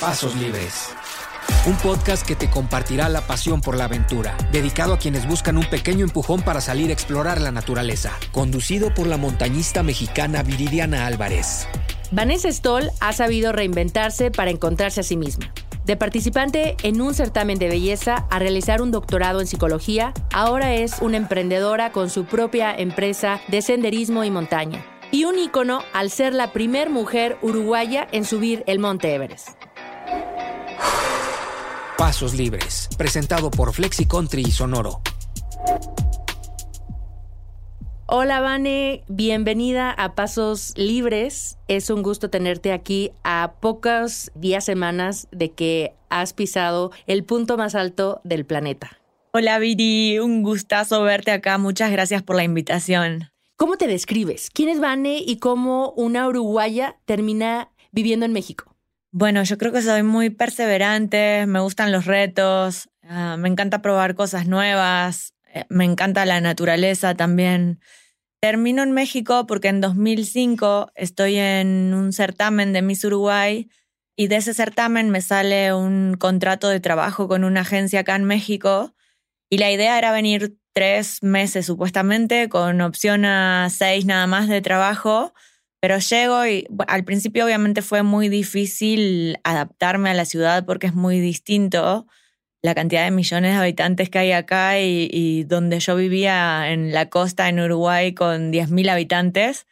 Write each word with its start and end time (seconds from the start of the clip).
Pasos 0.00 0.36
Libres. 0.36 0.90
Un 1.66 1.74
podcast 1.76 2.24
que 2.24 2.36
te 2.36 2.48
compartirá 2.48 3.08
la 3.08 3.20
pasión 3.22 3.60
por 3.60 3.76
la 3.76 3.84
aventura, 3.84 4.36
dedicado 4.52 4.94
a 4.94 4.98
quienes 4.98 5.26
buscan 5.26 5.58
un 5.58 5.64
pequeño 5.64 6.04
empujón 6.04 6.42
para 6.42 6.60
salir 6.60 6.90
a 6.90 6.92
explorar 6.92 7.40
la 7.40 7.50
naturaleza. 7.50 8.12
Conducido 8.30 8.94
por 8.94 9.08
la 9.08 9.16
montañista 9.16 9.82
mexicana 9.82 10.44
Viridiana 10.44 11.06
Álvarez. 11.06 11.66
Vanessa 12.12 12.50
Stoll 12.52 12.90
ha 13.00 13.12
sabido 13.12 13.50
reinventarse 13.50 14.30
para 14.30 14.52
encontrarse 14.52 15.00
a 15.00 15.02
sí 15.02 15.16
misma. 15.16 15.52
De 15.84 15.96
participante 15.96 16.76
en 16.84 17.00
un 17.00 17.14
certamen 17.14 17.58
de 17.58 17.68
belleza 17.68 18.26
a 18.30 18.38
realizar 18.38 18.82
un 18.82 18.92
doctorado 18.92 19.40
en 19.40 19.48
psicología, 19.48 20.12
ahora 20.32 20.74
es 20.74 20.98
una 21.00 21.16
emprendedora 21.16 21.90
con 21.90 22.08
su 22.08 22.24
propia 22.24 22.72
empresa 22.72 23.40
de 23.48 23.62
senderismo 23.62 24.22
y 24.22 24.30
montaña. 24.30 24.84
Y 25.10 25.24
un 25.24 25.38
ícono 25.38 25.82
al 25.92 26.10
ser 26.10 26.34
la 26.34 26.52
primer 26.52 26.88
mujer 26.88 27.36
uruguaya 27.42 28.06
en 28.12 28.24
subir 28.24 28.62
el 28.66 28.78
Monte 28.78 29.14
Everest. 29.14 29.57
Pasos 31.96 32.34
Libres, 32.34 32.88
presentado 32.96 33.50
por 33.50 33.72
Flexi 33.72 34.06
Country 34.06 34.42
y 34.42 34.50
Sonoro. 34.50 35.00
Hola 38.06 38.40
Vane, 38.40 39.04
bienvenida 39.08 39.90
a 39.90 40.14
Pasos 40.14 40.72
Libres. 40.76 41.58
Es 41.68 41.90
un 41.90 42.02
gusto 42.02 42.30
tenerte 42.30 42.72
aquí 42.72 43.10
a 43.22 43.52
pocos 43.60 44.30
días, 44.34 44.64
semanas 44.64 45.28
de 45.30 45.50
que 45.50 45.92
has 46.08 46.32
pisado 46.32 46.90
el 47.06 47.24
punto 47.24 47.58
más 47.58 47.74
alto 47.74 48.22
del 48.24 48.46
planeta. 48.46 48.98
Hola 49.32 49.58
Viri, 49.58 50.18
un 50.20 50.42
gustazo 50.42 51.02
verte 51.02 51.32
acá. 51.32 51.58
Muchas 51.58 51.90
gracias 51.90 52.22
por 52.22 52.36
la 52.36 52.44
invitación. 52.44 53.30
¿Cómo 53.56 53.76
te 53.76 53.86
describes? 53.86 54.48
¿Quién 54.54 54.70
es 54.70 54.80
Vane 54.80 55.18
y 55.18 55.36
cómo 55.36 55.90
una 55.96 56.26
uruguaya 56.26 56.96
termina 57.04 57.70
viviendo 57.92 58.24
en 58.24 58.32
México? 58.32 58.67
Bueno, 59.10 59.42
yo 59.42 59.56
creo 59.56 59.72
que 59.72 59.80
soy 59.80 60.02
muy 60.02 60.28
perseverante, 60.28 61.46
me 61.46 61.60
gustan 61.60 61.92
los 61.92 62.04
retos, 62.04 62.90
ah, 63.02 63.36
me 63.38 63.48
encanta 63.48 63.80
probar 63.80 64.14
cosas 64.14 64.46
nuevas, 64.46 65.34
eh, 65.54 65.64
me 65.70 65.84
encanta 65.84 66.26
la 66.26 66.42
naturaleza 66.42 67.14
también. 67.14 67.80
Termino 68.40 68.82
en 68.82 68.92
México 68.92 69.46
porque 69.46 69.68
en 69.68 69.80
2005 69.80 70.92
estoy 70.94 71.36
en 71.36 71.94
un 71.94 72.12
certamen 72.12 72.72
de 72.74 72.82
Miss 72.82 73.02
Uruguay 73.04 73.70
y 74.14 74.28
de 74.28 74.36
ese 74.36 74.52
certamen 74.52 75.08
me 75.10 75.22
sale 75.22 75.72
un 75.72 76.16
contrato 76.18 76.68
de 76.68 76.80
trabajo 76.80 77.28
con 77.28 77.44
una 77.44 77.62
agencia 77.62 78.00
acá 78.00 78.14
en 78.14 78.24
México 78.24 78.94
y 79.50 79.58
la 79.58 79.72
idea 79.72 79.96
era 79.98 80.12
venir 80.12 80.58
tres 80.74 81.22
meses 81.22 81.64
supuestamente 81.66 82.48
con 82.50 82.80
opción 82.82 83.24
a 83.24 83.68
seis 83.70 84.04
nada 84.04 84.26
más 84.26 84.48
de 84.48 84.60
trabajo, 84.60 85.32
pero 85.80 85.98
llego 85.98 86.46
y 86.46 86.66
al 86.86 87.04
principio 87.04 87.44
obviamente 87.44 87.82
fue 87.82 88.02
muy 88.02 88.28
difícil 88.28 89.38
adaptarme 89.44 90.10
a 90.10 90.14
la 90.14 90.24
ciudad 90.24 90.66
porque 90.66 90.88
es 90.88 90.94
muy 90.94 91.20
distinto 91.20 92.06
la 92.62 92.74
cantidad 92.74 93.04
de 93.04 93.12
millones 93.12 93.52
de 93.52 93.60
habitantes 93.60 94.10
que 94.10 94.18
hay 94.18 94.32
acá 94.32 94.80
y, 94.80 95.44
donde 95.44 95.78
yo 95.78 95.94
vivía 95.94 96.72
en 96.72 96.92
la 96.92 97.08
costa 97.08 97.48
en 97.48 97.60
Uruguay 97.60 98.14
con 98.14 98.52
10.000 98.52 98.90
habitantes. 98.90 99.66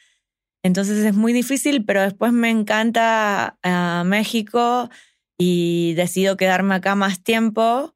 Entonces 0.63 1.05
es 1.05 1.15
muy 1.15 1.33
difícil, 1.33 1.85
pero 1.85 2.03
después 2.03 2.33
me 2.33 2.51
encanta 2.51 3.59
ah, 3.65 4.05
México 4.07 4.89
y 5.37 5.95
decido 5.95 6.37
quedarme 6.37 6.77
acá 6.77 6.95
más 6.95 7.23
tiempo 7.23 7.96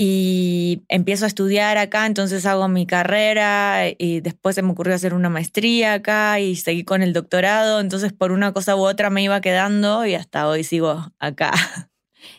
y 0.00 0.84
empiezo 0.88 1.24
a 1.24 1.28
estudiar 1.28 1.76
acá, 1.76 2.06
entonces 2.06 2.46
hago 2.46 2.68
mi 2.68 2.86
carrera 2.86 3.86
y 3.98 4.20
después 4.20 4.54
se 4.54 4.62
me 4.62 4.70
ocurrió 4.70 4.94
hacer 4.94 5.12
una 5.12 5.28
maestría 5.28 5.94
acá 5.94 6.38
y 6.38 6.54
seguí 6.54 6.84
con 6.84 7.02
el 7.02 7.12
doctorado, 7.12 7.80
entonces 7.80 8.12
por 8.12 8.30
una 8.30 8.52
cosa 8.52 8.76
u 8.76 8.80
otra 8.80 9.10
me 9.10 9.24
iba 9.24 9.40
quedando 9.40 10.06
y 10.06 10.14
hasta 10.14 10.48
hoy 10.48 10.64
sigo 10.64 11.12
acá. 11.18 11.52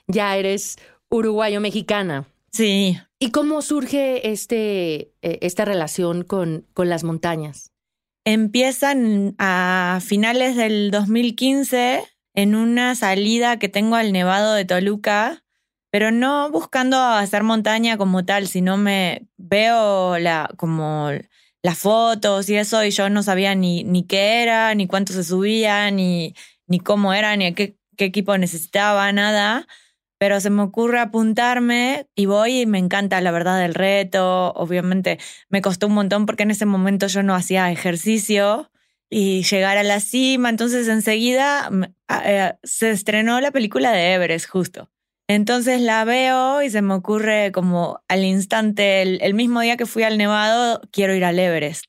Ya 0.08 0.36
eres 0.36 0.78
uruguayo-mexicana. 1.10 2.26
Sí. 2.52 2.98
¿Y 3.18 3.32
cómo 3.32 3.62
surge 3.62 4.32
este, 4.32 5.14
eh, 5.22 5.40
esta 5.42 5.66
relación 5.66 6.24
con, 6.24 6.66
con 6.74 6.90
las 6.90 7.04
montañas? 7.04 7.72
Empiezan 8.26 9.36
a 9.40 10.00
finales 10.06 10.56
del 10.56 10.92
2015 10.92 12.04
en 12.36 12.56
una 12.56 12.96
salida 12.96 13.58
que 13.58 13.70
tengo 13.70 13.96
al 13.96 14.12
Nevado 14.12 14.54
de 14.54 14.66
Toluca, 14.66 15.44
pero 15.92 16.12
no 16.12 16.52
buscando 16.52 16.98
hacer 17.02 17.44
montaña 17.44 17.98
como 17.98 18.26
tal, 18.26 18.48
sino 18.48 18.78
me 18.78 19.28
veo 19.38 20.18
la, 20.20 20.50
como 20.58 21.10
las 21.62 21.78
fotos 21.80 22.50
y 22.50 22.56
eso, 22.56 22.84
y 22.84 22.92
yo 22.92 23.10
no 23.10 23.24
sabía 23.24 23.56
ni, 23.56 23.84
ni 23.84 24.04
qué 24.04 24.44
era, 24.44 24.74
ni 24.76 24.88
cuánto 24.88 25.14
se 25.14 25.24
subía, 25.24 25.92
ni, 25.92 26.36
ni 26.68 26.80
cómo 26.80 27.14
era, 27.14 27.36
ni 27.36 27.54
qué, 27.54 27.78
qué 27.98 28.06
equipo 28.06 28.38
necesitaba, 28.38 29.12
nada 29.12 29.68
pero 30.20 30.42
se 30.42 30.50
me 30.50 30.62
ocurre 30.62 31.00
apuntarme 31.00 32.08
y 32.14 32.26
voy 32.26 32.62
y 32.62 32.66
me 32.66 32.78
encanta 32.78 33.22
la 33.22 33.32
verdad 33.32 33.64
el 33.64 33.74
reto. 33.74 34.52
Obviamente 34.54 35.18
me 35.48 35.62
costó 35.62 35.88
un 35.88 35.94
montón 35.94 36.26
porque 36.26 36.44
en 36.44 36.52
ese 36.52 36.66
momento 36.66 37.08
yo 37.08 37.24
no 37.24 37.34
hacía 37.34 37.72
ejercicio 37.72 38.70
y 39.10 39.44
llegar 39.44 39.78
a 39.78 39.84
la 39.84 40.02
cima, 40.02 40.50
entonces 40.50 40.88
enseguida 40.88 41.72
eh, 42.26 42.54
se 42.64 42.92
estrenó 42.92 43.42
la 43.42 43.52
película 43.52 43.92
de 43.92 44.14
Everest 44.14 44.48
justo. 44.50 44.92
Entonces 45.30 45.80
la 45.80 46.06
veo 46.06 46.64
y 46.64 46.72
se 46.72 46.82
me 46.82 46.96
ocurre 46.96 47.52
como 47.52 48.02
al 48.08 48.24
instante, 48.26 49.04
el, 49.04 49.34
mismo 49.36 49.62
día 49.62 49.78
que 49.78 49.86
fui 49.86 50.02
al 50.02 50.18
Nevado, 50.18 50.82
quiero 50.92 51.14
ir 51.14 51.24
al 51.24 51.38
Everest. 51.38 51.86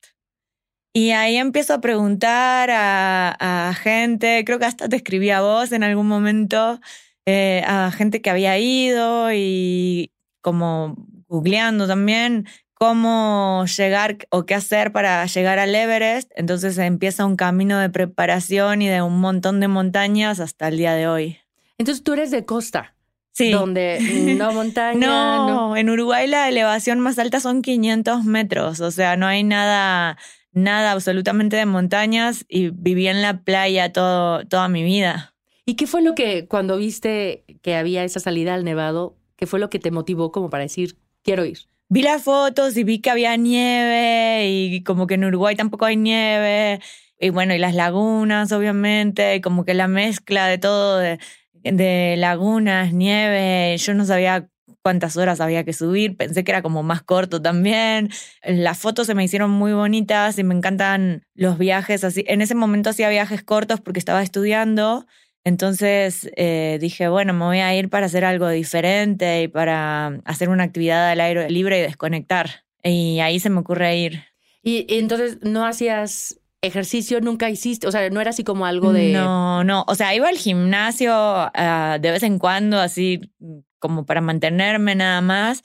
Y 0.93 1.13
ahí 1.13 1.37
empiezo 1.37 1.73
a 1.73 1.81
preguntar 1.81 2.69
a, 2.71 3.75
gente, 3.83 4.45
creo 4.45 4.59
que 4.59 4.67
hasta 4.67 4.91
te 4.91 4.97
escribí 4.97 5.31
a 5.31 5.41
vos 5.41 5.73
en 5.73 5.85
algún 5.85 6.07
momento, 6.07 6.81
eh, 7.25 7.63
a 7.67 7.91
gente 7.93 8.21
que 8.21 8.29
había 8.29 8.59
ido 8.59 9.33
y 9.33 10.13
como 10.43 10.97
googleando 11.27 11.87
también 11.87 12.47
cómo 12.75 13.65
llegar 13.75 14.19
o 14.29 14.45
qué 14.45 14.55
hacer 14.55 14.93
para 14.93 15.25
llegar 15.25 15.59
al 15.59 15.75
Everest. 15.75 16.31
Entonces 16.35 16.77
empieza 16.77 17.25
un 17.25 17.37
camino 17.37 17.79
de 17.79 17.89
preparación 17.89 18.83
y 18.83 18.89
de 18.89 19.01
un 19.01 19.19
montón 19.19 19.61
de 19.61 19.69
montañas 19.69 20.41
hasta 20.41 20.69
el 20.69 20.77
día 20.77 20.93
de 20.93 21.09
hoy. 21.09 21.39
Entonces 21.79 22.05
tú 22.05 22.13
eres 22.13 22.31
de 22.31 22.45
costa. 22.45 22.95
Sí. 23.33 23.53
Donde 23.53 24.37
no 24.37 24.53
montaña. 24.55 24.99
no, 25.07 25.49
no, 25.49 25.77
en 25.77 25.89
Uruguay 25.89 26.27
la 26.27 26.49
elevación 26.49 27.01
más 27.01 27.19
alta 27.19 27.41
son 27.41 27.63
500 27.63 28.25
metros. 28.25 28.81
O 28.81 28.91
sea, 28.91 29.17
no 29.17 29.27
hay 29.27 29.45
nada, 29.45 30.19
nada 30.53 30.93
absolutamente 30.93 31.57
de 31.57 31.67
montañas 31.67 32.45
y 32.49 32.71
viví 32.71 33.07
en 33.07 33.23
la 33.23 33.43
playa 33.43 33.93
todo, 33.93 34.45
toda 34.47 34.69
mi 34.69 34.83
vida. 34.83 35.35
¿Y 35.65 35.75
qué 35.75 35.87
fue 35.87 36.03
lo 36.03 36.15
que 36.15 36.49
cuando 36.49 36.77
viste 36.77 37.45
que 37.63 37.77
había 37.77 38.03
esa 38.05 38.19
salida 38.19 38.55
al 38.55 38.65
nevado, 38.65 39.17
qué 39.37 39.47
fue 39.47 39.61
lo 39.61 39.71
que 39.71 39.79
te 39.79 39.91
motivó 39.91 40.33
como 40.33 40.51
para 40.51 40.65
decir, 40.65 40.99
quiero 41.23 41.45
ir? 41.45 41.59
Vi 41.89 42.03
las 42.03 42.23
fotos 42.23 42.77
y 42.77 42.85
vi 42.85 43.01
que 43.01 43.11
había 43.11 43.37
nieve 43.37 44.49
y 44.49 44.83
como 44.85 45.07
que 45.07 45.15
en 45.15 45.25
Uruguay 45.25 45.57
tampoco 45.57 45.85
hay 45.87 45.97
nieve. 45.97 46.81
Y 47.19 47.31
bueno, 47.31 47.55
y 47.55 47.59
las 47.59 47.75
lagunas, 47.75 48.51
obviamente, 48.53 49.37
y 49.37 49.41
como 49.41 49.65
que 49.65 49.75
la 49.75 49.89
mezcla 49.89 50.47
de 50.47 50.57
todo, 50.59 50.99
de, 50.99 51.19
de 51.63 52.17
lagunas, 52.19 52.93
nieve, 52.93 53.77
yo 53.79 53.95
no 53.95 54.05
sabía 54.05 54.49
cuántas 54.83 55.17
horas 55.17 55.41
había 55.41 55.65
que 55.65 55.73
subir, 55.73 56.17
pensé 56.17 56.43
que 56.43 56.53
era 56.53 56.63
como 56.63 56.83
más 56.83 57.03
corto 57.03 57.43
también. 57.43 58.11
Las 58.43 58.79
fotos 58.79 59.07
se 59.07 59.15
me 59.15 59.25
hicieron 59.25 59.51
muy 59.51 59.73
bonitas 59.73 60.39
y 60.39 60.45
me 60.45 60.55
encantan 60.55 61.27
los 61.35 61.59
viajes 61.59 62.05
así. 62.05 62.25
En 62.27 62.41
ese 62.41 62.55
momento 62.55 62.91
hacía 62.91 63.09
viajes 63.09 63.43
cortos 63.43 63.81
porque 63.81 63.99
estaba 63.99 64.23
estudiando 64.23 65.07
entonces 65.45 66.31
eh, 66.37 66.79
dije, 66.81 67.09
bueno, 67.09 67.33
me 67.33 67.45
voy 67.45 67.59
a 67.59 67.75
ir 67.75 67.89
para 67.89 68.07
hacer 68.07 68.25
algo 68.25 68.49
diferente 68.49 69.43
y 69.43 69.49
para 69.49 70.21
hacer 70.25 70.51
una 70.51 70.65
actividad 70.65 71.11
al 71.11 71.21
aire 71.21 71.51
libre 71.51 71.79
y 71.79 71.83
desconectar. 71.83 72.65
Y 72.83 73.21
ahí 73.21 73.41
se 73.41 73.51
me 73.51 73.61
ocurre 73.61 73.97
ir. 73.97 74.25
Y, 74.63 74.87
entonces 74.99 75.39
no 75.43 75.65
hacías 75.65 76.40
ejercicio, 76.63 77.21
nunca 77.21 77.49
hiciste, 77.51 77.87
o 77.87 77.93
sea, 77.93 78.09
no 78.11 78.21
era 78.21 78.31
así 78.31 78.45
como 78.45 78.67
algo 78.67 78.93
de... 78.93 79.13
No, 79.13 79.65
no, 79.65 79.85
o 79.87 79.95
sea, 79.95 80.15
iba 80.15 80.29
al 80.29 80.37
gimnasio 80.37 81.13
ah, 81.15 81.99
de 82.01 82.11
vez 82.11 82.23
en 82.23 82.39
cuando, 82.39 82.79
así 82.79 83.33
como 83.79 84.05
para 84.05 84.21
mantenerme 84.21 84.95
nada 84.95 85.21
más, 85.21 85.63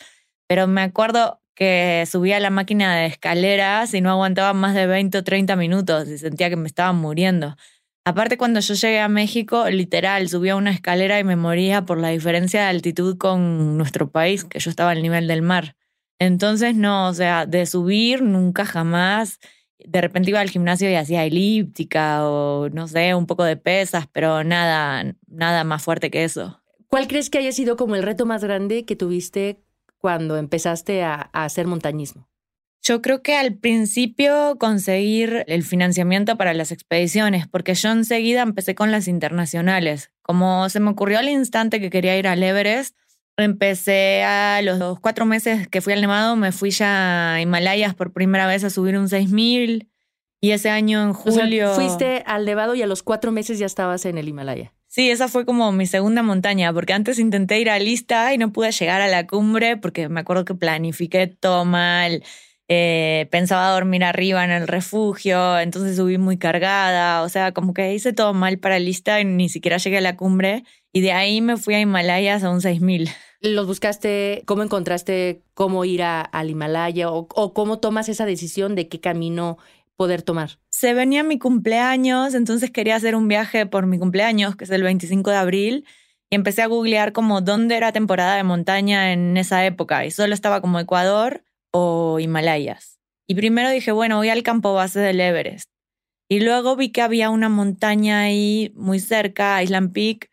pero 0.48 0.68
me 0.68 0.82
acuerdo 0.82 1.42
que 1.56 2.06
subía 2.10 2.40
la 2.40 2.50
máquina 2.50 2.96
de 2.96 3.06
escaleras 3.06 3.94
y 3.94 4.02
no 4.02 4.10
aguantaba 4.10 4.54
más 4.54 4.74
de 4.76 4.88
20 4.88 5.18
o 5.18 5.24
30 5.24 5.56
minutos 5.56 6.08
y 6.08 6.18
sentía 6.18 6.50
que 6.50 6.58
me 6.58 6.68
estaba 6.68 6.92
muriendo. 6.94 7.56
Aparte, 8.08 8.38
cuando 8.38 8.60
yo 8.60 8.76
llegué 8.76 9.00
a 9.00 9.08
México, 9.08 9.68
literal, 9.70 10.30
subía 10.30 10.56
una 10.56 10.70
escalera 10.70 11.20
y 11.20 11.24
me 11.24 11.36
moría 11.36 11.86
por 11.86 12.00
la 12.00 12.10
diferencia 12.10 12.62
de 12.62 12.68
altitud 12.68 13.18
con 13.18 13.78
nuestro 13.78 14.12
país, 14.12 14.44
que 14.44 14.60
yo 14.60 14.70
estaba 14.70 14.92
al 14.92 15.02
nivel 15.02 15.28
del 15.28 15.42
mar. 15.42 15.76
Entonces, 16.20 16.76
no, 16.76 17.08
o 17.08 17.14
sea, 17.14 17.48
de 17.48 17.66
subir 17.66 18.22
nunca 18.22 18.64
jamás. 18.64 19.40
De 19.80 20.02
repente 20.02 20.30
iba 20.30 20.40
al 20.40 20.50
gimnasio 20.50 20.90
y 20.90 20.96
hacía 20.96 21.26
elíptica 21.26 22.28
o 22.28 22.70
no 22.70 22.88
sé, 22.88 23.14
un 23.14 23.26
poco 23.26 23.44
de 23.44 23.58
pesas, 23.58 24.08
pero 24.12 24.44
nada, 24.44 25.16
nada 25.28 25.64
más 25.64 25.84
fuerte 25.84 26.10
que 26.10 26.24
eso. 26.24 26.62
¿Cuál 26.88 27.08
crees 27.08 27.30
que 27.30 27.40
haya 27.40 27.52
sido 27.52 27.76
como 27.76 27.96
el 27.96 28.04
reto 28.04 28.26
más 28.26 28.44
grande 28.44 28.86
que 28.86 28.96
tuviste 28.96 29.62
cuando 29.98 30.38
empezaste 30.38 31.04
a, 31.04 31.30
a 31.34 31.46
hacer 31.46 31.68
montañismo? 31.68 32.30
Yo 32.82 33.02
creo 33.02 33.24
que 33.24 33.36
al 33.36 33.56
principio 33.58 34.58
conseguir 34.60 35.44
el 35.48 35.64
financiamiento 35.64 36.38
para 36.38 36.54
las 36.54 36.72
expediciones, 36.72 37.48
porque 37.48 37.74
yo 37.74 37.90
enseguida 37.90 38.44
empecé 38.44 38.76
con 38.76 38.92
las 38.92 39.08
internacionales. 39.08 40.12
Como 40.22 40.70
se 40.70 40.80
me 40.80 40.92
ocurrió 40.92 41.18
al 41.18 41.28
instante 41.28 41.82
que 41.82 41.90
quería 41.90 42.16
ir 42.16 42.28
al 42.28 42.44
Everest, 42.44 42.96
empecé 43.38 44.24
a 44.24 44.62
los 44.62 45.00
cuatro 45.00 45.26
meses 45.26 45.68
que 45.68 45.82
fui 45.82 45.94
al 45.94 46.02
Nevado, 46.02 46.36
me 46.36 46.52
fui 46.52 46.72
ya 46.72 47.36
a 47.36 47.42
Himalayas 47.42 47.96
por 47.96 48.14
primera 48.14 48.48
vez 48.48 48.64
a 48.64 48.70
subir 48.70 48.98
un 48.98 49.10
6000. 49.10 49.90
Y 50.42 50.52
ese 50.52 50.70
año 50.70 51.02
en 51.02 51.14
julio. 51.14 51.74
fuiste 51.74 52.22
al 52.28 52.46
Nevado 52.46 52.76
y 52.76 52.82
a 52.82 52.88
los 52.88 53.02
cuatro 53.02 53.32
meses 53.32 53.58
ya 53.58 53.66
estabas 53.66 54.06
en 54.06 54.18
el 54.18 54.28
Himalaya. 54.28 54.74
Sí, 54.88 55.10
esa 55.10 55.28
fue 55.28 55.46
como 55.46 55.72
mi 55.72 55.88
segunda 55.88 56.22
montaña, 56.24 56.72
porque 56.72 56.94
antes 56.94 57.20
intenté 57.20 57.60
ir 57.60 57.70
a 57.70 57.80
Lista 57.80 58.34
y 58.34 58.38
no 58.38 58.52
pude 58.52 58.72
llegar 58.72 59.02
a 59.02 59.08
la 59.08 59.26
cumbre 59.28 59.76
porque 59.76 60.08
me 60.08 60.20
acuerdo 60.20 60.46
que 60.46 60.54
planifiqué 60.54 61.28
todo 61.28 61.66
mal 61.66 62.24
eh, 62.68 63.28
pensaba 63.30 63.70
dormir 63.70 64.04
arriba 64.04 64.44
en 64.44 64.50
el 64.50 64.68
refugio, 64.68 65.60
entonces 65.60 65.98
subí 65.98 66.18
muy 66.18 66.38
cargada, 66.38 67.22
o 67.22 67.30
sea, 67.30 67.52
como 67.52 67.76
que 67.76 67.94
hice 67.94 68.12
todo 68.12 68.34
mal 68.34 68.58
para 68.58 68.80
lista 68.80 69.22
y 69.22 69.26
ni 69.26 69.50
siquiera 69.50 69.78
llegué 69.78 70.00
a 70.00 70.02
la 70.02 70.18
cumbre 70.18 70.64
y 70.96 71.02
de 71.02 71.12
ahí 71.12 71.42
me 71.42 71.58
fui 71.58 71.74
a 71.74 71.82
Himalayas 71.82 72.46
a 72.46 72.50
un 72.50 72.62
6000. 72.62 73.10
¿Los 73.42 73.68
buscaste? 73.68 74.44
¿Cómo 74.46 74.64
encontraste 74.64 75.44
cómo 75.54 75.84
ir 75.84 76.02
a, 76.04 76.22
al 76.22 76.50
Himalaya 76.50 77.12
o, 77.12 77.28
o 77.36 77.54
cómo 77.54 77.80
tomas 77.80 78.08
esa 78.08 78.26
decisión 78.26 78.76
de 78.76 78.88
qué 78.88 79.02
camino 79.02 79.58
poder 79.98 80.22
tomar? 80.22 80.52
Se 80.70 80.94
venía 80.94 81.24
mi 81.24 81.38
cumpleaños, 81.38 82.34
entonces 82.34 82.72
quería 82.72 82.96
hacer 82.96 83.18
un 83.18 83.28
viaje 83.28 83.66
por 83.66 83.88
mi 83.88 84.00
cumpleaños, 84.00 84.56
que 84.56 84.64
es 84.64 84.70
el 84.70 84.84
25 84.84 85.32
de 85.32 85.36
abril, 85.36 85.86
y 86.30 86.36
empecé 86.36 86.62
a 86.62 86.68
googlear 86.68 87.12
como 87.12 87.42
dónde 87.42 87.76
era 87.76 87.92
temporada 87.92 88.38
de 88.38 88.44
montaña 88.44 89.12
en 89.12 89.36
esa 89.36 89.66
época, 89.66 90.06
y 90.06 90.12
solo 90.12 90.34
estaba 90.34 90.62
como 90.62 90.80
Ecuador, 90.80 91.44
o 91.72 92.22
Himalayas. 92.22 93.02
Y 93.28 93.36
primero 93.36 93.70
dije, 93.70 93.92
bueno, 93.92 94.16
voy 94.16 94.30
al 94.30 94.44
campo 94.44 94.74
base 94.74 95.02
del 95.02 95.20
Everest. 95.20 95.70
Y 96.30 96.40
luego 96.40 96.78
vi 96.78 96.94
que 96.94 97.02
había 97.02 97.32
una 97.32 97.50
montaña 97.50 98.22
ahí 98.22 98.72
muy 98.76 99.02
cerca, 99.02 99.62
Island 99.62 99.92
Peak, 99.92 100.30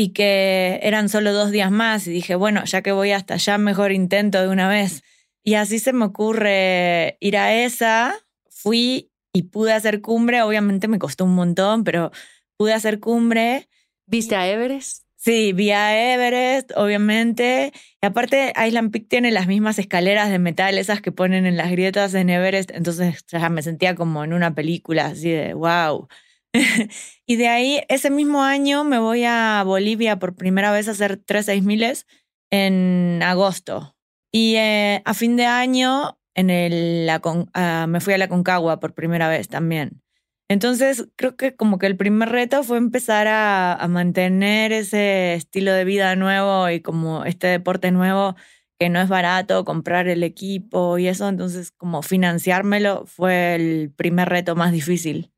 y 0.00 0.10
que 0.10 0.78
eran 0.84 1.08
solo 1.08 1.32
dos 1.32 1.50
días 1.50 1.72
más. 1.72 2.06
Y 2.06 2.12
dije, 2.12 2.36
bueno, 2.36 2.64
ya 2.64 2.82
que 2.82 2.92
voy 2.92 3.10
hasta 3.10 3.34
allá, 3.34 3.58
mejor 3.58 3.90
intento 3.90 4.40
de 4.40 4.46
una 4.46 4.68
vez. 4.68 5.02
Y 5.42 5.54
así 5.54 5.80
se 5.80 5.92
me 5.92 6.04
ocurre 6.04 7.16
ir 7.18 7.36
a 7.36 7.52
esa. 7.52 8.14
Fui 8.48 9.10
y 9.32 9.42
pude 9.42 9.72
hacer 9.72 10.00
cumbre. 10.00 10.42
Obviamente 10.42 10.86
me 10.86 11.00
costó 11.00 11.24
un 11.24 11.34
montón, 11.34 11.82
pero 11.82 12.12
pude 12.56 12.74
hacer 12.74 13.00
cumbre. 13.00 13.68
¿Viste 14.06 14.36
a 14.36 14.46
Everest? 14.48 15.02
Sí, 15.16 15.52
vía 15.52 16.14
Everest, 16.14 16.70
obviamente. 16.76 17.72
Y 18.00 18.06
aparte, 18.06 18.52
Island 18.64 18.92
Peak 18.92 19.08
tiene 19.08 19.32
las 19.32 19.48
mismas 19.48 19.80
escaleras 19.80 20.30
de 20.30 20.38
metal, 20.38 20.78
esas 20.78 21.00
que 21.00 21.10
ponen 21.10 21.44
en 21.44 21.56
las 21.56 21.72
grietas 21.72 22.14
en 22.14 22.30
Everest. 22.30 22.70
Entonces 22.70 23.24
ya 23.26 23.48
me 23.48 23.62
sentía 23.62 23.96
como 23.96 24.22
en 24.22 24.32
una 24.32 24.54
película, 24.54 25.06
así 25.06 25.28
de 25.28 25.54
wow. 25.54 26.06
y 27.26 27.36
de 27.36 27.48
ahí, 27.48 27.80
ese 27.88 28.10
mismo 28.10 28.42
año, 28.42 28.84
me 28.84 28.98
voy 28.98 29.24
a 29.24 29.62
Bolivia 29.64 30.18
por 30.18 30.34
primera 30.34 30.72
vez 30.72 30.88
a 30.88 30.92
hacer 30.92 31.16
tres 31.16 31.46
seis 31.46 31.62
miles 31.62 32.06
en 32.50 33.20
agosto. 33.22 33.96
Y 34.32 34.56
eh, 34.56 35.02
a 35.04 35.14
fin 35.14 35.36
de 35.36 35.46
año, 35.46 36.18
en 36.34 36.50
el, 36.50 37.06
la, 37.06 37.20
uh, 37.24 37.88
me 37.88 38.00
fui 38.00 38.14
a 38.14 38.18
la 38.18 38.28
Concagua 38.28 38.80
por 38.80 38.94
primera 38.94 39.28
vez 39.28 39.48
también. 39.48 40.02
Entonces, 40.48 41.08
creo 41.16 41.36
que 41.36 41.56
como 41.56 41.78
que 41.78 41.86
el 41.86 41.96
primer 41.96 42.30
reto 42.30 42.62
fue 42.62 42.78
empezar 42.78 43.26
a, 43.28 43.86
mantener 43.88 44.72
ese 44.72 45.34
estilo 45.34 45.72
de 45.72 45.84
vida 45.84 46.16
nuevo 46.16 46.70
y 46.70 46.80
como 46.80 47.24
este 47.24 47.48
deporte 47.48 47.90
nuevo 47.90 48.34
que 48.78 48.88
no 48.88 49.00
es 49.00 49.08
barato, 49.08 49.64
comprar 49.64 50.08
el 50.08 50.22
equipo 50.22 50.98
y 50.98 51.08
eso, 51.08 51.28
entonces 51.28 51.72
como 51.72 52.02
financiármelo 52.02 53.04
fue 53.06 53.56
el 53.56 53.92
primer 53.94 54.28
reto 54.28 54.56
más 54.56 54.72
difícil. 54.72 55.32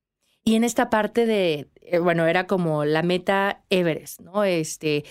Y 0.44 0.54
en 0.54 0.64
esta 0.64 0.90
parte 0.90 1.26
de, 1.26 1.68
eh, 1.82 1.98
bueno, 1.98 2.26
era 2.26 2.46
como 2.46 2.84
la 2.84 3.02
meta 3.02 3.62
Everest, 3.70 4.20
¿no? 4.20 4.44
Este, 4.44 5.04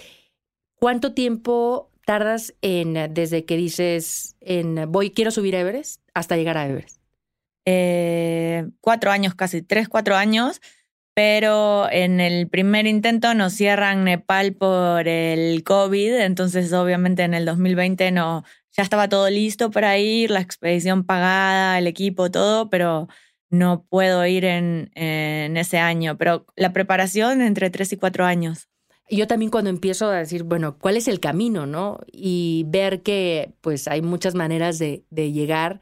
¿cuánto 0.76 1.14
tiempo 1.14 1.92
tardas 2.06 2.56
en, 2.62 3.14
desde 3.14 3.46
que 3.46 3.56
dices, 3.56 4.36
en 4.42 4.92
voy, 4.92 5.12
quiero 5.12 5.32
subir 5.32 5.56
Everest, 5.56 6.02
hasta 6.14 6.36
llegar 6.36 6.58
a 6.58 6.68
Everest? 6.68 7.00
Eh, 7.66 8.68
cuatro 8.82 9.12
años, 9.12 9.36
casi 9.36 9.62
tres, 9.62 9.88
cuatro 9.88 10.16
años, 10.16 10.60
pero 11.14 11.88
en 11.92 12.20
el 12.20 12.48
primer 12.48 12.88
intento 12.88 13.34
nos 13.36 13.54
cierran 13.54 14.06
Nepal 14.06 14.54
por 14.54 15.08
el 15.08 15.64
COVID, 15.64 16.16
entonces 16.22 16.72
obviamente 16.74 17.24
en 17.24 17.34
el 17.34 17.46
2020 17.46 18.12
no, 18.12 18.44
ya 18.72 18.84
estaba 18.84 19.10
todo 19.10 19.30
listo 19.30 19.70
para 19.70 19.98
ir, 19.98 20.32
la 20.32 20.40
expedición 20.40 21.04
pagada, 21.04 21.78
el 21.78 21.88
equipo, 21.88 22.32
todo, 22.32 22.70
pero 22.70 23.08
no 23.50 23.86
puedo 23.90 24.26
ir 24.26 24.46
en, 24.46 24.92
en 24.96 25.58
ese 25.58 25.78
año, 25.78 26.18
pero 26.18 26.46
la 26.56 26.74
preparación 26.74 27.42
entre 27.42 27.70
tres 27.70 27.92
y 27.94 27.98
cuatro 27.98 28.26
años. 28.26 28.70
Yo 29.10 29.26
también 29.26 29.50
cuando 29.50 29.72
empiezo 29.72 30.08
a 30.08 30.18
decir, 30.18 30.44
bueno, 30.44 30.78
¿cuál 30.78 30.96
es 30.96 31.08
el 31.08 31.20
camino, 31.20 31.66
no? 31.66 32.00
Y 32.12 32.66
ver 32.68 33.02
que 33.02 33.54
pues 33.62 33.88
hay 33.88 34.04
muchas 34.04 34.36
maneras 34.36 34.78
de, 34.78 35.04
de 35.10 35.32
llegar 35.32 35.80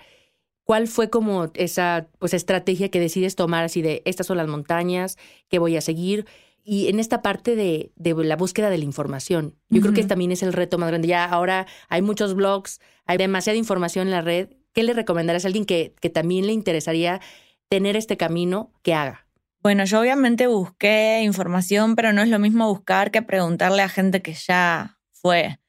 ¿Cuál 0.68 0.90
fue 0.90 1.10
como 1.10 1.50
esa 1.54 2.10
pues, 2.20 2.34
estrategia 2.34 2.92
que 2.92 3.00
decides 3.00 3.38
tomar 3.38 3.64
así 3.64 3.82
de 3.82 4.02
estas 4.04 4.28
son 4.28 4.36
las 4.36 4.50
montañas 4.50 5.18
que 5.48 5.60
voy 5.60 5.78
a 5.78 5.82
seguir? 5.82 6.26
Y 6.62 6.90
en 6.90 7.00
esta 7.00 7.22
parte 7.22 7.56
de, 7.56 7.94
de 7.96 8.14
la 8.26 8.36
búsqueda 8.36 8.70
de 8.70 8.78
la 8.78 8.84
información, 8.84 9.56
yo 9.70 9.80
creo 9.80 9.94
que 9.94 10.04
también 10.04 10.34
es 10.34 10.44
el 10.44 10.52
reto 10.52 10.78
más 10.78 10.90
grande. 10.90 11.08
Ya 11.08 11.24
ahora 11.24 11.68
hay 11.88 12.02
muchos 12.02 12.34
blogs, 12.34 12.82
hay 13.06 13.18
demasiada 13.18 13.58
información 13.58 14.08
en 14.08 14.12
la 14.12 14.20
red. 14.20 14.50
¿Qué 14.74 14.84
le 14.84 14.92
recomendarías 14.92 15.46
a 15.46 15.48
alguien 15.48 15.64
que, 15.64 15.96
que 16.02 16.10
también 16.10 16.46
le 16.46 16.52
interesaría 16.52 17.22
tener 17.70 17.96
este 17.96 18.18
camino 18.18 18.72
que 18.84 18.94
haga? 18.94 19.28
Bueno, 19.62 19.84
yo 19.86 20.00
obviamente 20.00 20.48
busqué 20.48 21.22
información, 21.24 21.96
pero 21.96 22.14
no 22.14 22.22
es 22.22 22.30
lo 22.30 22.40
mismo 22.40 22.68
buscar 22.68 23.12
que 23.12 23.22
preguntarle 23.22 23.82
a 23.82 23.90
gente 23.90 24.22
que 24.22 24.34
ya 24.34 24.98
fue. 25.12 25.60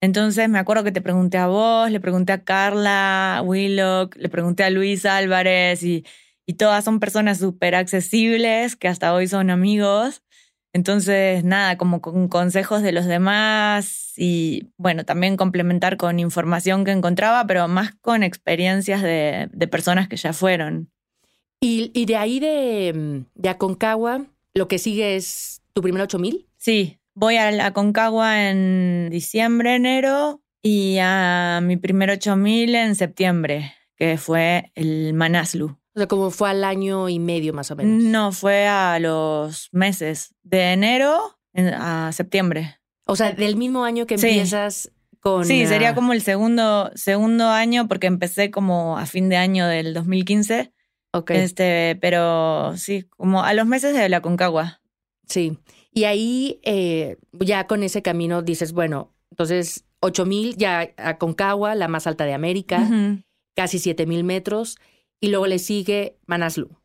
Entonces 0.00 0.48
me 0.48 0.58
acuerdo 0.58 0.84
que 0.84 0.92
te 0.92 1.00
pregunté 1.00 1.38
a 1.38 1.46
vos, 1.46 1.90
le 1.90 2.00
pregunté 2.00 2.32
a 2.32 2.44
Carla 2.44 3.42
Willock, 3.44 4.16
le 4.16 4.28
pregunté 4.28 4.64
a 4.64 4.70
Luis 4.70 5.06
Álvarez 5.06 5.82
y, 5.82 6.04
y 6.46 6.54
todas 6.54 6.84
son 6.84 7.00
personas 7.00 7.38
súper 7.38 7.74
accesibles 7.74 8.76
que 8.76 8.88
hasta 8.88 9.14
hoy 9.14 9.28
son 9.28 9.50
amigos. 9.50 10.22
Entonces, 10.74 11.44
nada, 11.44 11.76
como 11.78 12.00
con 12.00 12.28
consejos 12.28 12.82
de 12.82 12.92
los 12.92 13.06
demás 13.06 14.12
y 14.16 14.72
bueno, 14.76 15.04
también 15.04 15.36
complementar 15.36 15.96
con 15.96 16.18
información 16.18 16.84
que 16.84 16.92
encontraba, 16.92 17.46
pero 17.46 17.68
más 17.68 17.92
con 18.00 18.22
experiencias 18.22 19.02
de, 19.02 19.48
de 19.52 19.68
personas 19.68 20.08
que 20.08 20.16
ya 20.16 20.32
fueron. 20.32 20.91
Y, 21.62 21.90
y 21.94 22.04
de 22.04 22.16
ahí 22.16 22.40
de, 22.40 23.24
de 23.34 23.48
Aconcagua, 23.48 24.26
lo 24.52 24.68
que 24.68 24.78
sigue 24.78 25.16
es 25.16 25.62
tu 25.72 25.80
primer 25.80 26.02
8000? 26.02 26.46
Sí, 26.58 26.98
Voy 27.14 27.36
a 27.36 27.50
la 27.50 27.72
Concagua 27.72 28.48
en 28.48 29.10
diciembre, 29.10 29.74
enero 29.74 30.42
y 30.62 30.96
a 30.98 31.60
mi 31.62 31.76
primer 31.76 32.10
8000 32.10 32.74
en 32.74 32.94
septiembre, 32.94 33.74
que 33.96 34.16
fue 34.16 34.72
el 34.74 35.12
Manaslu. 35.12 35.66
O 35.94 35.98
sea, 35.98 36.06
como 36.06 36.30
fue 36.30 36.48
al 36.48 36.64
año 36.64 37.10
y 37.10 37.18
medio 37.18 37.52
más 37.52 37.70
o 37.70 37.76
menos. 37.76 38.02
No, 38.02 38.32
fue 38.32 38.66
a 38.66 38.98
los 38.98 39.68
meses, 39.72 40.34
de 40.42 40.72
enero 40.72 41.38
a 41.54 42.10
septiembre. 42.12 42.78
O 43.04 43.14
sea, 43.14 43.32
del 43.32 43.56
mismo 43.56 43.84
año 43.84 44.06
que 44.06 44.14
empiezas 44.14 44.90
con... 45.20 45.44
Sí, 45.44 45.66
sería 45.66 45.94
como 45.94 46.14
el 46.14 46.22
segundo, 46.22 46.90
segundo 46.94 47.48
año 47.48 47.88
porque 47.88 48.06
empecé 48.06 48.50
como 48.50 48.96
a 48.96 49.04
fin 49.04 49.28
de 49.28 49.36
año 49.36 49.66
del 49.66 49.92
2015. 49.92 50.72
Ok. 51.12 51.30
Este, 51.32 51.96
pero 52.00 52.76
sí, 52.76 53.04
como 53.16 53.44
a 53.44 53.52
los 53.54 53.66
meses 53.66 53.94
de 53.94 54.08
la 54.08 54.22
Concagua. 54.22 54.80
Sí. 55.26 55.58
Y 55.92 56.04
ahí 56.04 56.60
eh, 56.62 57.18
ya 57.32 57.66
con 57.66 57.82
ese 57.82 58.02
camino 58.02 58.42
dices, 58.42 58.72
bueno, 58.72 59.14
entonces 59.30 59.84
8000 60.00 60.56
ya 60.56 60.90
a 60.96 61.18
Concagua, 61.18 61.74
la 61.74 61.88
más 61.88 62.06
alta 62.06 62.24
de 62.24 62.34
América, 62.34 62.88
casi 63.54 63.78
7000 63.78 64.24
metros, 64.24 64.78
y 65.20 65.28
luego 65.28 65.46
le 65.46 65.58
sigue 65.58 66.18
Manaslu. 66.26 66.76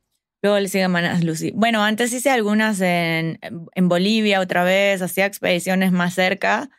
Luego 0.43 0.59
le 0.59 0.67
sigue 0.67 0.87
Manaslu, 0.87 1.35
sí. 1.35 1.51
Bueno, 1.55 1.83
antes 1.83 2.13
hice 2.13 2.29
algunas 2.29 2.79
en, 2.81 3.39
en 3.41 3.89
Bolivia 3.89 4.39
otra 4.39 4.63
vez, 4.63 5.01
hacía 5.01 5.25
expediciones 5.25 5.91
más 5.91 6.13
cerca, 6.13 6.69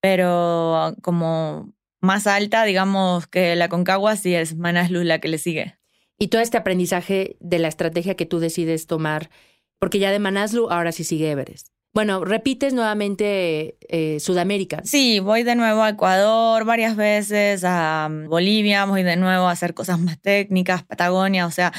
pero 0.00 0.94
como 1.02 1.72
más 2.00 2.26
alta, 2.26 2.64
digamos 2.64 3.26
que 3.26 3.54
la 3.54 3.68
Concagua 3.68 4.16
sí 4.16 4.34
es 4.34 4.56
Manaslu 4.56 5.02
la 5.02 5.18
que 5.18 5.28
le 5.28 5.38
sigue. 5.38 5.76
Y 6.22 6.28
todo 6.28 6.40
este 6.40 6.56
aprendizaje 6.56 7.34
de 7.40 7.58
la 7.58 7.66
estrategia 7.66 8.14
que 8.14 8.26
tú 8.26 8.38
decides 8.38 8.86
tomar, 8.86 9.28
porque 9.80 9.98
ya 9.98 10.12
de 10.12 10.20
Manaslu 10.20 10.70
ahora 10.70 10.92
sí 10.92 11.02
sigue 11.02 11.32
Everest. 11.32 11.66
Bueno, 11.94 12.24
repites 12.24 12.72
nuevamente 12.74 13.76
eh, 13.88 14.20
Sudamérica. 14.20 14.82
Sí, 14.84 15.18
voy 15.18 15.42
de 15.42 15.56
nuevo 15.56 15.82
a 15.82 15.88
Ecuador 15.88 16.64
varias 16.64 16.94
veces, 16.94 17.64
a 17.64 18.06
um, 18.08 18.28
Bolivia, 18.28 18.84
voy 18.84 19.02
de 19.02 19.16
nuevo 19.16 19.48
a 19.48 19.50
hacer 19.50 19.74
cosas 19.74 19.98
más 19.98 20.16
técnicas, 20.20 20.84
Patagonia, 20.84 21.44
o 21.44 21.50
sea, 21.50 21.72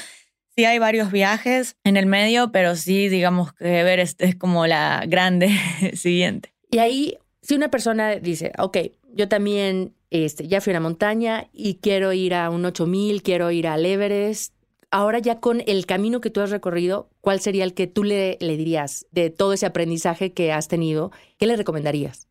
sí 0.53 0.65
hay 0.65 0.77
varios 0.77 1.09
viajes 1.09 1.77
en 1.85 1.95
el 1.95 2.05
medio, 2.05 2.51
pero 2.51 2.75
sí, 2.75 3.07
digamos 3.07 3.53
que 3.53 3.79
Everest 3.79 4.21
es 4.21 4.35
como 4.35 4.67
la 4.67 5.05
grande 5.07 5.57
siguiente. 5.93 6.53
Y 6.69 6.79
ahí, 6.79 7.17
si 7.41 7.55
una 7.55 7.71
persona 7.71 8.15
dice, 8.17 8.51
ok, 8.57 8.77
yo 9.13 9.29
también 9.29 9.93
este, 10.13 10.47
ya 10.47 10.61
fui 10.61 10.71
a 10.71 10.75
la 10.75 10.79
montaña 10.79 11.49
y 11.51 11.75
quiero 11.75 12.13
ir 12.13 12.35
a 12.35 12.51
un 12.51 12.63
8000, 12.63 13.23
quiero 13.23 13.49
ir 13.49 13.67
al 13.67 13.83
Everest. 13.83 14.53
Ahora 14.91 15.17
ya 15.17 15.39
con 15.39 15.63
el 15.65 15.87
camino 15.87 16.21
que 16.21 16.29
tú 16.29 16.41
has 16.41 16.51
recorrido, 16.51 17.09
¿cuál 17.19 17.39
sería 17.39 17.63
el 17.63 17.73
que 17.73 17.87
tú 17.87 18.03
le, 18.03 18.37
le 18.39 18.55
dirías 18.55 19.07
de 19.09 19.31
todo 19.31 19.53
ese 19.53 19.65
aprendizaje 19.65 20.31
que 20.31 20.51
has 20.51 20.67
tenido? 20.67 21.11
¿Qué 21.39 21.47
le 21.47 21.57
recomendarías? 21.57 22.27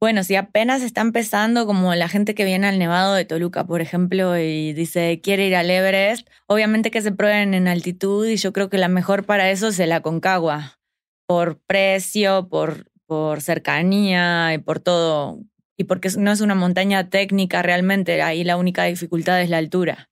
Bueno, 0.00 0.24
si 0.24 0.34
apenas 0.34 0.82
está 0.82 1.00
empezando, 1.00 1.64
como 1.64 1.94
la 1.94 2.08
gente 2.08 2.34
que 2.34 2.44
viene 2.44 2.66
al 2.66 2.80
Nevado 2.80 3.14
de 3.14 3.24
Toluca, 3.24 3.68
por 3.68 3.80
ejemplo, 3.80 4.36
y 4.36 4.72
dice 4.72 5.20
quiere 5.22 5.46
ir 5.46 5.54
al 5.54 5.70
Everest, 5.70 6.28
obviamente 6.48 6.90
que 6.90 7.02
se 7.02 7.12
prueben 7.12 7.54
en 7.54 7.68
altitud 7.68 8.26
y 8.26 8.34
yo 8.34 8.52
creo 8.52 8.68
que 8.68 8.78
la 8.78 8.88
mejor 8.88 9.24
para 9.24 9.48
eso 9.52 9.68
es 9.68 9.78
la 9.78 10.00
Concagua, 10.00 10.80
por 11.28 11.60
precio, 11.60 12.48
por, 12.48 12.90
por 13.06 13.42
cercanía 13.42 14.52
y 14.54 14.58
por 14.58 14.80
todo, 14.80 15.38
y 15.76 15.84
porque 15.84 16.10
no 16.18 16.30
es 16.32 16.40
una 16.40 16.54
montaña 16.54 17.08
técnica 17.08 17.62
realmente, 17.62 18.22
ahí 18.22 18.44
la 18.44 18.56
única 18.56 18.84
dificultad 18.84 19.40
es 19.42 19.50
la 19.50 19.58
altura. 19.58 20.10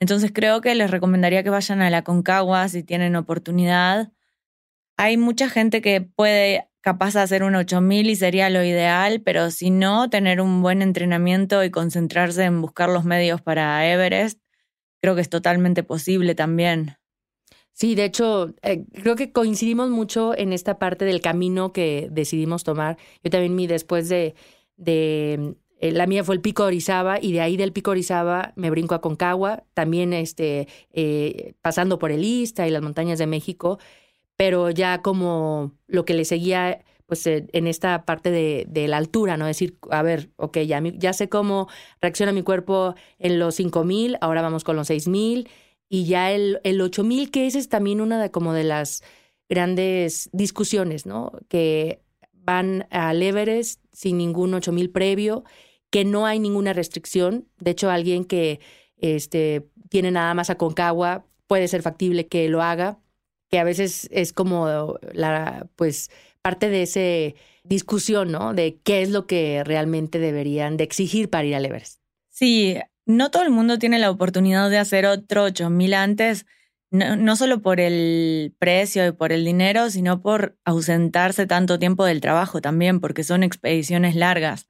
Entonces 0.00 0.30
creo 0.32 0.60
que 0.60 0.74
les 0.74 0.90
recomendaría 0.90 1.42
que 1.42 1.50
vayan 1.50 1.82
a 1.82 1.90
la 1.90 2.02
Concagua 2.02 2.68
si 2.68 2.82
tienen 2.82 3.16
oportunidad. 3.16 4.12
Hay 4.96 5.16
mucha 5.16 5.48
gente 5.48 5.80
que 5.80 6.00
puede 6.00 6.68
capaz 6.80 7.14
de 7.14 7.20
hacer 7.20 7.42
un 7.42 7.54
8000 7.54 8.10
y 8.10 8.16
sería 8.16 8.50
lo 8.50 8.64
ideal, 8.64 9.20
pero 9.22 9.50
si 9.50 9.70
no, 9.70 10.08
tener 10.08 10.40
un 10.40 10.62
buen 10.62 10.82
entrenamiento 10.82 11.64
y 11.64 11.70
concentrarse 11.70 12.44
en 12.44 12.62
buscar 12.62 12.88
los 12.88 13.04
medios 13.04 13.42
para 13.42 13.86
Everest, 13.86 14.40
creo 15.02 15.14
que 15.14 15.20
es 15.20 15.28
totalmente 15.28 15.82
posible 15.82 16.34
también. 16.34 16.96
Sí, 17.72 17.94
de 17.94 18.04
hecho, 18.04 18.54
eh, 18.62 18.84
creo 18.92 19.14
que 19.14 19.30
coincidimos 19.30 19.88
mucho 19.88 20.36
en 20.36 20.52
esta 20.52 20.78
parte 20.78 21.04
del 21.04 21.20
camino 21.20 21.72
que 21.72 22.08
decidimos 22.10 22.64
tomar. 22.64 22.96
Yo 23.22 23.30
también 23.30 23.54
mi 23.54 23.68
después 23.68 24.08
de, 24.08 24.34
de 24.78 25.56
eh, 25.80 25.92
la 25.92 26.06
mía 26.06 26.24
fue 26.24 26.34
el 26.34 26.40
Pico 26.40 26.64
Orizaba 26.64 27.18
y 27.20 27.32
de 27.32 27.42
ahí 27.42 27.58
del 27.58 27.72
Pico 27.72 27.90
Orizaba 27.90 28.54
me 28.56 28.70
brinco 28.70 28.94
a 28.94 29.02
Concagua, 29.02 29.64
también 29.74 30.14
este, 30.14 30.66
eh, 30.92 31.52
pasando 31.60 31.98
por 31.98 32.10
el 32.10 32.24
Ista 32.24 32.66
y 32.66 32.70
las 32.70 32.82
montañas 32.82 33.18
de 33.18 33.26
México 33.26 33.78
pero 34.38 34.70
ya 34.70 35.02
como 35.02 35.72
lo 35.88 36.04
que 36.04 36.14
le 36.14 36.24
seguía 36.24 36.84
pues 37.06 37.26
en 37.26 37.66
esta 37.66 38.04
parte 38.04 38.30
de, 38.30 38.66
de, 38.68 38.86
la 38.86 38.98
altura, 38.98 39.38
¿no? 39.38 39.46
Decir, 39.46 39.78
a 39.90 40.02
ver, 40.02 40.30
ok, 40.36 40.58
ya, 40.58 40.80
ya 40.94 41.14
sé 41.14 41.30
cómo 41.30 41.66
reacciona 42.02 42.32
mi 42.32 42.42
cuerpo 42.42 42.94
en 43.18 43.38
los 43.38 43.54
5000, 43.56 44.18
ahora 44.20 44.42
vamos 44.42 44.62
con 44.62 44.76
los 44.76 44.88
6000 44.88 45.48
y 45.88 46.04
ya 46.04 46.32
el, 46.32 46.60
el 46.64 46.80
8000, 46.80 47.30
que 47.30 47.46
esa 47.46 47.58
es 47.58 47.70
también 47.70 48.02
una 48.02 48.22
de 48.22 48.30
como 48.30 48.52
de 48.52 48.64
las 48.64 49.02
grandes 49.48 50.28
discusiones, 50.32 51.06
¿no? 51.06 51.32
Que 51.48 52.02
van 52.48 52.86
al 52.90 53.22
Everest 53.22 53.84
sin 53.92 54.16
ningún 54.16 54.54
8000 54.54 54.90
previo, 54.90 55.44
que 55.90 56.06
no 56.06 56.24
hay 56.24 56.38
ninguna 56.38 56.72
restricción. 56.72 57.46
De 57.58 57.72
hecho, 57.72 57.90
alguien 57.90 58.24
que 58.24 58.60
este, 58.96 59.68
tiene 59.90 60.10
nada 60.10 60.32
más 60.32 60.48
a 60.48 60.56
puede 61.46 61.68
ser 61.68 61.82
factible 61.82 62.26
que 62.26 62.48
lo 62.48 62.62
haga 62.62 62.98
que 63.50 63.58
a 63.58 63.64
veces 63.64 64.08
es 64.10 64.32
como 64.32 64.98
la, 65.12 65.68
pues, 65.76 66.10
parte 66.42 66.68
de 66.68 66.82
esa 66.82 67.36
discusión, 67.64 68.30
¿no? 68.30 68.54
De 68.54 68.78
qué 68.82 69.02
es 69.02 69.10
lo 69.10 69.26
que 69.26 69.62
realmente 69.64 70.18
deberían 70.18 70.76
de 70.76 70.84
exigir 70.84 71.28
para 71.30 71.44
ir 71.44 71.54
al 71.54 71.66
Everest. 71.66 72.00
Sí, 72.30 72.76
no 73.06 73.30
todo 73.30 73.42
el 73.42 73.50
mundo 73.50 73.78
tiene 73.78 73.98
la 73.98 74.10
oportunidad 74.10 74.70
de 74.70 74.78
hacer 74.78 75.06
otro 75.06 75.44
8000 75.44 75.94
antes, 75.94 76.46
no, 76.90 77.36
solo 77.36 77.60
por 77.60 77.80
el 77.80 78.54
precio 78.58 79.06
y 79.06 79.12
por 79.12 79.32
el 79.32 79.44
dinero, 79.44 79.90
sino 79.90 80.22
por 80.22 80.56
ausentarse 80.64 81.46
tanto 81.46 81.78
tiempo 81.78 82.04
del 82.04 82.20
trabajo 82.20 82.60
también, 82.60 83.00
porque 83.00 83.24
son 83.24 83.42
expediciones 83.42 84.14
largas. 84.16 84.68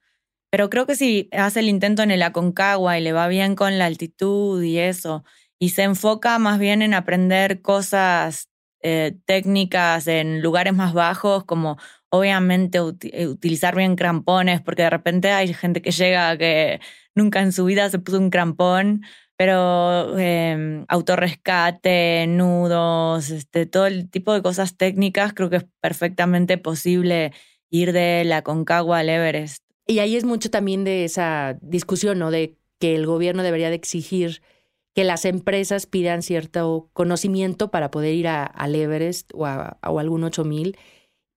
Pero 0.51 0.69
creo 0.69 0.85
que 0.85 0.95
si 0.95 1.29
hace 1.31 1.59
el 1.61 1.69
intento 1.69 2.01
en 2.03 2.11
el 2.11 2.23
Aconcagua 2.23 2.97
y 2.97 3.03
le 3.03 3.13
va 3.13 3.27
bien 3.27 3.55
con 3.55 3.77
la 3.77 3.85
altitud 3.85 4.61
y 4.63 4.79
eso, 4.79 5.23
y 5.59 5.69
se 5.69 5.83
enfoca 5.83 6.39
más 6.39 6.59
bien 6.59 6.81
en 6.81 6.93
aprender 6.93 7.61
cosas 7.61 8.49
eh, 8.81 9.17
técnicas 9.25 10.07
en 10.07 10.41
lugares 10.41 10.73
más 10.73 10.93
bajos, 10.93 11.43
como 11.45 11.77
obviamente 12.09 12.79
eh, 13.11 13.27
utilizar 13.27 13.75
bien 13.75 13.95
crampones, 13.95 14.61
porque 14.61 14.83
de 14.83 14.89
repente 14.89 15.31
hay 15.31 15.53
gente 15.53 15.81
que 15.81 15.91
llega 15.91 16.37
que 16.37 16.79
nunca 17.13 17.41
en 17.41 17.51
su 17.51 17.65
vida 17.65 17.89
se 17.89 17.99
puso 17.99 18.19
un 18.19 18.29
crampón, 18.29 19.03
pero 19.39 20.19
eh, 20.19 20.83
autorrescate, 20.89 22.27
nudos, 22.27 23.29
este, 23.29 23.65
todo 23.65 23.87
el 23.87 24.09
tipo 24.09 24.33
de 24.33 24.41
cosas 24.41 24.75
técnicas, 24.75 25.33
creo 25.33 25.49
que 25.49 25.55
es 25.55 25.65
perfectamente 25.79 26.57
posible 26.57 27.31
ir 27.69 27.93
de 27.93 28.25
la 28.25 28.41
Concagua 28.41 28.99
al 28.99 29.07
Everest. 29.07 29.63
Y 29.87 29.99
ahí 29.99 30.17
es 30.17 30.25
mucho 30.25 30.49
también 30.49 30.83
de 30.83 31.05
esa 31.05 31.57
discusión, 31.61 32.19
¿no? 32.19 32.31
De 32.31 32.57
que 32.79 32.97
el 32.97 33.05
gobierno 33.05 33.41
debería 33.41 33.69
de 33.69 33.75
exigir 33.75 34.41
que 34.93 35.05
las 35.05 35.23
empresas 35.23 35.85
pidan 35.85 36.21
cierto 36.21 36.89
conocimiento 36.91 37.71
para 37.71 37.91
poder 37.91 38.15
ir 38.15 38.27
a, 38.27 38.43
al 38.43 38.75
Everest 38.75 39.31
o 39.33 39.45
a, 39.45 39.77
algún 39.81 40.25
8000. 40.25 40.77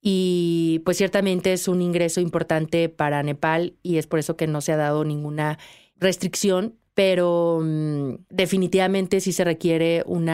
Y 0.00 0.82
pues 0.84 0.96
ciertamente 0.96 1.52
es 1.52 1.68
un 1.68 1.80
ingreso 1.80 2.20
importante 2.20 2.88
para 2.88 3.22
Nepal 3.22 3.76
y 3.80 3.98
es 3.98 4.08
por 4.08 4.18
eso 4.18 4.36
que 4.36 4.48
no 4.48 4.60
se 4.60 4.72
ha 4.72 4.76
dado 4.76 5.04
ninguna 5.04 5.60
restricción, 5.94 6.80
pero 6.94 7.60
mm, 7.62 8.14
definitivamente 8.30 9.20
sí 9.20 9.32
se 9.32 9.44
requiere 9.44 10.02
un 10.06 10.30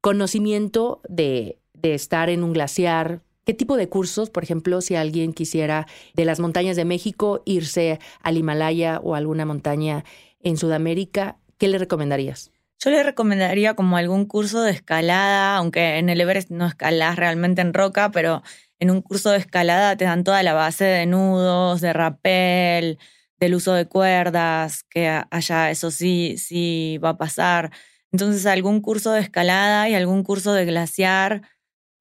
conocimiento 0.00 1.00
de, 1.08 1.58
de 1.72 1.94
estar 1.94 2.30
en 2.30 2.42
un 2.42 2.52
glaciar, 2.52 3.22
¿Qué 3.44 3.52
tipo 3.52 3.76
de 3.76 3.90
cursos, 3.90 4.30
por 4.30 4.42
ejemplo, 4.42 4.80
si 4.80 4.96
alguien 4.96 5.34
quisiera 5.34 5.86
de 6.14 6.24
las 6.24 6.40
montañas 6.40 6.76
de 6.76 6.86
México 6.86 7.42
irse 7.44 7.98
al 8.22 8.38
Himalaya 8.38 9.00
o 9.02 9.14
a 9.14 9.18
alguna 9.18 9.44
montaña 9.44 10.04
en 10.40 10.56
Sudamérica, 10.56 11.36
¿qué 11.58 11.68
le 11.68 11.76
recomendarías? 11.76 12.52
Yo 12.78 12.90
le 12.90 13.02
recomendaría 13.02 13.74
como 13.74 13.98
algún 13.98 14.24
curso 14.24 14.62
de 14.62 14.70
escalada, 14.70 15.56
aunque 15.56 15.98
en 15.98 16.08
el 16.08 16.20
Everest 16.20 16.50
no 16.50 16.66
escalas 16.66 17.16
realmente 17.16 17.60
en 17.60 17.74
roca, 17.74 18.10
pero 18.10 18.42
en 18.78 18.90
un 18.90 19.02
curso 19.02 19.30
de 19.30 19.38
escalada 19.38 19.96
te 19.96 20.04
dan 20.04 20.24
toda 20.24 20.42
la 20.42 20.54
base 20.54 20.84
de 20.84 21.06
nudos, 21.06 21.82
de 21.82 21.92
rappel, 21.92 22.98
del 23.38 23.54
uso 23.54 23.74
de 23.74 23.86
cuerdas, 23.86 24.84
que 24.84 25.08
allá 25.30 25.70
eso 25.70 25.90
sí, 25.90 26.36
sí 26.38 26.98
va 27.02 27.10
a 27.10 27.18
pasar. 27.18 27.70
Entonces 28.12 28.46
algún 28.46 28.80
curso 28.80 29.12
de 29.12 29.20
escalada 29.20 29.88
y 29.88 29.94
algún 29.94 30.22
curso 30.24 30.52
de 30.52 30.64
glaciar, 30.64 31.42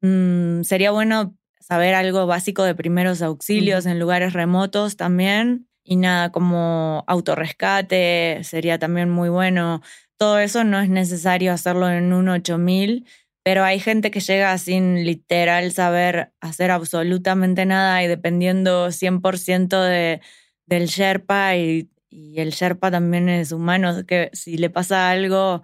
mm, 0.01 0.63
sería 0.63 0.91
bueno 0.91 1.35
saber 1.59 1.95
algo 1.95 2.27
básico 2.27 2.63
de 2.63 2.75
primeros 2.75 3.21
auxilios 3.21 3.85
en 3.85 3.99
lugares 3.99 4.33
remotos 4.33 4.97
también 4.97 5.67
y 5.83 5.97
nada, 5.97 6.31
como 6.31 7.03
autorrescate 7.07 8.41
sería 8.43 8.79
también 8.79 9.09
muy 9.09 9.29
bueno. 9.29 9.81
Todo 10.17 10.39
eso 10.39 10.63
no 10.63 10.79
es 10.79 10.89
necesario 10.89 11.51
hacerlo 11.53 11.89
en 11.89 12.13
un 12.13 12.29
8000, 12.29 13.05
pero 13.43 13.63
hay 13.63 13.79
gente 13.79 14.11
que 14.11 14.21
llega 14.21 14.57
sin 14.57 15.03
literal 15.05 15.71
saber 15.73 16.31
hacer 16.41 16.71
absolutamente 16.71 17.65
nada 17.65 18.03
y 18.03 18.07
dependiendo 18.07 18.91
100% 18.91 19.81
de, 19.81 20.21
del 20.65 20.87
Sherpa 20.87 21.55
y, 21.55 21.89
el 22.09 22.51
Sherpa 22.51 22.91
también 22.91 23.27
es 23.27 23.51
humano, 23.51 24.05
que 24.05 24.29
si 24.33 24.57
le 24.57 24.69
pasa 24.69 25.09
algo 25.09 25.63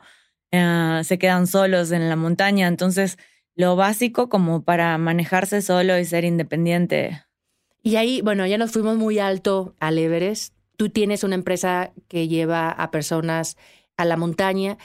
eh, 0.51 1.01
se 1.03 1.19
quedan 1.19 1.45
solos 1.45 1.91
en 1.91 2.09
la 2.09 2.15
montaña. 2.15 2.67
Entonces, 2.67 3.17
lo 3.55 3.75
básico 3.75 4.29
como 4.29 4.63
para 4.63 4.97
manejarse 4.97 5.61
solo 5.61 5.99
y 5.99 6.05
ser 6.05 6.25
independiente. 6.25 7.23
Y 7.83 7.95
ahí, 7.97 8.21
bueno, 8.21 8.45
ya 8.45 8.57
nos 8.57 8.71
fuimos 8.71 8.97
muy 8.97 9.19
alto 9.19 9.75
al 9.79 9.97
Everest. 9.97 10.55
Tú 10.75 10.89
tienes 10.89 11.23
una 11.23 11.35
empresa 11.35 11.91
que 12.07 12.27
lleva 12.27 12.71
a 12.71 12.91
personas 12.91 13.57
a 13.97 14.05
la 14.05 14.17
montaña. 14.17 14.77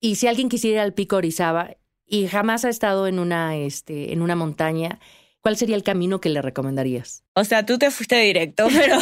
Y 0.00 0.16
si 0.16 0.28
alguien 0.28 0.48
quisiera 0.48 0.76
ir 0.76 0.80
al 0.80 0.94
pico 0.94 1.16
Orizaba 1.16 1.76
y 2.06 2.26
jamás 2.26 2.64
ha 2.64 2.68
estado 2.68 3.06
en 3.06 3.18
una, 3.18 3.56
este, 3.56 4.12
en 4.12 4.22
una 4.22 4.36
montaña, 4.36 4.98
¿cuál 5.42 5.56
sería 5.56 5.76
el 5.76 5.82
camino 5.82 6.20
que 6.20 6.30
le 6.30 6.40
recomendarías? 6.40 7.24
O 7.34 7.44
sea, 7.44 7.66
tú 7.66 7.78
te 7.78 7.90
fuiste 7.90 8.16
directo, 8.16 8.68
pero, 8.74 8.96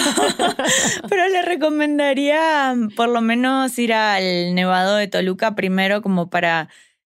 pero 1.08 1.28
le 1.28 1.42
recomendaría 1.42 2.74
por 2.96 3.08
lo 3.08 3.20
menos 3.20 3.78
ir 3.78 3.92
al 3.92 4.54
Nevado 4.54 4.96
de 4.96 5.06
Toluca 5.06 5.54
primero 5.54 6.02
como 6.02 6.30
para 6.30 6.68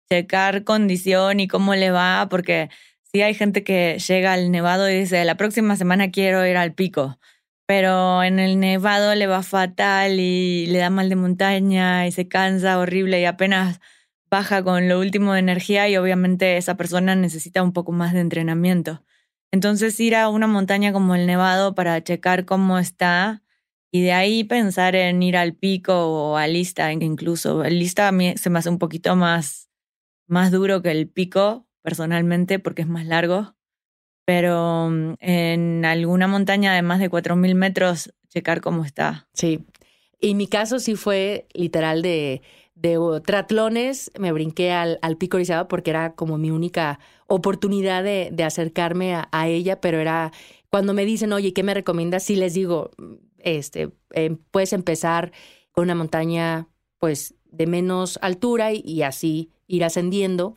checar 0.10 0.64
condición 0.64 1.40
y 1.40 1.48
cómo 1.48 1.76
le 1.76 1.92
va, 1.92 2.28
porque 2.30 2.70
sí 3.12 3.22
hay 3.22 3.36
gente 3.36 3.64
que 3.64 4.00
llega 4.00 4.34
al 4.34 4.52
nevado 4.52 4.90
y 4.90 5.00
dice, 5.00 5.24
la 5.24 5.38
próxima 5.38 5.76
semana 5.76 6.10
quiero 6.10 6.46
ir 6.48 6.58
al 6.58 6.74
pico, 6.74 7.20
pero 7.68 8.24
en 8.24 8.40
el 8.40 8.60
nevado 8.60 9.14
le 9.14 9.28
va 9.28 9.44
fatal 9.44 10.20
y 10.20 10.66
le 10.68 10.80
da 10.80 10.90
mal 10.90 11.10
de 11.10 11.16
montaña 11.16 12.08
y 12.08 12.12
se 12.12 12.28
cansa 12.28 12.80
horrible 12.80 13.22
y 13.22 13.26
apenas 13.26 13.80
baja 14.32 14.64
con 14.64 14.88
lo 14.88 15.00
último 15.00 15.34
de 15.34 15.40
energía 15.40 15.88
y 15.90 15.98
obviamente 15.98 16.58
esa 16.58 16.76
persona 16.78 17.16
necesita 17.16 17.64
un 17.64 17.74
poco 17.74 17.92
más 17.92 18.14
de 18.14 18.22
entrenamiento. 18.22 19.04
Entonces 19.52 20.00
ir 20.00 20.16
a 20.16 20.30
una 20.30 20.48
montaña 20.48 20.94
como 20.94 21.16
el 21.16 21.26
Nevado 21.26 21.74
para 21.76 22.04
checar 22.04 22.46
cómo 22.46 22.78
está 22.78 23.44
y 23.92 24.04
de 24.04 24.12
ahí 24.12 24.44
pensar 24.44 24.96
en 24.96 25.24
ir 25.24 25.36
al 25.36 25.56
pico 25.56 25.94
o 25.94 26.38
a 26.38 26.48
Lista 26.48 26.92
incluso. 26.94 27.64
El 27.64 27.80
Lista 27.80 28.08
a 28.08 28.12
mí 28.12 28.36
se 28.38 28.50
me 28.50 28.60
hace 28.60 28.70
un 28.70 28.78
poquito 28.78 29.16
más, 29.16 29.70
más 30.28 30.52
duro 30.52 30.82
que 30.82 30.92
el 30.92 31.08
pico 31.08 31.68
personalmente 31.82 32.60
porque 32.60 32.84
es 32.84 32.88
más 32.88 33.06
largo, 33.06 33.56
pero 34.26 34.90
mm, 34.92 35.14
en 35.20 35.86
alguna 35.86 36.28
montaña 36.28 36.74
de 36.74 36.84
más 36.84 37.00
de 37.00 37.10
4.000 37.10 37.56
metros, 37.56 38.14
checar 38.28 38.62
cómo 38.62 38.86
está. 38.86 39.28
Sí. 39.34 39.66
Y 40.22 40.36
mi 40.36 40.48
caso 40.48 40.80
sí 40.80 40.96
fue 40.96 41.48
literal 41.54 42.02
de, 42.02 42.42
de 42.76 43.00
tratlones, 43.26 44.12
me 44.20 44.32
brinqué 44.32 44.72
al, 44.72 45.00
al 45.02 45.18
pico 45.18 45.38
Orizaba 45.38 45.68
porque 45.68 45.90
era 45.90 46.14
como 46.14 46.38
mi 46.38 46.52
única 46.52 47.00
oportunidad 47.30 48.04
de, 48.04 48.30
de 48.32 48.44
acercarme 48.44 49.16
a, 49.16 49.30
a, 49.32 49.48
ella, 49.48 49.80
pero 49.80 50.00
era 50.00 50.32
cuando 50.70 50.94
me 50.94 51.06
dicen, 51.06 51.32
oye, 51.34 51.54
¿qué 51.54 51.64
me 51.64 51.74
recomiendas? 51.74 52.24
Sí 52.24 52.36
les 52.36 52.54
digo, 52.54 52.92
este, 53.38 53.92
eh, 54.14 54.36
puedes 54.52 54.74
empezar 54.74 55.32
con 55.72 55.84
una 55.84 55.96
montaña 55.96 56.68
pues 57.00 57.36
de 57.46 57.66
menos 57.66 58.20
altura 58.22 58.74
y, 58.74 58.82
y 58.86 59.04
así 59.04 59.52
ir 59.68 59.84
ascendiendo. 59.84 60.56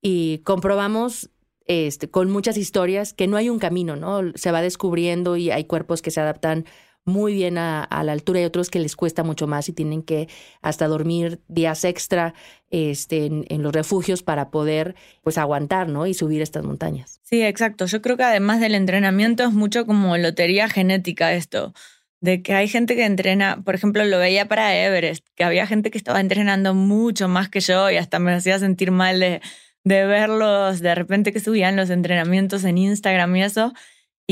Y 0.00 0.38
comprobamos 0.38 1.30
este, 1.66 2.10
con 2.10 2.30
muchas 2.30 2.56
historias 2.56 3.12
que 3.14 3.28
no 3.28 3.36
hay 3.36 3.48
un 3.48 3.58
camino, 3.58 3.96
¿no? 3.96 4.20
Se 4.34 4.50
va 4.50 4.62
descubriendo 4.62 5.36
y 5.36 5.50
hay 5.50 5.64
cuerpos 5.64 6.02
que 6.02 6.10
se 6.10 6.20
adaptan 6.20 6.66
muy 7.04 7.34
bien 7.34 7.58
a, 7.58 7.82
a, 7.82 8.04
la 8.04 8.12
altura 8.12 8.40
y 8.40 8.44
otros 8.44 8.70
que 8.70 8.78
les 8.78 8.96
cuesta 8.96 9.22
mucho 9.24 9.46
más 9.46 9.68
y 9.68 9.72
tienen 9.72 10.02
que 10.02 10.28
hasta 10.60 10.86
dormir 10.86 11.40
días 11.48 11.84
extra 11.84 12.34
este, 12.70 13.26
en, 13.26 13.62
los 13.62 13.72
refugios 13.72 14.22
para 14.22 14.50
poder 14.50 14.94
pues 15.22 15.36
aguantar 15.36 15.88
¿no? 15.88 16.06
y 16.06 16.14
subir 16.14 16.40
estas 16.42 16.64
montañas. 16.64 17.20
Sí, 17.22 17.42
exacto. 17.42 17.86
Yo 17.86 18.00
creo 18.02 18.16
que 18.16 18.24
además 18.24 18.60
del 18.60 18.74
entrenamiento 18.74 19.44
es 19.44 19.52
mucho 19.52 19.84
como 19.86 20.16
lotería 20.16 20.68
genética 20.68 21.32
esto. 21.34 21.74
De 22.20 22.40
que 22.40 22.54
hay 22.54 22.68
gente 22.68 22.94
que 22.94 23.04
entrena, 23.04 23.62
por 23.64 23.74
ejemplo, 23.74 24.04
lo 24.04 24.16
veía 24.16 24.46
para 24.46 24.76
Everest, 24.76 25.26
que 25.34 25.42
había 25.42 25.66
gente 25.66 25.90
que 25.90 25.98
estaba 25.98 26.20
entrenando 26.20 26.72
mucho 26.72 27.28
más 27.28 27.48
que 27.48 27.58
yo 27.60 27.90
y 27.90 27.96
hasta 27.96 28.20
me 28.20 28.32
hacía 28.32 28.60
sentir 28.60 28.92
mal 28.92 29.18
de, 29.18 29.40
de 29.82 30.06
verlos 30.06 30.80
de 30.80 30.94
repente 30.94 31.32
que 31.32 31.40
subían 31.40 31.74
los 31.74 31.90
entrenamientos 31.90 32.64
en 32.64 32.78
Instagram 32.78 33.34
y 33.36 33.42
eso 33.42 33.72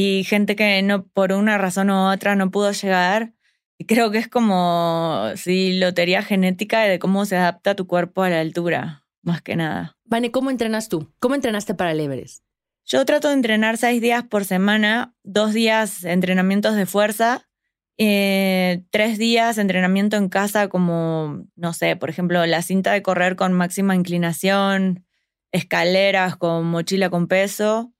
y 0.00 0.24
gente 0.24 0.56
que 0.56 0.80
no 0.82 1.06
por 1.06 1.32
una 1.32 1.58
razón 1.58 1.90
u 1.90 2.10
otra 2.10 2.34
no 2.34 2.50
pudo 2.50 2.72
llegar. 2.72 3.34
Y 3.78 3.84
creo 3.84 4.10
que 4.10 4.18
es 4.18 4.28
como, 4.28 5.26
sí, 5.36 5.78
lotería 5.78 6.22
genética 6.22 6.80
de 6.80 6.98
cómo 6.98 7.26
se 7.26 7.36
adapta 7.36 7.74
tu 7.74 7.86
cuerpo 7.86 8.22
a 8.22 8.30
la 8.30 8.40
altura, 8.40 9.04
más 9.22 9.42
que 9.42 9.56
nada. 9.56 9.98
Vane, 10.04 10.30
¿cómo 10.30 10.50
entrenas 10.50 10.88
tú? 10.88 11.12
¿Cómo 11.18 11.34
entrenaste 11.34 11.74
para 11.74 11.92
el 11.92 12.00
Everest? 12.00 12.42
Yo 12.86 13.04
trato 13.04 13.28
de 13.28 13.34
entrenar 13.34 13.76
seis 13.76 14.00
días 14.00 14.24
por 14.24 14.44
semana, 14.44 15.14
dos 15.22 15.52
días 15.52 16.04
entrenamientos 16.04 16.76
de 16.76 16.86
fuerza, 16.86 17.48
eh, 17.98 18.84
tres 18.90 19.18
días 19.18 19.58
entrenamiento 19.58 20.16
en 20.16 20.30
casa 20.30 20.68
como, 20.68 21.44
no 21.56 21.72
sé, 21.74 21.96
por 21.96 22.08
ejemplo, 22.08 22.44
la 22.46 22.62
cinta 22.62 22.92
de 22.92 23.02
correr 23.02 23.36
con 23.36 23.52
máxima 23.52 23.94
inclinación, 23.94 25.04
escaleras 25.52 26.36
con 26.36 26.64
mochila 26.66 27.10
con 27.10 27.28
peso 27.28 27.92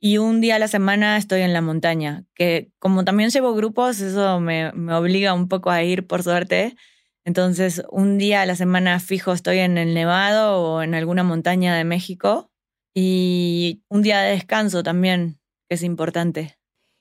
y 0.00 0.18
un 0.18 0.40
día 0.40 0.56
a 0.56 0.58
la 0.58 0.68
semana 0.68 1.16
estoy 1.16 1.40
en 1.40 1.52
la 1.52 1.62
montaña, 1.62 2.24
que 2.34 2.70
como 2.78 3.04
también 3.04 3.30
llevo 3.30 3.54
grupos, 3.54 4.00
eso 4.00 4.40
me, 4.40 4.72
me, 4.72 4.94
obliga 4.94 5.34
un 5.34 5.48
poco 5.48 5.70
a 5.70 5.82
ir 5.82 6.06
por 6.06 6.22
suerte. 6.22 6.76
Entonces, 7.24 7.82
un 7.90 8.18
día 8.18 8.42
a 8.42 8.46
la 8.46 8.56
semana 8.56 9.00
fijo 9.00 9.32
estoy 9.32 9.58
en 9.58 9.78
el 9.78 9.94
Nevado 9.94 10.60
o 10.62 10.82
en 10.82 10.94
alguna 10.94 11.24
montaña 11.24 11.76
de 11.76 11.84
México 11.84 12.50
y 12.94 13.82
un 13.88 14.02
día 14.02 14.20
de 14.20 14.32
descanso 14.32 14.82
también, 14.82 15.40
que 15.68 15.74
es 15.74 15.82
importante. 15.82 16.58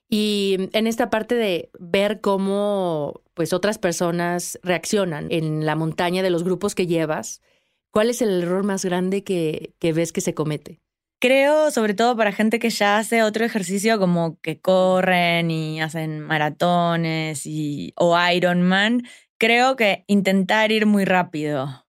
Y 0.10 0.70
en 0.74 0.88
esta 0.88 1.10
parte 1.10 1.36
de 1.36 1.72
ver 1.80 2.22
cómo 2.22 3.22
pues 3.34 3.54
otras 3.54 3.78
personas 3.78 4.60
reaccionan 4.64 5.28
en 5.32 5.66
la 5.66 5.76
montaña 5.76 6.24
de 6.24 6.30
los 6.30 6.44
grupos 6.44 6.76
que 6.76 6.88
llevas, 6.88 7.42
¿cuál 7.92 8.10
es 8.10 8.22
el 8.22 8.44
error 8.44 8.64
más 8.64 8.86
grande 8.86 9.24
que, 9.24 9.74
que 9.80 9.94
ves 9.94 10.12
que 10.12 10.22
se 10.22 10.34
comete? 10.34 10.82
Creo, 11.26 11.72
sobre 11.72 11.96
todo 11.96 12.16
para 12.16 12.32
gente 12.32 12.60
que 12.60 12.70
ya 12.70 13.00
hace 13.00 13.24
otro 13.24 13.44
ejercicio 13.44 13.98
como 13.98 14.40
que 14.42 14.62
corren 14.62 15.50
y 15.50 15.82
hacen 15.82 16.20
maratones 16.20 17.48
y, 17.48 17.94
o 17.96 18.16
Ironman, 18.30 19.02
creo 19.40 19.76
que 19.76 20.04
intentar 20.06 20.72
ir 20.72 20.86
muy 20.86 21.04
rápido. 21.04 21.88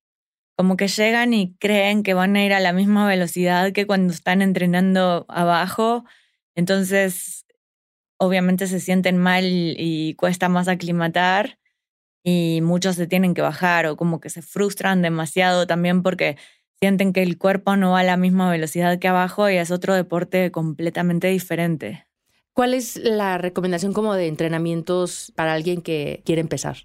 Como 0.56 0.78
que 0.78 0.88
llegan 0.88 1.34
y 1.34 1.54
creen 1.58 2.02
que 2.02 2.14
van 2.14 2.34
a 2.34 2.46
ir 2.46 2.54
a 2.54 2.60
la 2.60 2.72
misma 2.72 3.06
velocidad 3.06 3.72
que 3.72 3.86
cuando 3.86 4.14
están 4.14 4.40
entrenando 4.40 5.26
abajo. 5.28 6.06
Entonces, 6.54 7.44
obviamente 8.16 8.66
se 8.66 8.80
sienten 8.80 9.18
mal 9.18 9.44
y 9.44 10.14
cuesta 10.14 10.48
más 10.48 10.66
aclimatar 10.66 11.58
y 12.24 12.60
muchos 12.62 12.96
se 12.96 13.06
tienen 13.06 13.34
que 13.34 13.42
bajar 13.42 13.84
o 13.84 13.98
como 13.98 14.18
que 14.18 14.30
se 14.30 14.40
frustran 14.40 15.02
demasiado 15.02 15.66
también 15.66 16.02
porque 16.02 16.38
sienten 16.80 17.12
que 17.12 17.22
el 17.22 17.38
cuerpo 17.38 17.76
no 17.76 17.92
va 17.92 18.00
a 18.00 18.04
la 18.04 18.16
misma 18.16 18.50
velocidad 18.50 18.98
que 18.98 19.08
abajo 19.08 19.48
y 19.48 19.56
es 19.56 19.70
otro 19.70 19.94
deporte 19.94 20.50
completamente 20.50 21.28
diferente. 21.28 22.06
¿Cuál 22.52 22.74
es 22.74 22.96
la 22.96 23.38
recomendación 23.38 23.92
como 23.92 24.14
de 24.14 24.28
entrenamientos 24.28 25.32
para 25.36 25.52
alguien 25.52 25.82
que 25.82 26.22
quiere 26.24 26.40
empezar? 26.40 26.76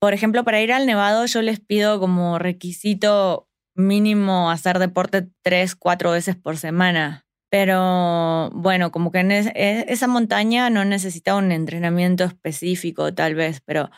Por 0.00 0.14
ejemplo, 0.14 0.44
para 0.44 0.60
ir 0.60 0.72
al 0.72 0.86
Nevado 0.86 1.26
yo 1.26 1.42
les 1.42 1.58
pido 1.58 1.98
como 1.98 2.38
requisito 2.38 3.48
mínimo 3.74 4.50
hacer 4.50 4.78
deporte 4.78 5.28
tres, 5.42 5.74
cuatro 5.74 6.12
veces 6.12 6.36
por 6.36 6.56
semana. 6.56 7.26
Pero 7.50 8.50
bueno, 8.50 8.92
como 8.92 9.10
que 9.10 9.20
en 9.20 9.32
es, 9.32 9.50
esa 9.56 10.06
montaña 10.06 10.70
no 10.70 10.84
necesita 10.84 11.34
un 11.34 11.50
entrenamiento 11.50 12.24
específico 12.24 13.14
tal 13.14 13.34
vez, 13.34 13.60
pero 13.64 13.90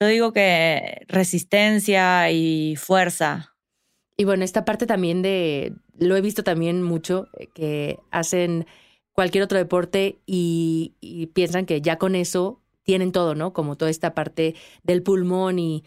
yo 0.00 0.06
digo 0.06 0.32
que 0.32 1.04
resistencia 1.08 2.30
y 2.30 2.76
fuerza 2.76 3.49
y 4.20 4.24
bueno, 4.24 4.44
esta 4.44 4.66
parte 4.66 4.86
también 4.86 5.22
de, 5.22 5.72
lo 5.98 6.14
he 6.14 6.20
visto 6.20 6.44
también 6.44 6.82
mucho, 6.82 7.28
eh, 7.38 7.46
que 7.54 7.98
hacen 8.10 8.66
cualquier 9.12 9.42
otro 9.42 9.56
deporte 9.56 10.18
y, 10.26 11.30
piensan 11.32 11.64
que 11.64 11.80
ya 11.80 11.96
con 11.96 12.14
eso 12.14 12.60
tienen 12.82 13.12
todo, 13.12 13.34
¿no? 13.34 13.54
Como 13.54 13.78
toda 13.78 13.90
esta 13.90 14.12
parte 14.12 14.56
del 14.82 15.02
pulmón 15.02 15.58
y, 15.58 15.84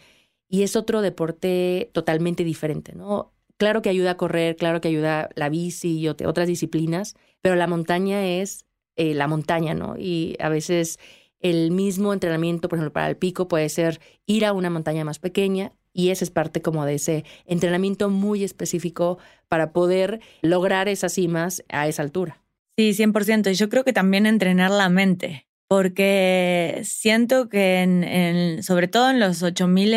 y 0.48 0.64
es 0.64 0.74
otro 0.74 1.00
deporte 1.00 1.90
totalmente 1.92 2.42
diferente, 2.42 2.92
¿no? 2.92 3.32
Claro 3.56 3.82
que 3.82 3.90
ayuda 3.90 4.10
a 4.10 4.16
correr, 4.16 4.56
claro 4.56 4.80
que 4.80 4.88
ayuda 4.88 5.30
la 5.36 5.48
bici 5.48 6.00
y 6.00 6.08
otras 6.08 6.48
disciplinas, 6.48 7.14
pero 7.40 7.54
la 7.54 7.68
montaña 7.68 8.26
es 8.26 8.66
eh, 8.96 9.14
la 9.14 9.28
montaña, 9.28 9.74
¿no? 9.74 9.96
Y 9.96 10.36
a 10.40 10.48
veces 10.48 10.98
el 11.38 11.70
mismo 11.70 12.12
entrenamiento, 12.12 12.68
por 12.68 12.78
ejemplo, 12.80 12.92
para 12.92 13.08
el 13.08 13.16
pico 13.16 13.46
puede 13.46 13.68
ser 13.68 14.00
ir 14.26 14.44
a 14.44 14.52
una 14.52 14.70
montaña 14.70 15.04
más 15.04 15.20
pequeña 15.20 15.72
y 15.94 16.10
esa 16.10 16.24
es 16.24 16.30
parte 16.30 16.60
como 16.60 16.84
de 16.84 16.96
ese 16.96 17.24
entrenamiento 17.46 18.10
muy 18.10 18.44
específico 18.44 19.18
para 19.48 19.72
poder 19.72 20.20
lograr 20.42 20.88
esas 20.88 21.14
cimas 21.14 21.64
a 21.70 21.88
esa 21.88 22.02
altura. 22.02 22.42
Sí, 22.76 22.92
100%. 22.92 23.50
Y 23.50 23.54
yo 23.54 23.68
creo 23.70 23.84
que 23.84 23.92
también 23.92 24.26
entrenar 24.26 24.72
la 24.72 24.88
mente, 24.88 25.46
porque 25.68 26.82
siento 26.84 27.48
que 27.48 27.82
en, 27.82 28.62
sobre 28.62 28.88
todo 28.88 29.08
en 29.10 29.20
los 29.20 29.42
8000 29.42 29.94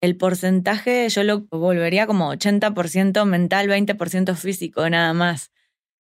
el 0.00 0.16
porcentaje 0.16 1.08
yo 1.08 1.24
lo 1.24 1.40
volvería 1.50 2.06
como 2.06 2.32
80% 2.32 3.24
mental, 3.24 3.68
20% 3.68 4.36
físico 4.36 4.88
nada 4.88 5.12
más. 5.12 5.50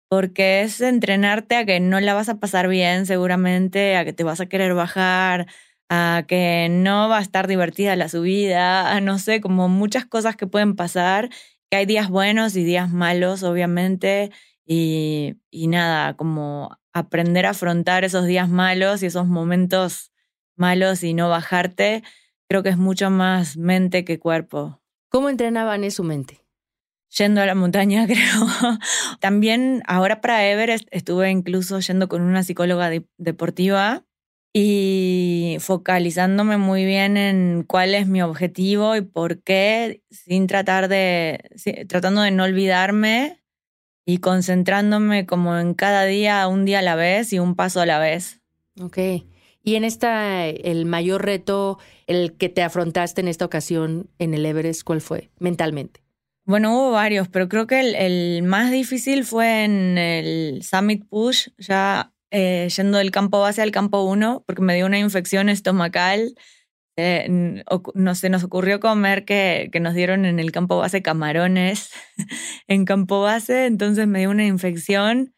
Porque 0.09 0.61
es 0.61 0.81
entrenarte 0.81 1.55
a 1.55 1.65
que 1.65 1.79
no 1.79 1.99
la 1.99 2.13
vas 2.13 2.29
a 2.29 2.39
pasar 2.39 2.67
bien 2.67 3.05
seguramente, 3.05 3.95
a 3.95 4.05
que 4.05 4.13
te 4.13 4.23
vas 4.23 4.39
a 4.41 4.45
querer 4.45 4.73
bajar, 4.75 5.47
a 5.89 6.25
que 6.27 6.67
no 6.69 7.09
va 7.09 7.19
a 7.19 7.21
estar 7.21 7.47
divertida 7.47 7.95
la 7.95 8.09
subida, 8.09 8.91
a 8.91 9.01
no 9.01 9.19
sé, 9.19 9.41
como 9.41 9.69
muchas 9.69 10.05
cosas 10.05 10.35
que 10.35 10.47
pueden 10.47 10.75
pasar, 10.75 11.29
que 11.69 11.77
hay 11.77 11.85
días 11.85 12.09
buenos 12.09 12.55
y 12.55 12.63
días 12.63 12.89
malos, 12.91 13.43
obviamente, 13.43 14.31
y, 14.65 15.35
y 15.51 15.67
nada, 15.67 16.15
como 16.15 16.77
aprender 16.93 17.45
a 17.45 17.51
afrontar 17.51 18.03
esos 18.03 18.25
días 18.25 18.49
malos 18.49 19.03
y 19.03 19.07
esos 19.07 19.27
momentos 19.27 20.11
malos 20.55 21.03
y 21.03 21.13
no 21.13 21.29
bajarte, 21.29 22.03
creo 22.47 22.63
que 22.63 22.69
es 22.69 22.77
mucho 22.77 23.09
más 23.09 23.57
mente 23.57 24.05
que 24.05 24.19
cuerpo. 24.19 24.81
¿Cómo 25.09 25.29
entrenaban 25.29 25.83
en 25.83 25.91
su 25.91 26.03
mente? 26.03 26.45
Yendo 27.17 27.41
a 27.41 27.45
la 27.45 27.55
montaña, 27.55 28.05
creo. 28.07 28.47
También 29.19 29.83
ahora 29.87 30.21
para 30.21 30.45
Everest 30.47 30.87
estuve 30.91 31.29
incluso 31.29 31.79
yendo 31.79 32.07
con 32.07 32.21
una 32.21 32.43
psicóloga 32.43 32.89
de, 32.89 33.05
deportiva 33.17 34.03
y 34.57 35.57
focalizándome 35.59 36.55
muy 36.55 36.85
bien 36.85 37.17
en 37.17 37.63
cuál 37.67 37.93
es 37.93 38.07
mi 38.07 38.21
objetivo 38.21 38.95
y 38.95 39.01
por 39.01 39.43
qué, 39.43 40.01
sin 40.09 40.47
tratar 40.47 40.87
de, 40.87 41.43
tratando 41.89 42.21
de 42.21 42.31
no 42.31 42.45
olvidarme 42.45 43.43
y 44.05 44.19
concentrándome 44.19 45.25
como 45.25 45.57
en 45.57 45.73
cada 45.73 46.05
día, 46.05 46.47
un 46.47 46.63
día 46.63 46.79
a 46.79 46.83
la 46.83 46.95
vez 46.95 47.33
y 47.33 47.39
un 47.39 47.55
paso 47.55 47.81
a 47.81 47.85
la 47.85 47.99
vez. 47.99 48.39
Ok. 48.79 48.97
Y 49.61 49.75
en 49.75 49.83
esta, 49.83 50.47
el 50.47 50.85
mayor 50.85 51.25
reto, 51.25 51.77
el 52.07 52.37
que 52.37 52.47
te 52.47 52.63
afrontaste 52.63 53.19
en 53.19 53.27
esta 53.27 53.43
ocasión 53.43 54.09
en 54.19 54.33
el 54.33 54.45
Everest, 54.45 54.83
¿cuál 54.83 55.01
fue 55.01 55.31
mentalmente? 55.37 56.01
Bueno, 56.45 56.73
hubo 56.73 56.91
varios, 56.91 57.27
pero 57.27 57.49
creo 57.49 57.67
que 57.67 57.81
el, 57.81 57.93
el 57.95 58.43
más 58.43 58.71
difícil 58.71 59.25
fue 59.25 59.65
en 59.65 59.97
el 59.97 60.63
Summit 60.63 61.05
Push, 61.09 61.49
ya 61.57 62.14
eh, 62.31 62.67
yendo 62.75 62.97
del 62.97 63.11
campo 63.11 63.39
base 63.39 63.61
al 63.61 63.71
campo 63.71 64.03
1 64.03 64.43
porque 64.45 64.61
me 64.61 64.75
dio 64.75 64.85
una 64.85 64.99
infección 64.99 65.49
estomacal. 65.49 66.35
Eh, 66.97 67.63
no 67.93 68.15
se 68.15 68.29
nos 68.29 68.43
ocurrió 68.45 68.79
comer 68.79 69.25
que, 69.25 69.69
que, 69.73 69.81
nos 69.81 69.95
dieron 69.95 70.23
en 70.23 70.39
el 70.39 70.53
campo 70.53 70.77
base 70.77 71.01
camarones 71.01 71.91
en 72.69 72.85
campo 72.85 73.19
base, 73.21 73.65
entonces 73.65 74.07
me 74.07 74.19
dio 74.19 74.29
una 74.29 74.45
infección 74.45 75.33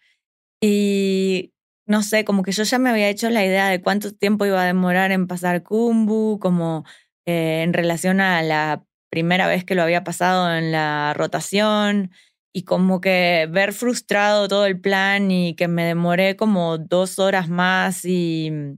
y 0.61 1.53
no 1.87 2.03
sé, 2.03 2.25
como 2.25 2.43
que 2.43 2.51
yo 2.51 2.63
ya 2.63 2.79
me 2.79 2.89
había 2.89 3.09
hecho 3.09 3.29
la 3.29 3.45
idea 3.45 3.69
de 3.69 3.81
cuánto 3.81 4.13
tiempo 4.13 4.45
iba 4.45 4.61
a 4.61 4.65
demorar 4.65 5.11
en 5.11 5.25
pasar 5.25 5.63
Kumbu, 5.63 6.37
como 6.39 6.85
eh, 7.25 7.63
en 7.63 7.73
relación 7.73 8.19
a 8.19 8.41
la 8.43 8.83
primera 9.09 9.47
vez 9.47 9.63
que 9.63 9.75
lo 9.75 9.83
había 9.83 10.03
pasado 10.03 10.53
en 10.53 10.71
la 10.71 11.13
rotación 11.15 12.11
y 12.53 12.63
como 12.63 13.01
que 13.01 13.47
ver 13.51 13.73
frustrado 13.73 14.47
todo 14.47 14.65
el 14.65 14.79
plan 14.79 15.29
y 15.31 15.55
que 15.55 15.67
me 15.67 15.85
demoré 15.85 16.35
como 16.35 16.77
dos 16.77 17.19
horas 17.19 17.49
más 17.49 18.03
y, 18.03 18.77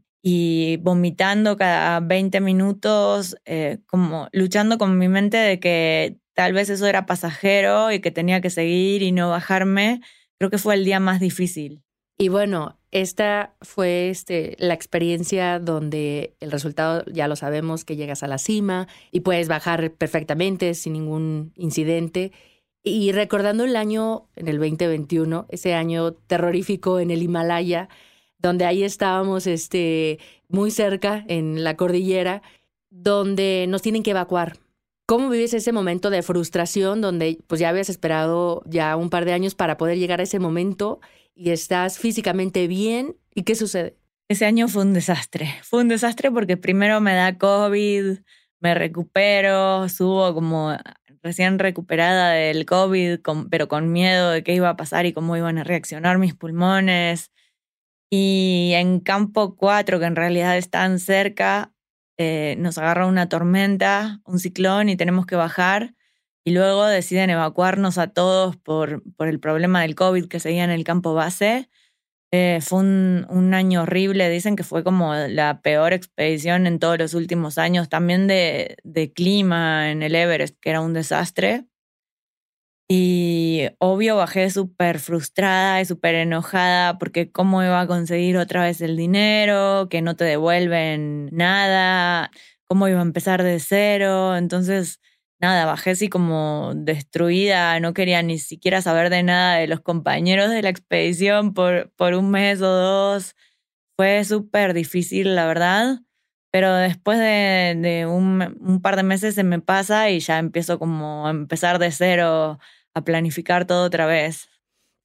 vomitando 0.82 1.58
cada 1.58 2.00
20 2.02 2.42
minutos, 2.42 3.36
eh, 3.46 3.80
como 3.88 4.28
luchando 4.32 4.78
con 4.78 4.98
mi 4.98 5.08
mente 5.08 5.38
de 5.38 5.60
que 5.60 6.18
tal 6.34 6.54
vez 6.54 6.70
eso 6.70 6.88
era 6.88 7.06
pasajero 7.06 7.92
y 7.92 8.00
que 8.00 8.12
tenía 8.12 8.42
que 8.42 8.50
seguir 8.50 9.02
y 9.02 9.12
no 9.12 9.30
bajarme, 9.30 10.02
creo 10.38 10.50
que 10.50 10.58
fue 10.58 10.76
el 10.76 10.86
día 10.86 11.00
más 11.00 11.20
difícil. 11.20 11.84
Y 12.18 12.28
bueno, 12.28 12.78
esta 12.92 13.56
fue 13.62 14.10
este, 14.10 14.58
la 14.60 14.74
experiencia 14.74 15.60
donde 15.60 16.36
el 16.42 16.52
resultado 16.52 17.06
ya 17.06 17.30
lo 17.30 17.38
sabemos 17.38 17.86
que 17.86 17.96
llegas 17.96 18.24
a 18.24 18.28
la 18.28 18.38
cima 18.38 18.88
y 19.12 19.22
puedes 19.22 19.48
bajar 19.48 19.92
perfectamente 19.94 20.74
sin 20.74 20.94
ningún 20.94 21.54
incidente. 21.56 22.34
Y 22.84 23.12
recordando 23.12 23.66
el 23.66 23.76
año, 23.76 24.30
en 24.36 24.48
el 24.48 24.58
2021, 24.58 25.48
ese 25.50 25.74
año 25.74 26.14
terrorífico 26.14 27.00
en 27.00 27.12
el 27.12 27.22
Himalaya, 27.22 27.90
donde 28.38 28.66
ahí 28.66 28.84
estábamos 28.84 29.48
este, 29.48 30.20
muy 30.48 30.72
cerca 30.72 31.26
en 31.28 31.64
la 31.64 31.76
cordillera, 31.76 32.42
donde 32.90 33.66
nos 33.68 33.82
tienen 33.82 34.04
que 34.04 34.12
evacuar. 34.12 34.58
¿Cómo 35.06 35.30
vives 35.30 35.54
ese 35.54 35.72
momento 35.72 36.10
de 36.10 36.22
frustración 36.22 37.02
donde 37.02 37.40
pues 37.48 37.60
ya 37.60 37.70
habías 37.70 37.90
esperado 37.90 38.62
ya 38.66 38.96
un 38.96 39.10
par 39.10 39.26
de 39.26 39.34
años 39.34 39.56
para 39.56 39.76
poder 39.76 39.98
llegar 39.98 40.20
a 40.20 40.24
ese 40.24 40.40
momento 40.40 41.00
y 41.40 41.52
estás 41.52 41.98
físicamente 41.98 42.68
bien. 42.68 43.16
¿Y 43.34 43.44
qué 43.44 43.56
sucede? 43.56 43.98
Ese 44.28 44.46
año 44.46 44.68
fue 44.68 44.84
un 44.84 44.94
desastre. 44.94 45.56
Fue 45.64 45.82
un 45.82 45.88
desastre 45.88 46.32
porque 46.32 46.58
primero 46.58 47.00
me 47.02 47.16
da 47.16 47.38
COVID, 47.38 48.20
me 48.60 48.76
recupero, 48.76 49.88
subo 49.88 50.34
como 50.34 50.78
recién 51.22 51.60
recuperada 51.60 52.32
del 52.32 52.66
COVID, 52.66 53.20
pero 53.50 53.68
con 53.68 53.92
miedo 53.92 54.32
de 54.32 54.44
qué 54.44 54.54
iba 54.54 54.70
a 54.70 54.76
pasar 54.78 55.06
y 55.06 55.14
cómo 55.14 55.38
iban 55.38 55.58
a 55.58 55.64
reaccionar 55.64 56.18
mis 56.18 56.34
pulmones. 56.36 57.32
Y 58.10 58.72
en 58.76 59.00
campo 59.00 59.56
4, 59.56 60.00
que 60.00 60.06
en 60.06 60.16
realidad 60.16 60.58
están 60.58 61.00
cerca, 61.00 61.74
eh, 62.18 62.56
nos 62.58 62.78
agarra 62.78 63.06
una 63.06 63.30
tormenta, 63.30 64.22
un 64.26 64.40
ciclón 64.40 64.90
y 64.90 64.98
tenemos 64.98 65.26
que 65.26 65.36
bajar 65.36 65.96
y 66.44 66.52
luego 66.52 66.86
deciden 66.86 67.30
evacuarnos 67.30 67.98
a 67.98 68.08
todos 68.08 68.58
por, 68.58 69.04
por 69.16 69.28
el 69.28 69.40
problema 69.40 69.82
del 69.82 69.96
COVID 69.96 70.28
que 70.28 70.40
seguía 70.40 70.64
en 70.64 70.72
el 70.72 70.84
campo 70.84 71.14
base. 71.14 71.70
Eh, 72.32 72.60
fue 72.62 72.80
un, 72.80 73.54
año 73.56 73.84
horrible, 73.84 74.30
dicen 74.30 74.56
que 74.56 74.64
fue 74.64 74.84
como 74.84 75.16
la 75.16 75.62
peor 75.62 75.94
expedición 75.94 76.68
en 76.68 76.78
todos 76.78 77.00
los 77.00 77.14
últimos 77.16 77.58
años, 77.58 77.90
también 77.90 78.28
de, 78.28 78.78
de 78.84 79.12
clima 79.12 79.90
en 79.92 80.04
el 80.04 80.14
Everest, 80.14 80.56
que 80.62 80.70
era 80.70 80.82
un 80.82 80.94
desastre. 80.94 81.66
Y 82.92 83.68
obvio 83.78 84.16
bajé 84.16 84.50
súper 84.50 85.00
frustrada 85.00 85.80
y 85.80 85.86
súper 85.86 86.16
enojada 86.16 86.98
porque 86.98 87.32
cómo 87.32 87.64
iba 87.64 87.80
a 87.82 87.88
conseguir 87.88 88.38
otra 88.38 88.64
vez 88.64 88.82
el 88.82 88.98
dinero, 88.98 89.88
que 89.90 90.02
no 90.02 90.16
te 90.16 90.24
devuelven 90.24 91.30
nada, 91.32 92.32
cómo 92.66 92.88
iba 92.88 93.00
a 93.00 93.04
empezar 93.04 93.44
de 93.44 93.60
cero. 93.60 94.36
Entonces 94.36 95.00
nada, 95.40 95.66
bajé 95.66 95.92
así 95.92 96.10
como 96.10 96.74
destruida, 96.76 97.80
no 97.80 97.94
quería 97.94 98.22
ni 98.22 98.40
siquiera 98.40 98.82
saber 98.82 99.10
de 99.10 99.24
nada 99.24 99.58
de 99.58 99.68
los 99.68 99.82
compañeros 99.82 100.50
de 100.50 100.62
la 100.62 100.70
expedición 100.70 101.54
por, 101.54 101.92
por 101.96 102.14
un 102.14 102.32
mes 102.32 102.62
o 102.62 102.68
dos. 102.68 103.36
Fue 103.98 104.24
súper 104.24 104.74
difícil, 104.74 105.36
la 105.36 105.46
verdad, 105.46 106.00
pero 106.52 106.74
después 106.74 107.20
de, 107.20 108.06
un, 108.10 108.58
un, 108.62 108.82
par 108.82 108.96
de 108.96 109.04
meses 109.04 109.36
se 109.36 109.44
me 109.44 109.60
pasa 109.60 110.10
y 110.10 110.20
ya 110.20 110.40
empiezo 110.40 110.80
como 110.80 111.28
a 111.28 111.32
empezar 111.32 111.80
de 111.80 111.92
cero 111.92 112.60
a 112.94 113.04
planificar 113.04 113.66
todo 113.66 113.86
otra 113.86 114.06
vez. 114.06 114.50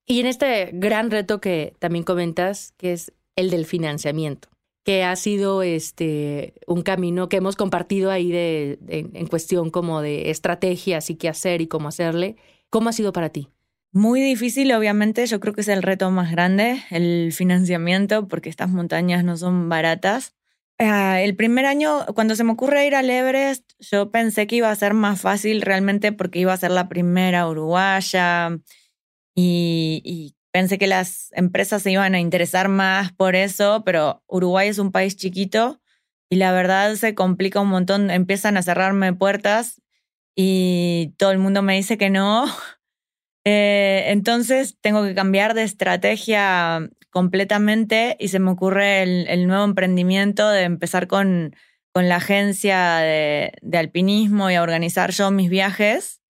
Y 0.07 0.21
en 0.21 0.27
este 0.27 0.71
gran 0.73 1.11
reto 1.11 1.41
que 1.41 1.75
también 1.81 2.05
comentas, 2.05 2.73
que 2.77 2.93
es 2.93 3.13
el 3.37 3.51
del 3.51 3.67
financiamiento 3.67 4.54
que 4.85 5.03
ha 5.03 5.17
sido 5.17 5.63
este 5.63 6.55
un 6.67 6.83
camino 6.83 7.29
que 7.29 7.39
hemos 7.39 7.57
compartido 7.57 8.11
ahí 8.11 8.31
de, 8.31 8.79
en 8.89 9.27
cuestión 9.27 9.71
como 9.71 10.03
de 10.03 10.31
estrategias 10.31 11.11
y 11.11 11.17
qué 11.17 11.29
hacer 11.29 11.61
y 11.61 11.67
cómo 11.67 11.89
hacerle. 11.89 12.37
¿Cómo 12.71 12.91
ha 12.91 12.93
sido 12.93 13.13
para 13.13 13.31
ti? 13.31 13.49
Muy 13.93 14.21
difícil, 14.21 14.73
obviamente. 14.73 15.25
Yo 15.27 15.41
creo 15.41 15.55
que 15.55 15.61
es 15.61 15.69
el 15.69 15.83
reto 15.83 16.11
más 16.11 16.31
grande, 16.31 16.83
el 16.91 17.33
financiamiento, 17.33 18.27
porque 18.29 18.51
estas 18.51 18.69
montañas 18.69 19.25
no 19.25 19.37
son 19.37 19.69
baratas. 19.69 20.35
Ah, 20.79 21.21
el 21.21 21.37
primer 21.37 21.67
año, 21.67 22.05
cuando 22.15 22.35
se 22.35 22.43
me 22.43 22.53
ocurre 22.53 22.87
ir 22.87 22.97
al 22.97 23.09
Everest, 23.09 23.71
yo 23.79 24.11
pensé 24.11 24.49
que 24.49 24.57
iba 24.57 24.71
a 24.71 24.75
ser 24.75 24.93
más 24.93 25.21
fácil 25.21 25.63
realmente 25.63 26.11
porque 26.11 26.41
iba 26.41 26.53
a 26.53 26.57
ser 26.57 26.73
la 26.73 26.89
primera 26.89 27.49
uruguaya 27.49 28.59
y, 29.37 30.03
y 30.05 30.35
Pensé 30.55 30.79
que 30.79 30.87
las 30.87 31.33
empresas 31.33 31.83
se 31.83 31.91
iban 31.91 32.15
a 32.15 32.21
interesar 32.21 32.69
más 32.69 33.13
por 33.13 33.35
eso, 33.35 33.83
pero 33.85 34.23
Uruguay 34.29 34.69
es 34.69 34.79
un 34.79 34.93
país 34.93 35.17
chiquito 35.17 35.81
y 36.31 36.37
la 36.37 36.53
verdad 36.53 36.95
se 36.95 37.17
complica 37.17 37.59
un 37.59 37.67
montón. 37.67 38.09
Empiezan 38.09 38.57
a 38.57 38.63
cerrarme 38.63 39.13
puertas 39.13 39.83
y 40.37 41.13
todo 41.19 41.33
el 41.33 41.39
mundo 41.39 41.63
me 41.63 41.75
dice 41.75 41.99
que 41.99 42.09
no. 42.09 42.47
Eh, 43.47 44.05
entonces 44.07 44.79
tengo 44.81 45.05
que 45.05 45.15
cambiar 45.15 45.53
de 45.53 45.65
estrategia 45.65 46.89
completamente 47.11 48.17
y 48.19 48.29
se 48.29 48.39
me 48.39 48.51
ocurre 48.51 49.03
el, 49.03 49.47
nuevo 49.47 49.65
emprendimiento 49.65 50.49
de 50.49 50.63
empezar 50.63 51.09
con, 51.09 51.55
con 51.93 52.09
la 52.09 52.17
agencia 52.17 52.97
de, 53.01 53.53
de 53.61 53.77
alpinismo 53.77 54.51
y 54.51 54.55
a 54.55 54.63
organizar 54.63 55.11
yo 55.11 55.31
mis 55.31 55.51
viajes 55.51 56.23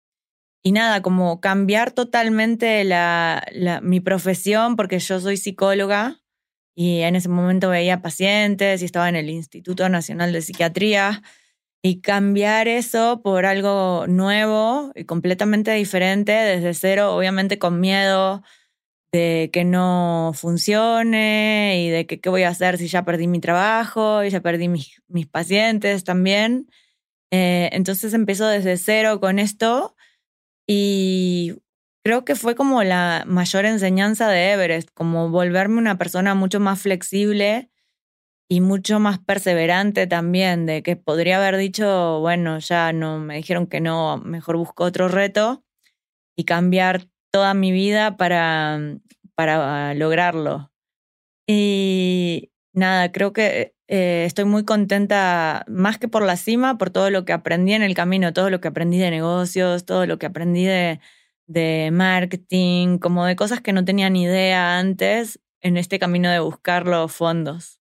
y 0.64 0.72
nada, 0.72 1.02
como 1.02 1.40
cambiar 1.40 1.92
totalmente 1.92 2.82
la, 2.84 3.46
mi 3.82 4.00
profesión, 4.00 4.76
porque 4.76 4.98
yo 4.98 5.20
soy 5.20 5.36
psicóloga 5.36 6.22
y 6.74 7.02
en 7.02 7.14
ese 7.14 7.28
momento 7.28 7.68
veía 7.68 8.02
pacientes 8.02 8.82
y 8.82 8.86
estaba 8.86 9.08
en 9.08 9.16
el 9.16 9.30
Instituto 9.30 9.88
Nacional 9.88 10.32
de 10.32 10.42
Psiquiatría, 10.42 11.22
y 11.86 12.00
cambiar 12.00 12.66
eso 12.66 13.20
por 13.22 13.44
algo 13.44 14.06
nuevo 14.08 14.90
y 14.94 15.04
completamente 15.04 15.70
diferente 15.72 16.32
desde 16.32 16.72
cero, 16.72 17.14
obviamente 17.14 17.58
con 17.58 17.78
miedo 17.78 18.42
de 19.12 19.50
que 19.52 19.64
no 19.64 20.32
funcione 20.34 21.84
y 21.84 21.90
de 21.90 22.06
que 22.06 22.22
qué 22.22 22.30
voy 22.30 22.44
a 22.44 22.48
hacer 22.48 22.78
si 22.78 22.88
ya 22.88 23.04
perdí 23.04 23.26
mi 23.26 23.38
trabajo 23.38 24.24
y 24.24 24.30
ya 24.30 24.40
perdí 24.40 24.68
mis, 24.68 25.02
mis 25.08 25.26
pacientes 25.26 26.04
también. 26.04 26.70
Eh, 27.30 27.68
entonces 27.72 28.14
empezó 28.14 28.46
desde 28.48 28.78
cero 28.78 29.20
con 29.20 29.38
esto 29.38 29.94
y 30.66 31.54
creo 32.04 32.24
que 32.24 32.34
fue 32.36 32.54
como 32.54 32.82
la 32.82 33.24
mayor 33.26 33.64
enseñanza 33.66 34.28
de 34.28 34.52
Everest, 34.52 34.90
como 34.94 35.30
volverme 35.30 35.78
una 35.78 35.98
persona 35.98 36.34
mucho 36.34 36.60
más 36.60 36.80
flexible 36.82 37.70
y 38.48 38.60
mucho 38.60 39.00
más 39.00 39.18
perseverante 39.18 40.06
también, 40.06 40.66
de 40.66 40.82
que 40.82 40.96
podría 40.96 41.38
haber 41.38 41.56
dicho, 41.56 42.20
bueno, 42.20 42.58
ya 42.58 42.92
no, 42.92 43.18
me 43.18 43.36
dijeron 43.36 43.66
que 43.66 43.80
no, 43.80 44.18
mejor 44.18 44.56
busco 44.58 44.84
otro 44.84 45.08
reto 45.08 45.64
y 46.36 46.44
cambiar 46.44 47.08
toda 47.32 47.54
mi 47.54 47.72
vida 47.72 48.16
para, 48.16 48.78
para 49.34 49.94
lograrlo. 49.94 50.70
Y 51.48 52.52
nada, 52.72 53.12
creo 53.12 53.32
que 53.32 53.73
eh, 53.86 54.24
estoy 54.26 54.46
muy 54.46 54.64
contenta, 54.64 55.64
más 55.68 55.98
que 55.98 56.08
por 56.08 56.24
la 56.24 56.36
cima, 56.36 56.78
por 56.78 56.90
todo 56.90 57.10
lo 57.10 57.24
que 57.24 57.32
aprendí 57.32 57.74
en 57.74 57.82
el 57.82 57.94
camino, 57.94 58.32
todo 58.32 58.50
lo 58.50 58.60
que 58.60 58.68
aprendí 58.68 58.98
de 58.98 59.10
negocios, 59.10 59.84
todo 59.84 60.06
lo 60.06 60.18
que 60.18 60.26
aprendí 60.26 60.64
de, 60.64 61.00
marketing, 61.92 62.98
como 62.98 63.26
de 63.26 63.36
cosas 63.36 63.60
que 63.60 63.72
no 63.72 63.84
tenía 63.84 64.08
ni 64.08 64.22
idea 64.22 64.78
antes 64.78 65.40
en 65.60 65.76
este 65.76 65.98
camino 65.98 66.30
de 66.30 66.40
buscar 66.40 66.86
los 66.86 67.12
fondos. 67.12 67.80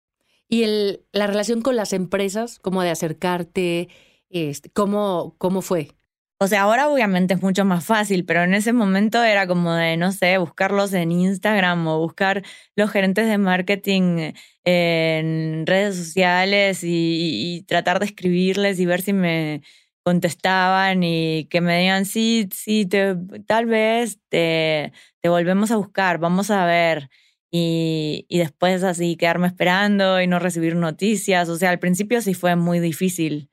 Y 0.48 0.64
la 1.12 1.26
relación 1.26 1.60
con 1.60 1.76
las 1.76 1.92
empresas, 1.92 2.58
como 2.60 2.82
de 2.82 2.90
acercarte, 2.90 3.88
este, 4.30 4.70
¿cómo, 4.70 5.34
¿cómo 5.38 5.62
fue? 5.62 5.97
O 6.40 6.46
sea, 6.46 6.62
ahora 6.62 6.88
obviamente 6.88 7.34
es 7.34 7.42
mucho 7.42 7.64
más 7.64 7.84
fácil, 7.84 8.24
pero 8.24 8.44
en 8.44 8.54
ese 8.54 8.72
momento 8.72 9.24
era 9.24 9.48
como 9.48 9.74
de, 9.74 9.96
no 9.96 10.12
sé, 10.12 10.38
buscarlos 10.38 10.92
en 10.92 11.10
Instagram 11.10 11.84
o 11.88 11.98
buscar 11.98 12.44
los 12.76 12.90
gerentes 12.92 13.26
de 13.26 13.38
marketing 13.38 14.34
en 14.64 15.66
redes 15.66 15.96
sociales 15.96 16.80
y, 16.84 17.64
tratar 17.66 17.98
de 17.98 18.06
escribirles 18.06 18.78
y 18.78 18.86
ver 18.86 19.02
si 19.02 19.12
me 19.12 19.62
contestaban 20.04 21.02
y 21.02 21.46
que 21.50 21.60
me 21.60 21.80
digan, 21.80 22.04
sí, 22.04 22.48
sí, 22.54 22.86
te, 22.86 23.16
tal 23.46 23.66
vez 23.66 24.20
te, 24.28 24.92
te 25.20 25.28
volvemos 25.28 25.72
a 25.72 25.76
buscar, 25.76 26.18
vamos 26.18 26.50
a 26.52 26.64
ver. 26.66 27.10
Y, 27.50 28.26
y 28.28 28.38
después 28.38 28.84
así 28.84 29.16
quedarme 29.16 29.48
esperando 29.48 30.20
y 30.20 30.28
no 30.28 30.38
recibir 30.38 30.76
noticias. 30.76 31.48
O 31.48 31.56
sea, 31.56 31.70
al 31.70 31.78
principio 31.80 32.20
sí 32.22 32.34
fue 32.34 32.54
muy 32.56 32.78
difícil 32.78 33.50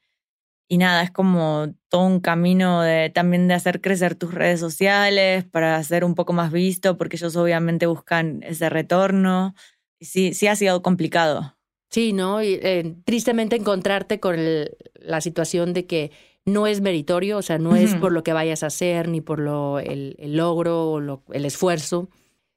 y 0.68 0.78
nada, 0.78 1.04
es 1.04 1.12
como 1.12 1.76
todo 1.90 2.06
un 2.06 2.20
camino 2.20 2.82
de 2.82 3.12
también 3.12 3.48
de 3.48 3.54
hacer 3.54 3.82
crecer 3.82 4.16
tus 4.16 4.34
redes 4.34 4.60
sociales 4.60 5.46
para 5.46 5.82
ser 5.84 6.04
un 6.04 6.16
poco 6.16 6.34
más 6.34 6.52
visto, 6.52 6.98
porque 6.98 7.18
ellos 7.18 7.36
obviamente 7.36 7.86
buscan 7.86 8.42
ese 8.44 8.70
retorno. 8.70 9.54
Y 10.00 10.06
sí, 10.06 10.34
sí 10.34 10.48
ha 10.48 10.56
sido 10.56 10.82
complicado. 10.82 11.56
Sí, 11.92 12.14
¿no? 12.14 12.42
Y, 12.42 12.60
eh, 12.62 12.96
tristemente 13.06 13.56
encontrarte 13.56 14.20
con 14.20 14.38
la 14.96 15.22
situación 15.22 15.74
de 15.74 15.86
que 15.86 16.12
no 16.46 16.68
es 16.68 16.82
meritorio, 16.82 17.38
o 17.38 17.42
sea, 17.42 17.60
no 17.60 17.76
es 17.76 17.96
por 17.96 18.12
lo 18.12 18.24
que 18.24 18.34
vayas 18.34 18.64
a 18.64 18.68
hacer, 18.68 19.08
ni 19.08 19.22
por 19.22 19.40
lo, 19.40 19.80
el, 19.80 20.16
logro 20.20 20.92
o 20.92 21.24
el 21.32 21.46
esfuerzo, 21.46 22.10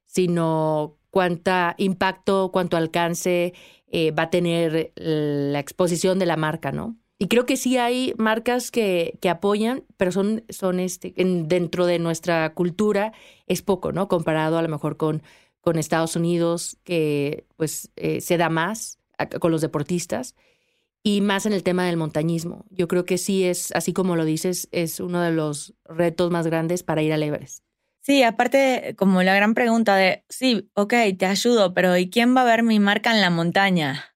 sino 0.07 0.99
cuánto 1.11 1.53
impacto, 1.79 2.51
cuánto 2.53 2.77
alcance 2.77 3.55
eh, 3.87 4.11
va 4.12 4.25
a 4.25 4.31
tener 4.31 4.92
la 4.97 5.59
exposición 5.59 6.18
de 6.18 6.27
la 6.27 6.37
marca, 6.37 6.73
¿no? 6.73 6.97
Y 7.18 7.26
creo 7.26 7.46
que 7.46 7.57
sí 7.57 7.76
hay 7.78 8.14
marcas 8.16 8.70
que, 8.70 9.18
que 9.20 9.28
apoyan, 9.28 9.85
pero 9.96 10.12
son, 10.12 10.44
son 10.48 10.78
este, 10.78 11.12
dentro 11.16 11.87
de 11.87 11.98
nuestra 11.98 12.54
cultura 12.54 13.12
es 13.46 13.61
poco, 13.62 13.90
¿no? 13.90 14.07
Comparado 14.07 14.57
a 14.57 14.62
lo 14.62 14.68
mejor 14.68 14.96
con, 14.96 15.22
con 15.61 15.78
Estados 15.78 16.14
Unidos, 16.14 16.78
que 16.85 17.44
pues 17.57 17.90
eh, 17.96 18.20
se 18.20 18.37
da 18.37 18.48
más 18.50 19.00
con 19.40 19.50
los 19.50 19.61
deportistas 19.61 20.37
y 21.02 21.20
más 21.20 21.44
en 21.46 21.52
el 21.52 21.64
tema 21.64 21.87
del 21.87 21.96
montañismo. 21.96 22.64
Yo 22.70 22.87
creo 22.87 23.04
que 23.04 23.18
sí 23.18 23.44
es, 23.44 23.72
así 23.72 23.92
como 23.92 24.14
lo 24.14 24.24
dices, 24.24 24.68
es 24.70 25.00
uno 25.00 25.20
de 25.20 25.33
los 25.33 25.74
retos 25.85 26.31
más 26.31 26.46
grandes 26.46 26.85
para 26.85 27.02
ir 27.02 27.12
al 27.12 27.22
Everest. 27.24 27.64
Sí, 28.00 28.22
aparte, 28.22 28.94
como 28.96 29.22
la 29.22 29.35
gran 29.35 29.54
pregunta 29.54 29.96
de, 29.96 30.24
sí, 30.28 30.70
ok, 30.74 30.94
te 31.18 31.26
ayudo, 31.26 31.74
pero 31.74 31.96
¿y 31.96 32.09
quién 32.11 32.37
va 32.37 32.42
a 32.42 32.44
ver 32.44 32.62
mi 32.62 32.78
marca 32.78 33.12
en 33.12 33.20
la 33.20 33.31
montaña? 33.31 34.14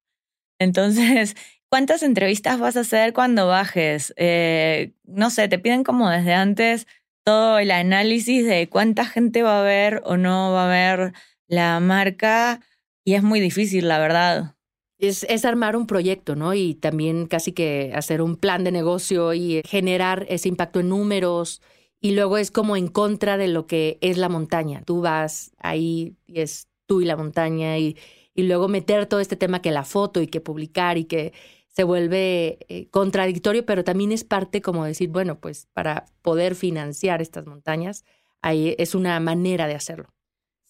Entonces, 0.58 1.34
¿cuántas 1.72 2.02
entrevistas 2.02 2.60
vas 2.60 2.76
a 2.76 2.80
hacer 2.80 3.14
cuando 3.14 3.46
bajes? 3.46 4.12
Eh, 4.18 4.92
no 5.04 5.30
sé, 5.30 5.48
te 5.48 5.58
piden 5.58 5.84
como 5.84 6.10
desde 6.10 6.34
antes 6.34 6.86
todo 7.24 7.58
el 7.58 7.70
análisis 7.70 8.44
de 8.44 8.68
cuánta 8.68 9.06
gente 9.06 9.42
va 9.42 9.60
a 9.60 9.62
ver 9.62 10.02
o 10.04 10.18
no 10.18 10.52
va 10.52 10.66
a 10.66 10.68
ver 10.68 11.14
la 11.46 11.80
marca 11.80 12.60
y 13.06 13.14
es 13.14 13.22
muy 13.22 13.40
difícil, 13.40 13.88
la 13.88 13.98
verdad. 13.98 14.54
Es, 14.98 15.24
es, 15.30 15.46
armar 15.46 15.74
un 15.74 15.86
proyecto, 15.86 16.36
¿no? 16.36 16.52
Y 16.52 16.74
también 16.74 17.26
casi 17.26 17.52
que 17.52 17.90
hacer 17.94 18.20
un 18.20 18.36
plan 18.36 18.64
de 18.64 18.70
negocio 18.70 19.32
y 19.32 19.62
generar 19.64 20.26
ese 20.28 20.50
impacto 20.50 20.80
en 20.80 20.90
números 20.90 21.62
y 22.02 22.10
luego 22.10 22.36
es 22.36 22.50
como 22.50 22.76
en 22.76 22.88
contra 22.88 23.38
de 23.38 23.48
lo 23.48 23.66
que 23.66 23.96
es 24.02 24.18
la 24.18 24.28
montaña. 24.28 24.82
Tú 24.84 25.00
vas 25.00 25.52
ahí 25.56 26.16
y 26.26 26.42
es 26.42 26.68
tú 26.84 27.00
y 27.00 27.06
la 27.06 27.16
montaña 27.16 27.78
y, 27.78 27.96
y 28.34 28.42
luego 28.42 28.68
meter 28.68 29.06
todo 29.06 29.20
este 29.20 29.36
tema 29.36 29.62
que 29.62 29.70
la 29.70 29.84
foto 29.84 30.20
y 30.20 30.26
que 30.26 30.42
publicar 30.42 30.98
y 30.98 31.04
que 31.04 31.32
se 31.72 31.84
vuelve 31.84 32.58
eh, 32.68 32.88
contradictorio, 32.90 33.66
pero 33.66 33.82
también 33.82 34.12
es 34.12 34.24
parte 34.24 34.60
como 34.60 34.84
decir, 34.84 35.08
bueno, 35.08 35.40
pues 35.40 35.68
para 35.72 36.04
poder 36.22 36.54
financiar 36.54 37.22
estas 37.22 37.46
montañas, 37.46 38.04
ahí 38.42 38.74
es 38.78 38.94
una 38.94 39.18
manera 39.20 39.66
de 39.66 39.74
hacerlo. 39.74 40.12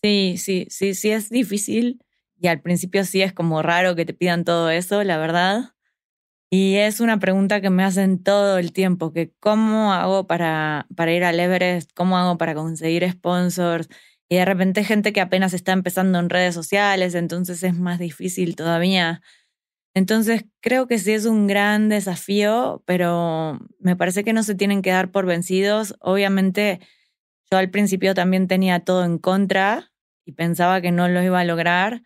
Sí, 0.02 0.36
sí, 0.38 0.66
sí, 0.70 0.94
sí 0.94 1.10
es 1.10 1.28
difícil 1.28 2.02
y 2.40 2.48
al 2.48 2.60
principio 2.60 3.04
sí 3.04 3.22
es 3.22 3.32
como 3.32 3.62
raro 3.62 3.94
que 3.94 4.04
te 4.04 4.14
pidan 4.14 4.44
todo 4.44 4.70
eso, 4.70 5.02
la 5.04 5.16
verdad. 5.16 5.74
Y 6.50 6.76
es 6.76 7.00
una 7.00 7.18
pregunta 7.18 7.60
que 7.60 7.70
me 7.70 7.82
hacen 7.82 8.22
todo 8.22 8.58
el 8.58 8.72
tiempo, 8.72 9.12
que 9.12 9.32
cómo 9.40 9.92
hago 9.94 10.26
para, 10.26 10.86
para 10.94 11.12
ir 11.12 11.24
al 11.24 11.40
Everest, 11.40 11.90
cómo 11.94 12.18
hago 12.18 12.36
para 12.36 12.54
conseguir 12.54 13.10
sponsors. 13.10 13.88
Y 14.28 14.36
de 14.36 14.44
repente 14.44 14.84
gente 14.84 15.12
que 15.12 15.20
apenas 15.20 15.54
está 15.54 15.72
empezando 15.72 16.18
en 16.18 16.28
redes 16.30 16.54
sociales, 16.54 17.14
entonces 17.14 17.62
es 17.62 17.74
más 17.74 17.98
difícil 17.98 18.54
todavía. 18.56 19.22
Entonces 19.94 20.44
creo 20.60 20.86
que 20.86 20.98
sí 20.98 21.12
es 21.12 21.26
un 21.26 21.46
gran 21.46 21.88
desafío, 21.88 22.82
pero 22.86 23.58
me 23.78 23.96
parece 23.96 24.24
que 24.24 24.32
no 24.32 24.42
se 24.42 24.54
tienen 24.54 24.82
que 24.82 24.90
dar 24.90 25.10
por 25.10 25.26
vencidos. 25.26 25.94
Obviamente 26.00 26.80
yo 27.50 27.58
al 27.58 27.70
principio 27.70 28.14
también 28.14 28.48
tenía 28.48 28.80
todo 28.80 29.04
en 29.04 29.18
contra 29.18 29.92
y 30.24 30.32
pensaba 30.32 30.80
que 30.80 30.92
no 30.92 31.08
lo 31.08 31.22
iba 31.22 31.40
a 31.40 31.44
lograr, 31.44 32.02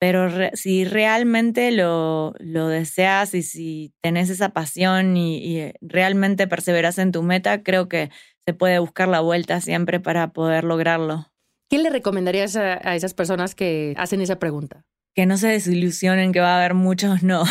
pero 0.00 0.28
si 0.54 0.84
realmente 0.84 1.70
lo, 1.70 2.34
lo, 2.38 2.68
deseas 2.68 3.34
y 3.34 3.42
si 3.42 3.92
tenés 4.00 4.30
esa 4.30 4.50
pasión 4.50 5.16
y, 5.16 5.72
realmente 5.80 6.46
perseveras 6.46 6.98
en 6.98 7.12
tu 7.12 7.22
meta, 7.22 7.62
creo 7.62 7.88
que 7.88 8.10
se 8.44 8.54
puede 8.54 8.78
buscar 8.78 9.08
la 9.08 9.20
vuelta 9.20 9.60
siempre 9.60 10.00
para 10.00 10.32
poder 10.32 10.64
lograrlo. 10.64 11.26
¿Qué 11.68 11.78
le 11.78 11.90
recomendarías 11.90 12.56
a, 12.56 12.96
esas 12.96 13.12
personas 13.12 13.54
que 13.54 13.94
hacen 13.96 14.20
esa 14.20 14.38
pregunta? 14.38 14.84
Que 15.18 15.26
no 15.26 15.36
se 15.36 15.48
desilusionen 15.48 16.30
que 16.30 16.38
va 16.38 16.54
a 16.54 16.58
haber 16.58 16.74
muchos 16.74 17.24
no. 17.24 17.42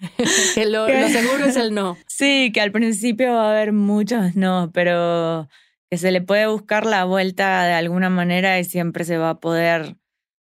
que 0.56 0.66
lo, 0.66 0.88
lo 0.88 1.08
seguro 1.08 1.44
es 1.44 1.54
el 1.54 1.72
no. 1.72 1.96
Sí, 2.08 2.50
que 2.52 2.60
al 2.60 2.72
principio 2.72 3.32
va 3.32 3.46
a 3.46 3.50
haber 3.52 3.70
muchos 3.72 4.34
no, 4.34 4.72
pero 4.74 5.48
que 5.88 5.98
se 5.98 6.10
le 6.10 6.20
puede 6.20 6.48
buscar 6.48 6.84
la 6.84 7.04
vuelta 7.04 7.62
de 7.62 7.74
alguna 7.74 8.10
manera 8.10 8.58
y 8.58 8.64
siempre 8.64 9.04
se 9.04 9.18
va 9.18 9.30
a 9.30 9.38
poder 9.38 9.94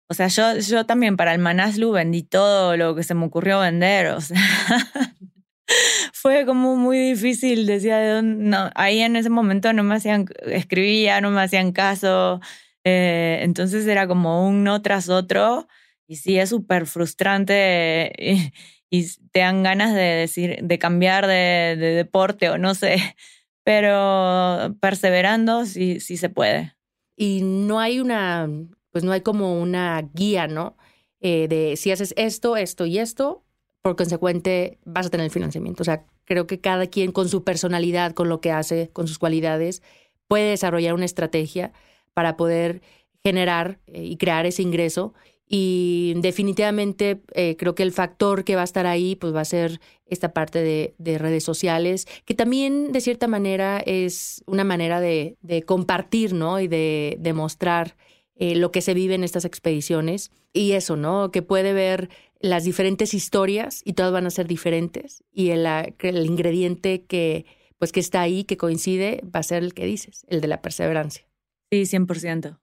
o 0.07 0.13
sea, 0.13 0.27
yo, 0.27 0.55
yo 0.59 0.85
también 0.85 1.17
para 1.17 1.33
el 1.33 1.39
Manaslu 1.39 1.93
vendí 1.93 2.21
todo 2.21 2.77
lo 2.77 2.93
que 2.93 3.01
se 3.01 3.15
me 3.15 3.25
ocurrió 3.25 3.61
vender. 3.61 4.09
O 4.09 4.21
sea, 4.21 4.37
fue 6.13 6.45
como 6.45 6.75
muy 6.75 6.99
difícil. 6.99 7.65
Decía, 7.65 7.97
de 7.97 8.09
dónde, 8.11 8.43
no, 8.43 8.69
ahí 8.75 8.99
en 8.99 9.15
ese 9.15 9.31
momento 9.31 9.73
no 9.73 9.81
me 9.81 9.95
hacían, 9.95 10.27
escribía, 10.45 11.21
no 11.21 11.31
me 11.31 11.41
hacían 11.41 11.71
caso. 11.71 12.39
Eh, 12.83 13.39
entonces 13.41 13.87
era 13.87 14.05
como 14.05 14.47
un 14.47 14.63
no 14.63 14.83
tras 14.83 15.09
otro. 15.09 15.67
Y 16.11 16.17
sí, 16.17 16.37
es 16.37 16.49
súper 16.49 16.87
frustrante 16.87 18.11
y, 18.89 19.05
te 19.31 19.39
dan 19.39 19.63
ganas 19.63 19.93
de 19.93 20.01
decir, 20.01 20.59
de 20.61 20.77
cambiar 20.77 21.25
de, 21.25 21.77
de 21.79 21.93
deporte 21.95 22.49
o 22.49 22.57
no 22.57 22.75
sé. 22.75 22.97
Pero 23.63 24.75
perseverando 24.81 25.65
sí, 25.65 25.99
sí 26.01 26.17
se 26.17 26.29
puede. 26.29 26.75
Y 27.15 27.41
no 27.43 27.79
hay 27.79 27.99
una 27.99 28.49
pues 28.91 29.03
no 29.03 29.11
hay 29.11 29.21
como 29.21 29.59
una 29.61 30.01
guía, 30.13 30.47
¿no? 30.47 30.75
Eh, 31.21 31.47
de 31.47 31.77
si 31.77 31.91
haces 31.91 32.13
esto, 32.17 32.57
esto 32.57 32.85
y 32.85 32.99
esto, 32.99 33.43
por 33.81 33.95
consecuente 33.95 34.79
vas 34.85 35.07
a 35.07 35.09
tener 35.09 35.25
el 35.25 35.31
financiamiento. 35.31 35.83
O 35.83 35.85
sea, 35.85 36.05
creo 36.25 36.45
que 36.45 36.59
cada 36.59 36.87
quien 36.87 37.11
con 37.11 37.29
su 37.29 37.43
personalidad, 37.43 38.13
con 38.13 38.29
lo 38.29 38.41
que 38.41 38.51
hace, 38.51 38.89
con 38.91 39.07
sus 39.07 39.17
cualidades, 39.17 39.81
puede 40.27 40.49
desarrollar 40.49 40.93
una 40.93 41.05
estrategia 41.05 41.71
para 42.13 42.37
poder 42.37 42.81
generar 43.23 43.79
eh, 43.87 44.03
y 44.03 44.17
crear 44.17 44.45
ese 44.45 44.61
ingreso. 44.61 45.13
Y 45.53 46.13
definitivamente 46.15 47.19
eh, 47.33 47.57
creo 47.57 47.75
que 47.75 47.83
el 47.83 47.91
factor 47.91 48.45
que 48.45 48.55
va 48.55 48.61
a 48.61 48.63
estar 48.63 48.85
ahí 48.85 49.17
pues 49.17 49.35
va 49.35 49.41
a 49.41 49.45
ser 49.45 49.81
esta 50.05 50.31
parte 50.31 50.63
de, 50.63 50.95
de 50.97 51.17
redes 51.17 51.43
sociales, 51.43 52.07
que 52.23 52.33
también 52.33 52.93
de 52.93 53.01
cierta 53.01 53.27
manera 53.27 53.83
es 53.85 54.45
una 54.47 54.63
manera 54.63 55.01
de, 55.01 55.35
compartir, 55.65 56.33
¿no? 56.33 56.61
Y 56.61 56.69
de, 56.69 57.17
de 57.19 57.33
mostrar 57.33 57.97
eh, 58.35 58.55
lo 58.55 58.71
que 58.71 58.79
se 58.79 58.93
vive 58.93 59.13
en 59.15 59.25
estas 59.25 59.43
expediciones 59.43 60.31
y 60.53 60.71
eso, 60.71 60.95
¿no? 60.95 61.31
Que 61.31 61.41
puede 61.41 61.73
ver 61.73 62.09
las 62.39 62.63
diferentes 62.63 63.13
historias 63.13 63.81
y 63.83 63.91
todas 63.91 64.13
van 64.13 64.27
a 64.27 64.31
ser 64.31 64.47
diferentes 64.47 65.21
y 65.33 65.49
el, 65.49 65.65
el 65.65 66.25
ingrediente 66.27 67.03
que 67.03 67.45
pues 67.77 67.91
que 67.91 67.99
está 67.99 68.21
ahí, 68.21 68.45
que 68.45 68.55
coincide, 68.55 69.21
va 69.25 69.41
a 69.41 69.43
ser 69.43 69.63
el 69.63 69.73
que 69.73 69.85
dices, 69.85 70.25
el 70.29 70.39
de 70.39 70.47
la 70.47 70.61
perseverancia. 70.61 71.27
Sí, 71.69 71.81
100%. 71.81 72.60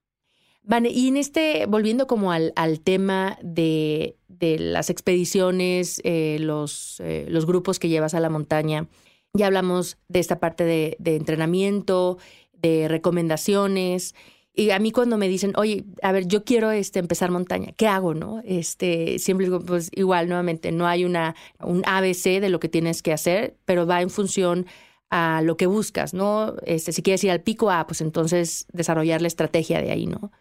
Vale, 0.69 0.91
y 0.91 1.07
en 1.07 1.17
este, 1.17 1.65
volviendo 1.65 2.05
como 2.05 2.31
al, 2.31 2.53
al 2.55 2.79
tema 2.79 3.39
de, 3.41 4.15
de, 4.27 4.59
las 4.59 4.91
expediciones, 4.91 5.99
eh, 6.03 6.37
los, 6.39 6.99
eh, 6.99 7.25
los 7.27 7.47
grupos 7.47 7.79
que 7.79 7.89
llevas 7.89 8.13
a 8.13 8.19
la 8.19 8.29
montaña, 8.29 8.87
ya 9.33 9.47
hablamos 9.47 9.97
de 10.09 10.19
esta 10.19 10.39
parte 10.39 10.65
de, 10.65 10.95
de 10.99 11.15
entrenamiento, 11.15 12.19
de 12.53 12.87
recomendaciones. 12.87 14.13
Y 14.53 14.69
a 14.69 14.77
mí 14.77 14.91
cuando 14.91 15.17
me 15.17 15.27
dicen, 15.27 15.53
oye, 15.55 15.85
a 16.03 16.11
ver, 16.11 16.27
yo 16.27 16.43
quiero 16.43 16.69
este, 16.69 16.99
empezar 16.99 17.31
montaña, 17.31 17.71
¿qué 17.75 17.87
hago, 17.87 18.13
no? 18.13 18.43
Este, 18.45 19.17
siempre 19.17 19.47
digo, 19.47 19.61
pues 19.61 19.89
igual, 19.95 20.27
nuevamente, 20.27 20.71
no 20.71 20.85
hay 20.85 21.03
una, 21.03 21.35
un 21.63 21.81
ABC 21.87 22.39
de 22.39 22.49
lo 22.49 22.59
que 22.59 22.69
tienes 22.69 23.01
que 23.01 23.11
hacer, 23.11 23.57
pero 23.65 23.87
va 23.87 24.03
en 24.03 24.11
función 24.11 24.67
a 25.09 25.41
lo 25.41 25.57
que 25.57 25.65
buscas, 25.65 26.13
¿no? 26.13 26.53
Este, 26.63 26.91
si 26.91 27.01
quieres 27.01 27.23
ir 27.23 27.31
al 27.31 27.41
pico, 27.41 27.71
ah, 27.71 27.87
pues 27.87 28.01
entonces 28.01 28.67
desarrollar 28.71 29.19
la 29.19 29.27
estrategia 29.27 29.81
de 29.81 29.91
ahí, 29.91 30.05
¿no? 30.05 30.31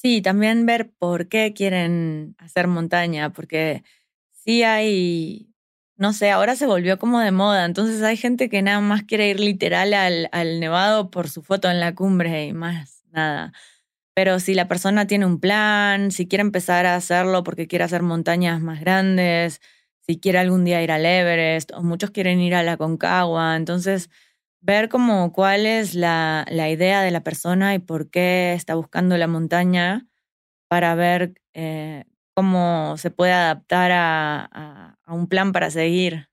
Sí, 0.00 0.22
también 0.22 0.64
ver 0.64 0.92
por 0.96 1.26
qué 1.28 1.52
quieren 1.54 2.36
hacer 2.38 2.68
montaña, 2.68 3.32
porque 3.32 3.82
sí 4.30 4.62
hay, 4.62 5.52
no 5.96 6.12
sé, 6.12 6.30
ahora 6.30 6.54
se 6.54 6.66
volvió 6.66 7.00
como 7.00 7.18
de 7.18 7.32
moda, 7.32 7.64
entonces 7.64 8.00
hay 8.02 8.16
gente 8.16 8.48
que 8.48 8.62
nada 8.62 8.80
más 8.80 9.02
quiere 9.02 9.28
ir 9.28 9.40
literal 9.40 9.92
al, 9.94 10.28
al 10.30 10.60
nevado 10.60 11.10
por 11.10 11.28
su 11.28 11.42
foto 11.42 11.68
en 11.68 11.80
la 11.80 11.96
cumbre 11.96 12.46
y 12.46 12.52
más 12.52 13.02
nada. 13.10 13.52
Pero 14.14 14.40
si 14.40 14.54
la 14.54 14.68
persona 14.68 15.06
tiene 15.06 15.26
un 15.26 15.40
plan, 15.40 16.10
si 16.12 16.28
quiere 16.28 16.42
empezar 16.42 16.86
a 16.86 16.96
hacerlo 16.96 17.44
porque 17.44 17.66
quiere 17.68 17.84
hacer 17.84 18.02
montañas 18.02 18.60
más 18.60 18.80
grandes, 18.80 19.60
si 20.06 20.20
quiere 20.20 20.38
algún 20.38 20.64
día 20.64 20.82
ir 20.82 20.92
al 20.92 21.06
Everest, 21.06 21.72
o 21.74 21.82
muchos 21.82 22.10
quieren 22.12 22.40
ir 22.40 22.54
a 22.54 22.62
la 22.62 22.76
Concagua, 22.76 23.56
entonces 23.56 24.10
ver 24.60 24.88
como 24.88 25.32
cuál 25.32 25.66
es 25.66 25.94
la, 25.94 26.44
la 26.50 26.70
idea 26.70 27.02
de 27.02 27.10
la 27.10 27.22
persona 27.22 27.74
y 27.74 27.78
por 27.78 28.10
qué 28.10 28.52
está 28.54 28.74
buscando 28.74 29.16
la 29.16 29.26
montaña 29.26 30.06
para 30.68 30.94
ver 30.94 31.34
eh, 31.54 32.04
cómo 32.34 32.96
se 32.98 33.10
puede 33.10 33.32
adaptar 33.32 33.90
a, 33.92 34.96
a, 35.04 35.12
un 35.12 35.26
plan 35.28 35.52
para 35.52 35.70
seguir. 35.70 36.28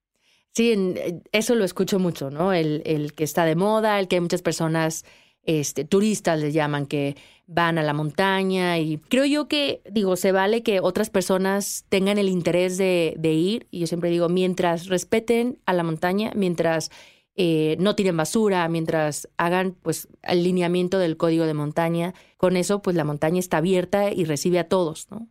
Sí, 0.53 0.93
eso 1.31 1.55
lo 1.55 1.65
escucho 1.65 1.99
mucho, 1.99 2.29
¿no? 2.29 2.53
El, 2.53 2.81
el 2.85 3.13
que 3.13 3.23
está 3.23 3.45
de 3.45 3.55
moda, 3.55 3.99
el 3.99 4.07
que 4.07 4.17
hay 4.17 4.21
muchas 4.21 4.41
personas 4.41 5.03
este, 5.43 5.85
turistas 5.85 6.39
les 6.39 6.53
llaman, 6.53 6.85
que 6.85 7.15
van 7.47 7.77
a 7.77 7.83
la 7.83 7.93
montaña 7.93 8.79
y 8.79 8.97
creo 8.97 9.25
yo 9.25 9.47
que, 9.47 9.81
digo, 9.89 10.15
se 10.15 10.31
vale 10.31 10.63
que 10.63 10.79
otras 10.79 11.09
personas 11.09 11.85
tengan 11.89 12.17
el 12.17 12.29
interés 12.29 12.77
de, 12.77 13.13
de 13.17 13.33
ir 13.33 13.67
y 13.69 13.79
yo 13.79 13.87
siempre 13.87 14.09
digo, 14.09 14.29
mientras 14.29 14.87
respeten 14.87 15.59
a 15.65 15.73
la 15.73 15.83
montaña, 15.83 16.31
mientras 16.35 16.89
eh, 17.37 17.75
no 17.79 17.95
tiren 17.95 18.15
basura, 18.15 18.67
mientras 18.69 19.27
hagan 19.37 19.75
pues 19.81 20.07
el 20.23 20.43
lineamiento 20.43 20.99
del 20.99 21.17
código 21.17 21.45
de 21.45 21.53
montaña, 21.53 22.13
con 22.37 22.55
eso 22.55 22.81
pues 22.81 22.95
la 22.95 23.03
montaña 23.03 23.39
está 23.39 23.57
abierta 23.57 24.11
y 24.11 24.23
recibe 24.23 24.59
a 24.59 24.69
todos, 24.69 25.11
¿no? 25.11 25.27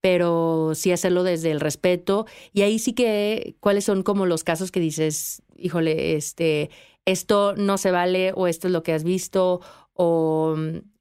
Pero 0.00 0.72
sí 0.76 0.92
hacerlo 0.92 1.24
desde 1.24 1.50
el 1.50 1.58
respeto 1.58 2.26
y 2.52 2.62
ahí 2.62 2.78
sí 2.78 2.92
que 2.92 3.56
cuáles 3.58 3.84
son 3.84 4.04
como 4.04 4.26
los 4.26 4.44
casos 4.44 4.70
que 4.70 4.78
dices, 4.78 5.42
híjole, 5.56 6.14
este, 6.14 6.70
esto 7.04 7.54
no 7.56 7.76
se 7.76 7.90
vale 7.90 8.32
o 8.36 8.46
esto 8.46 8.68
es 8.68 8.72
lo 8.72 8.84
que 8.84 8.92
has 8.92 9.02
visto 9.02 9.60
o, 9.94 10.54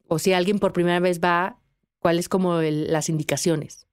o 0.08 0.20
si 0.20 0.34
alguien 0.34 0.58
por 0.58 0.74
primera 0.74 1.00
vez 1.00 1.20
va, 1.20 1.60
cuáles 2.00 2.30
como 2.30 2.62
las 2.62 3.10
indicaciones. 3.10 3.86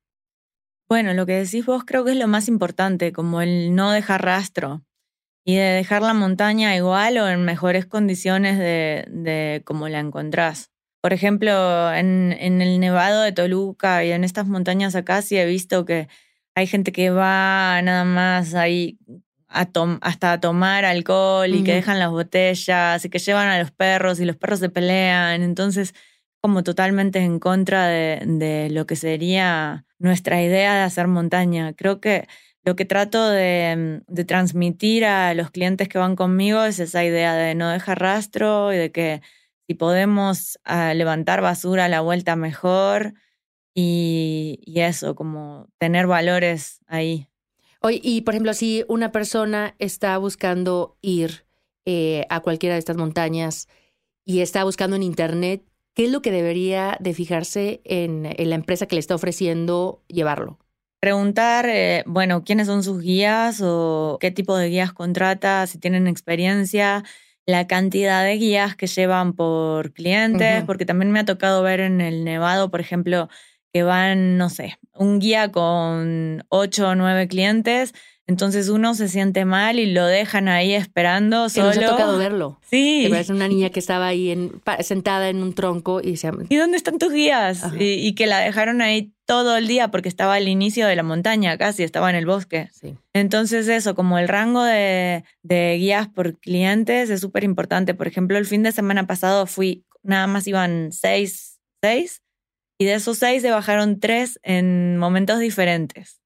Bueno, 0.88 1.12
lo 1.12 1.26
que 1.26 1.32
decís 1.32 1.66
vos 1.66 1.84
creo 1.84 2.06
que 2.06 2.12
es 2.12 2.18
lo 2.18 2.28
más 2.28 2.48
importante, 2.48 3.12
como 3.12 3.42
el 3.42 3.74
no 3.74 3.90
dejar 3.90 4.24
rastro 4.24 4.82
y 5.44 5.56
de 5.56 5.62
dejar 5.62 6.02
la 6.02 6.14
montaña 6.14 6.74
igual 6.74 7.18
o 7.18 7.28
en 7.28 7.44
mejores 7.44 7.86
condiciones 7.86 8.58
de, 8.58 9.04
de 9.08 9.62
como 9.64 9.88
la 9.88 10.00
encontrás. 10.00 10.70
Por 11.02 11.12
ejemplo, 11.12 11.92
en, 11.92 12.34
en, 12.38 12.62
el 12.62 12.80
Nevado 12.80 13.22
de 13.22 13.32
Toluca 13.32 14.04
y 14.04 14.12
en 14.12 14.24
estas 14.24 14.46
montañas 14.46 14.94
acá 14.94 15.20
sí 15.20 15.36
he 15.36 15.44
visto 15.44 15.84
que 15.84 16.08
hay 16.54 16.66
gente 16.66 16.92
que 16.92 17.10
va 17.10 17.82
nada 17.82 18.04
más 18.04 18.54
ahí 18.54 18.98
hasta 19.48 20.32
a 20.32 20.40
tomar 20.40 20.84
alcohol 20.84 21.54
y 21.54 21.62
que 21.62 21.74
dejan 21.74 21.98
las 21.98 22.10
botellas 22.10 23.04
y 23.04 23.10
que 23.10 23.18
llevan 23.18 23.48
a 23.48 23.58
los 23.58 23.70
perros 23.70 24.18
y 24.18 24.24
los 24.24 24.36
perros 24.36 24.60
se 24.60 24.68
pelean. 24.68 25.42
Entonces, 25.42 25.94
como 26.40 26.64
totalmente 26.64 27.20
en 27.20 27.38
contra 27.38 27.86
de, 27.86 28.22
de 28.24 28.70
lo 28.70 28.86
que 28.86 28.96
sería 28.96 29.84
nuestra 29.98 30.42
idea 30.42 30.74
de 30.74 30.82
hacer 30.82 31.06
montaña. 31.06 31.72
Creo 31.74 32.00
que 32.00 32.26
lo 32.64 32.76
que 32.76 32.86
trato 32.86 33.28
de, 33.28 34.02
transmitir 34.26 35.04
a 35.04 35.34
los 35.34 35.50
clientes 35.50 35.88
que 35.88 35.98
van 35.98 36.16
conmigo 36.16 36.64
es 36.64 36.78
esa 36.78 37.04
idea 37.04 37.34
de 37.34 37.54
no 37.54 37.68
dejar 37.68 38.00
rastro 38.00 38.72
y 38.72 38.76
de 38.76 38.90
que 38.90 39.20
si 39.66 39.74
podemos 39.74 40.58
ah, 40.64 40.94
levantar 40.94 41.42
basura 41.42 41.86
a 41.86 41.88
la 41.88 42.00
vuelta 42.00 42.36
mejor 42.36 43.14
y, 43.74 44.62
eso, 44.76 45.14
como 45.14 45.68
tener 45.78 46.06
valores 46.06 46.80
ahí. 46.86 47.28
Oye, 47.80 48.00
y 48.02 48.22
por 48.22 48.34
ejemplo, 48.34 48.54
si 48.54 48.84
una 48.88 49.12
persona 49.12 49.74
está 49.78 50.16
buscando 50.16 50.96
ir 51.02 51.44
eh, 51.84 52.24
a 52.30 52.40
cualquiera 52.40 52.76
de 52.76 52.78
estas 52.78 52.96
montañas 52.96 53.68
y 54.24 54.40
está 54.40 54.64
buscando 54.64 54.96
en 54.96 55.02
Internet, 55.02 55.62
¿qué 55.92 56.06
es 56.06 56.10
lo 56.10 56.22
que 56.22 56.30
debería 56.30 56.96
de 57.00 57.12
fijarse 57.12 57.82
en 57.84 58.22
la 58.22 58.54
empresa 58.54 58.86
que 58.86 58.96
le 58.96 59.00
está 59.00 59.14
ofreciendo 59.14 60.02
llevarlo? 60.08 60.63
Preguntar, 61.04 61.66
eh, 61.68 62.02
bueno, 62.06 62.44
quiénes 62.44 62.66
son 62.66 62.82
sus 62.82 63.02
guías 63.02 63.60
o 63.62 64.16
qué 64.22 64.30
tipo 64.30 64.56
de 64.56 64.70
guías 64.70 64.94
contrata, 64.94 65.66
si 65.66 65.76
tienen 65.76 66.06
experiencia, 66.06 67.04
la 67.44 67.66
cantidad 67.66 68.24
de 68.24 68.38
guías 68.38 68.74
que 68.74 68.86
llevan 68.86 69.34
por 69.34 69.92
clientes, 69.92 70.64
porque 70.64 70.86
también 70.86 71.12
me 71.12 71.20
ha 71.20 71.26
tocado 71.26 71.62
ver 71.62 71.80
en 71.80 72.00
el 72.00 72.24
Nevado, 72.24 72.70
por 72.70 72.80
ejemplo, 72.80 73.28
que 73.70 73.82
van, 73.82 74.38
no 74.38 74.48
sé, 74.48 74.78
un 74.94 75.18
guía 75.18 75.52
con 75.52 76.42
ocho 76.48 76.88
o 76.88 76.94
nueve 76.94 77.28
clientes, 77.28 77.92
entonces 78.26 78.70
uno 78.70 78.94
se 78.94 79.08
siente 79.08 79.44
mal 79.44 79.78
y 79.78 79.92
lo 79.92 80.06
dejan 80.06 80.48
ahí 80.48 80.74
esperando 80.74 81.48
solo. 81.50 81.72
Que 81.72 81.76
nos 81.76 81.86
ha 81.86 81.90
tocado 81.90 82.18
verlo. 82.18 82.58
Sí. 82.68 83.06
Parece 83.10 83.32
una 83.32 83.48
niña 83.48 83.68
que 83.68 83.80
estaba 83.80 84.06
ahí 84.06 84.30
en, 84.30 84.62
sentada 84.80 85.28
en 85.28 85.42
un 85.42 85.54
tronco 85.54 86.00
y 86.00 86.16
se... 86.16 86.30
¿Y 86.48 86.56
dónde 86.56 86.78
están 86.78 86.98
tus 86.98 87.12
guías? 87.12 87.62
Y, 87.78 88.06
y, 88.06 88.14
que 88.14 88.26
la 88.26 88.38
dejaron 88.38 88.80
ahí 88.80 89.12
todo 89.26 89.56
el 89.56 89.68
día 89.68 89.88
porque 89.88 90.08
estaba 90.08 90.34
al 90.34 90.48
inicio 90.48 90.86
de 90.86 90.96
la 90.96 91.02
montaña 91.02 91.58
casi, 91.58 91.82
estaba 91.82 92.08
en 92.08 92.16
el 92.16 92.24
bosque. 92.24 92.70
Sí. 92.72 92.94
Entonces 93.12 93.68
eso, 93.68 93.94
como 93.94 94.18
el 94.18 94.28
rango 94.28 94.62
de, 94.64 95.24
de 95.42 95.76
guías 95.78 96.08
por 96.08 96.38
clientes 96.38 97.10
es 97.10 97.20
súper 97.20 97.44
importante. 97.44 97.92
Por 97.94 98.06
ejemplo, 98.06 98.38
el 98.38 98.46
fin 98.46 98.62
de 98.62 98.72
semana 98.72 99.06
pasado 99.06 99.46
fui, 99.46 99.84
nada 100.02 100.26
más 100.26 100.46
iban 100.46 100.92
seis, 100.92 101.60
seis 101.82 102.22
y 102.78 102.86
de 102.86 102.94
esos 102.94 103.18
seis 103.18 103.42
se 103.42 103.50
bajaron 103.50 104.00
tres 104.00 104.40
en 104.42 104.98
momentos 104.98 105.38
diferentes. 105.38 106.20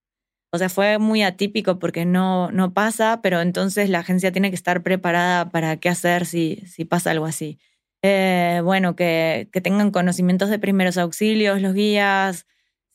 O 0.51 0.59
sea, 0.59 0.69
fue 0.69 0.99
muy 0.99 1.23
atípico 1.23 1.79
porque 1.79 2.05
no, 2.07 2.51
no 2.53 2.73
pasa, 2.73 3.21
pero 3.23 3.41
entonces 3.41 3.91
la 3.91 4.01
agencia 4.01 4.33
tiene 4.33 4.51
que 4.51 4.57
estar 4.57 4.83
preparada 4.83 5.51
para 5.51 5.77
qué 5.77 5.89
hacer 5.91 6.25
si, 6.25 6.63
si 6.67 6.85
pasa 6.85 7.11
algo 7.11 7.27
así. 7.27 7.59
Eh, 8.03 8.61
bueno, 8.65 8.97
que, 8.97 9.49
que 9.53 9.61
tengan 9.61 9.91
conocimientos 9.91 10.49
de 10.49 10.59
primeros 10.59 10.97
auxilios, 10.97 11.61
los 11.61 11.75
guías, 11.75 12.47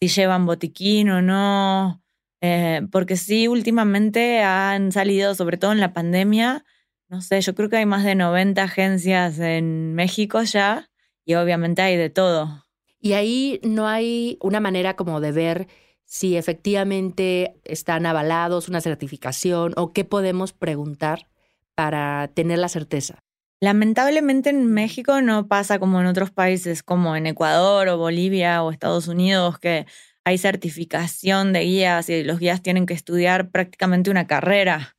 si 0.01 0.07
llevan 0.07 0.45
botiquín 0.45 1.09
o 1.09 1.21
no. 1.21 2.01
Eh, 2.41 2.81
porque 2.91 3.15
sí, 3.17 3.47
últimamente 3.47 4.41
han 4.41 4.91
salido, 4.91 5.35
sobre 5.35 5.57
todo 5.57 5.71
en 5.71 5.79
la 5.79 5.93
pandemia, 5.93 6.65
no 7.07 7.21
sé, 7.21 7.39
yo 7.41 7.53
creo 7.53 7.69
que 7.69 7.77
hay 7.77 7.85
más 7.85 8.03
de 8.03 8.15
90 8.15 8.63
agencias 8.63 9.37
en 9.39 9.93
México 9.93 10.41
ya 10.43 10.89
y 11.25 11.35
obviamente 11.35 11.81
hay 11.81 11.95
de 11.95 12.09
todo. 12.09 12.65
Y 12.99 13.13
ahí 13.13 13.59
no 13.63 13.87
hay 13.87 14.37
una 14.41 14.59
manera 14.59 14.95
como 14.95 15.21
de 15.21 15.31
ver 15.31 15.67
si 16.05 16.37
efectivamente 16.37 17.55
están 17.63 18.05
avalados, 18.05 18.69
una 18.69 18.81
certificación 18.81 19.73
o 19.77 19.93
qué 19.93 20.05
podemos 20.05 20.53
preguntar 20.53 21.27
para 21.75 22.29
tener 22.33 22.59
la 22.59 22.69
certeza. 22.69 23.19
Lamentablemente 23.59 24.49
en 24.49 24.65
México 24.73 25.21
no 25.21 25.47
pasa 25.47 25.79
como 25.79 26.01
en 26.01 26.07
otros 26.07 26.31
países 26.31 26.83
como 26.83 27.15
en 27.15 27.27
Ecuador 27.27 27.87
o 27.87 27.97
Bolivia 27.97 28.63
o 28.63 28.71
Estados 28.71 29.07
Unidos 29.07 29.57
que 29.57 29.85
hay 30.25 30.37
certificación 30.37 31.53
de 31.53 31.61
guías 31.61 32.09
y 32.09 32.23
los 32.23 32.39
guías 32.39 32.61
tienen 32.61 32.85
que 32.85 32.93
estudiar 32.93 33.49
prácticamente 33.49 34.11
una 34.11 34.27
carrera 34.27 34.95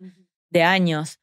de 0.51 0.62
años. 0.62 1.21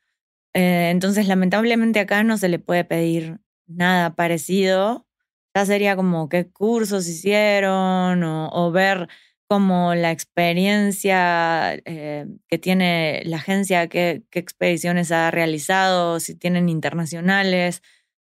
Eh, 0.53 0.89
entonces 0.91 1.27
lamentablemente 1.27 1.99
acá 1.99 2.23
no 2.23 2.37
se 2.37 2.49
le 2.49 2.59
puede 2.59 2.83
pedir 2.83 3.39
nada 3.67 4.15
parecido 4.15 5.07
ya 5.53 5.65
sería 5.65 5.95
como 5.95 6.29
qué 6.29 6.49
cursos 6.49 7.07
hicieron 7.07 8.23
o, 8.23 8.71
ver 8.71 9.09
como 9.51 9.95
la 9.95 10.11
experiencia 10.11 11.73
eh, 11.83 12.25
que 12.47 12.57
tiene 12.57 13.21
la 13.25 13.35
agencia, 13.35 13.89
qué, 13.89 14.23
expediciones 14.31 15.11
ha 15.11 15.29
realizado, 15.29 16.21
si 16.21 16.35
tienen 16.35 16.69
internacionales, 16.69 17.83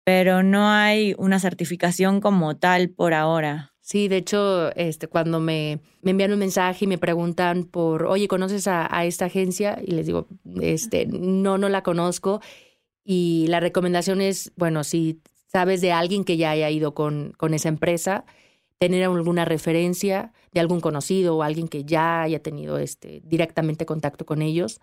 pero 0.02 0.42
no 0.42 0.70
hay 0.70 1.14
una 1.18 1.38
certificación 1.38 2.22
como 2.22 2.56
tal 2.56 2.88
por 2.88 3.12
ahora. 3.12 3.74
Sí, 3.82 4.08
de 4.08 4.16
hecho, 4.16 4.74
este, 4.76 5.08
cuando 5.08 5.40
me, 5.40 5.80
me 6.00 6.12
envían 6.12 6.32
un 6.32 6.38
mensaje 6.38 6.86
y 6.86 6.88
me 6.88 6.96
preguntan 6.96 7.64
por, 7.64 8.06
oye, 8.06 8.26
¿conoces 8.26 8.66
a, 8.66 8.88
a, 8.90 9.04
esta 9.04 9.26
agencia? 9.26 9.78
Y 9.86 9.90
les 9.90 10.06
digo, 10.06 10.26
este, 10.62 11.04
no, 11.04 11.58
no 11.58 11.68
la 11.68 11.82
conozco. 11.82 12.40
Y 13.04 13.44
la 13.48 13.60
recomendación 13.60 14.22
es, 14.22 14.52
bueno, 14.56 14.84
si 14.84 15.20
sabes 15.48 15.82
de 15.82 15.92
alguien 15.92 16.24
que 16.24 16.38
ya 16.38 16.52
haya 16.52 16.70
ido 16.70 16.94
con, 16.94 17.34
con 17.36 17.52
esa 17.52 17.68
empresa, 17.68 18.24
tener 18.80 19.04
alguna 19.04 19.44
referencia 19.44 20.32
de 20.52 20.60
algún 20.60 20.80
conocido 20.80 21.36
o 21.36 21.42
alguien 21.42 21.68
que 21.68 21.84
ya 21.84 22.22
haya 22.22 22.42
tenido 22.42 22.78
este, 22.78 23.20
directamente 23.24 23.84
contacto 23.84 24.24
con 24.24 24.40
ellos. 24.40 24.80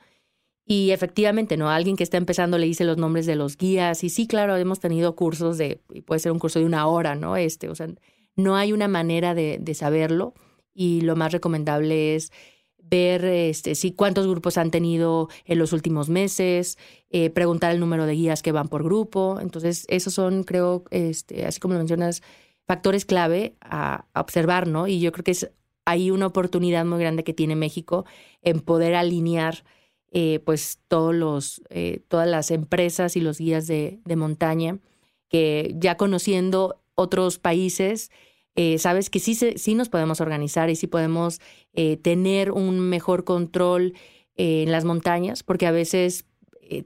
Y 0.66 0.92
efectivamente, 0.92 1.58
¿no? 1.58 1.70
Alguien 1.72 1.96
que 1.96 2.04
está 2.04 2.18
empezando 2.18 2.60
le 2.60 2.68
dice 2.68 2.84
los 2.84 2.98
nombres 2.98 3.26
de 3.26 3.36
los 3.36 3.58
guías. 3.58 4.04
Y 4.04 4.10
sí, 4.10 4.28
claro, 4.28 4.56
hemos 4.56 4.80
tenido 4.80 5.16
cursos 5.16 5.58
de, 5.58 5.82
puede 6.06 6.20
ser 6.20 6.32
un 6.32 6.38
curso 6.38 6.60
de 6.60 6.66
una 6.66 6.86
hora, 6.86 7.16
¿no? 7.16 7.38
Este, 7.38 7.70
o 7.70 7.76
sea, 7.76 7.88
no 8.36 8.56
hay 8.56 8.72
una 8.72 8.88
manera 8.88 9.34
de, 9.34 9.58
de 9.60 9.74
saberlo. 9.74 10.36
Y 10.76 11.02
lo 11.02 11.16
más 11.16 11.32
recomendable 11.32 12.16
es 12.16 12.32
ver 12.78 13.26
este, 13.26 13.74
si 13.74 13.94
cuántos 13.94 14.28
grupos 14.28 14.60
han 14.60 14.70
tenido 14.70 15.28
en 15.46 15.58
los 15.58 15.74
últimos 15.74 16.08
meses, 16.08 16.78
eh, 17.10 17.32
preguntar 17.32 17.72
el 17.72 17.80
número 17.80 18.06
de 18.06 18.14
guías 18.14 18.44
que 18.44 18.52
van 18.52 18.68
por 18.68 18.84
grupo. 18.84 19.40
Entonces, 19.42 19.86
esos 19.90 20.14
son, 20.14 20.44
creo, 20.44 20.84
este, 20.92 21.48
así 21.48 21.60
como 21.60 21.74
lo 21.74 21.80
mencionas, 21.80 22.22
factores 22.68 23.06
clave 23.06 23.56
a, 23.62 24.06
observar, 24.14 24.68
¿no? 24.68 24.88
Y 24.88 25.00
yo 25.00 25.12
creo 25.12 25.24
que 25.24 25.32
es 25.32 25.52
hay 25.86 26.12
una 26.12 26.28
oportunidad 26.28 26.84
muy 26.86 27.00
grande 27.00 27.24
que 27.24 27.34
tiene 27.34 27.56
México 27.56 28.06
en 28.42 28.60
poder 28.60 28.94
alinear 28.94 29.64
eh, 30.12 30.42
pues 30.46 30.80
todos 30.90 31.16
los, 31.16 31.62
eh, 31.70 32.02
todas 32.10 32.28
las 32.28 32.52
empresas 32.52 33.16
y 33.16 33.22
los 33.22 33.38
guías 33.38 33.68
de, 33.68 34.02
montaña 34.18 34.80
que 35.30 35.74
ya 35.78 35.96
conociendo 35.96 36.82
otros 36.96 37.40
países 37.40 38.12
eh, 38.56 38.80
sabes 38.80 39.10
que 39.10 39.20
sí, 39.20 39.36
sí 39.36 39.76
nos 39.76 39.88
podemos 39.88 40.20
organizar 40.20 40.70
y 40.70 40.76
sí 40.76 40.88
podemos 40.88 41.40
eh, 41.74 41.96
tener 41.96 42.52
un 42.52 42.82
mejor 42.82 43.24
control 43.24 43.94
en 44.36 44.72
las 44.72 44.84
montañas, 44.84 45.42
porque 45.44 45.68
a 45.68 45.72
veces 45.72 46.26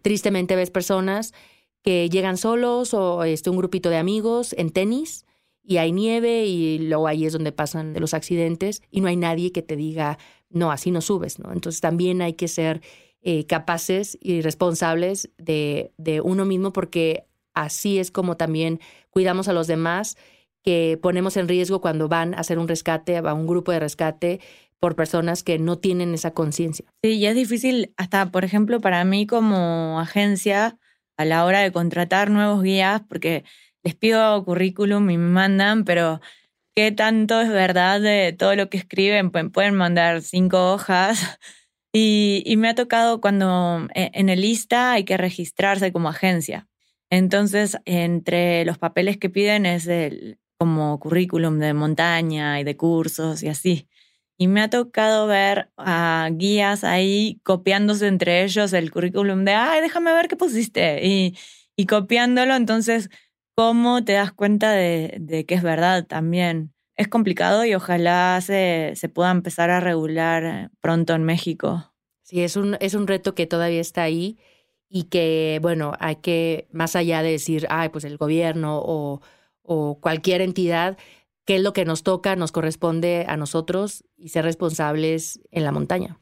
tristemente 0.02 0.56
ves 0.56 0.70
personas 0.70 1.34
que 1.82 2.10
llegan 2.10 2.38
solos 2.38 2.94
o 2.94 3.24
este, 3.24 3.50
un 3.50 3.58
grupito 3.58 3.90
de 3.90 3.98
amigos 3.98 4.54
en 4.58 4.70
tenis 4.70 5.26
y 5.64 5.78
hay 5.78 5.92
nieve 5.92 6.46
y 6.46 6.80
luego 6.80 7.08
ahí 7.08 7.26
es 7.26 7.34
donde 7.34 7.52
pasan 7.52 7.94
los 8.00 8.14
accidentes 8.14 8.82
y 8.90 9.02
no 9.02 9.08
hay 9.08 9.16
nadie 9.16 9.52
que 9.52 9.62
te 9.62 9.76
diga, 9.76 10.18
no, 10.50 10.72
así 10.72 10.92
no 10.92 11.02
subes, 11.02 11.40
¿no? 11.40 11.52
Entonces 11.54 11.82
también 11.82 12.22
hay 12.22 12.34
que 12.34 12.48
ser 12.48 12.82
capaces 13.48 14.18
y 14.20 14.42
responsables 14.42 15.30
de, 15.38 15.94
de 15.98 16.22
uno 16.22 16.44
mismo 16.44 16.74
porque 16.74 17.28
así 17.54 18.00
es 18.00 18.10
como 18.10 18.36
también 18.36 18.80
cuidamos 19.12 19.48
a 19.48 19.54
los 19.54 19.68
demás 19.68 20.18
que 20.64 21.00
ponemos 21.02 21.38
en 21.38 21.48
riesgo 21.48 21.82
cuando 21.82 22.08
van 22.08 22.34
a 22.34 22.40
hacer 22.40 22.60
un 22.60 22.68
rescate, 22.68 23.18
a 23.18 23.34
un 23.34 23.48
grupo 23.48 23.72
de 23.72 23.80
rescate 23.80 24.40
por 24.80 24.96
personas 24.96 25.44
que 25.44 25.60
no 25.60 25.78
tienen 25.78 26.14
esa 26.14 26.32
conciencia. 26.32 26.86
Sí, 27.04 27.12
y 27.12 27.26
es 27.26 27.36
difícil 27.36 27.94
hasta, 27.98 28.32
por 28.32 28.44
ejemplo, 28.44 28.82
para 28.82 29.04
mí 29.06 29.28
como 29.28 30.00
agencia, 30.00 30.78
a 31.18 31.26
la 31.26 31.46
hora 31.46 31.60
de 31.60 31.72
contratar 31.72 32.32
nuevos 32.32 32.64
guías, 32.64 33.02
porque 33.08 33.44
les 33.84 33.96
pido 33.96 34.44
currículum 34.44 35.10
y 35.10 35.18
me 35.18 35.30
mandan, 35.30 35.86
pero 35.86 36.22
¿qué 36.76 36.92
tanto 36.92 37.42
es 37.42 37.50
verdad 37.50 38.02
de 38.02 38.34
todo 38.38 38.56
lo 38.56 38.70
que 38.70 38.78
escriben? 38.78 39.32
Pueden 39.32 39.76
mandar 39.76 40.22
cinco 40.22 40.74
hojas. 40.74 41.40
Y, 41.94 42.56
me 42.56 42.70
ha 42.70 42.76
tocado 42.76 43.20
cuando 43.20 43.90
eh, 43.96 44.12
en 44.14 44.30
el 44.30 44.40
lista 44.40 44.94
hay 44.94 45.04
que 45.04 45.18
registrarse 45.18 45.92
como 45.92 46.08
agencia. 46.08 46.70
Entonces, 47.10 47.78
entre 47.84 48.64
los 48.64 48.78
papeles 48.78 49.18
que 49.18 49.30
piden 49.30 49.66
es 49.66 49.88
el, 49.88 50.40
como 50.58 50.98
currículum 51.02 51.60
de 51.60 51.74
montaña 51.74 52.62
y 52.62 52.64
de 52.64 52.78
cursos 52.78 53.44
y 53.44 53.50
así. 53.50 53.90
Y 54.38 54.48
me 54.48 54.62
ha 54.62 54.70
tocado 54.70 55.28
ver 55.28 55.70
a 55.76 56.30
guías 56.32 56.86
ahí 56.86 57.42
copiándose 57.44 58.08
entre 58.08 58.44
ellos 58.46 58.72
el 58.72 58.90
currículum 58.90 59.44
de, 59.44 59.54
ay, 59.56 59.82
déjame 59.82 60.14
ver 60.14 60.30
qué 60.30 60.38
pusiste. 60.38 61.02
Y 61.04 61.86
copiándolo, 61.88 62.56
entonces, 62.56 63.10
¿cómo 63.56 64.04
te 64.04 64.14
das 64.14 64.32
cuenta 64.32 64.72
de, 64.72 65.18
de, 65.20 65.46
que 65.46 65.56
es 65.56 65.64
verdad 65.64 66.06
también? 66.08 66.74
Es 66.96 67.08
complicado 67.08 67.66
y 67.66 67.74
ojalá 67.74 68.40
se, 68.42 68.94
se 68.96 69.10
pueda 69.10 69.32
empezar 69.32 69.70
a 69.70 69.80
regular 69.80 70.72
pronto 70.82 71.14
en 71.14 71.24
México. 71.24 71.94
Sí, 72.24 72.42
es 72.42 72.56
un, 72.56 72.78
es 72.80 72.94
un 72.94 73.08
reto 73.08 73.36
que 73.36 73.48
todavía 73.48 73.82
está 73.82 74.04
ahí 74.04 74.38
y 74.88 75.06
que, 75.06 75.60
bueno, 75.62 75.94
hay 76.00 76.18
que, 76.18 76.68
más 76.72 76.96
allá 76.96 77.24
de 77.24 77.32
decir, 77.32 77.66
ay, 77.70 77.90
pues 77.90 78.04
el 78.04 78.18
gobierno 78.18 78.80
o 78.84 79.22
o 79.64 80.00
cualquier 80.00 80.42
entidad, 80.42 80.98
qué 81.46 81.56
es 81.56 81.62
lo 81.62 81.74
que 81.74 81.86
nos 81.86 82.04
toca, 82.04 82.36
nos 82.36 82.52
corresponde 82.52 83.26
a 83.28 83.38
nosotros 83.38 84.04
y 84.18 84.30
ser 84.30 84.46
responsables 84.46 85.40
en 85.52 85.64
la 85.64 85.72
montaña. 85.72 86.20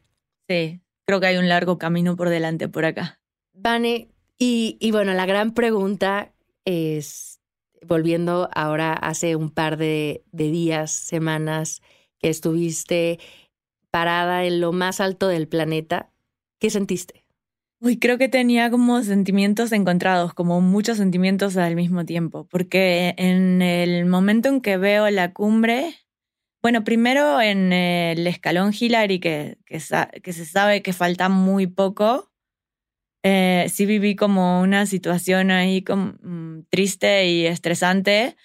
Sí, 0.48 0.80
creo 1.04 1.20
que 1.20 1.26
hay 1.26 1.36
un 1.36 1.48
largo 1.48 1.78
camino 1.78 2.16
por 2.16 2.28
delante 2.28 2.68
por 2.68 2.84
acá. 2.84 3.20
Vane, 3.52 4.08
y, 4.38 4.76
y 4.80 4.90
bueno, 4.90 5.12
la 5.14 5.26
gran 5.26 5.52
pregunta 5.52 6.32
es, 6.70 7.40
volviendo 7.86 8.48
ahora 8.54 8.92
hace 8.92 9.36
un 9.36 9.50
par 9.50 9.76
de, 9.76 10.24
días, 10.32 10.90
semanas, 10.90 11.82
que 12.18 12.28
estuviste 12.28 13.18
parada 13.90 14.44
en 14.44 14.60
lo 14.60 14.72
más 14.72 15.00
alto 15.00 15.28
del 15.28 15.48
planeta, 15.48 16.12
¿qué 16.58 16.70
sentiste? 16.70 17.24
Uy, 17.80 17.98
creo 17.98 18.18
que 18.18 18.28
tenía 18.28 18.70
como 18.70 19.02
sentimientos 19.02 19.72
encontrados, 19.72 20.34
como 20.34 20.60
muchos 20.60 20.98
sentimientos 20.98 21.56
al 21.56 21.76
mismo 21.76 22.04
tiempo, 22.04 22.46
porque 22.50 23.14
en 23.16 23.62
el 23.62 24.04
momento 24.04 24.50
en 24.50 24.60
que 24.60 24.76
veo 24.76 25.08
la 25.10 25.32
cumbre, 25.32 25.94
bueno, 26.62 26.84
primero 26.84 27.40
en 27.40 27.72
el 27.72 28.26
escalón 28.26 28.72
Hillary, 28.78 29.18
que, 29.18 29.56
que 29.64 29.80
se 29.80 30.44
sabe 30.44 30.82
que 30.82 30.92
falta 30.92 31.30
muy 31.30 31.66
poco, 31.66 32.29
eh, 33.22 33.66
sí 33.70 33.86
viví 33.86 34.16
como 34.16 34.60
una 34.60 34.86
situación 34.86 35.50
ahí 35.50 35.82
como, 35.82 36.14
mm, 36.22 36.64
triste 36.70 37.26
y 37.28 37.46
estresante, 37.46 38.36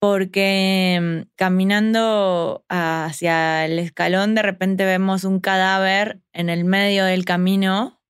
porque 0.00 0.98
mm, 1.00 1.28
caminando 1.36 2.64
hacia 2.68 3.64
el 3.64 3.78
escalón 3.78 4.34
de 4.34 4.42
repente 4.42 4.84
vemos 4.84 5.24
un 5.24 5.40
cadáver 5.40 6.20
en 6.32 6.50
el 6.50 6.64
medio 6.64 7.04
del 7.04 7.24
camino 7.24 8.00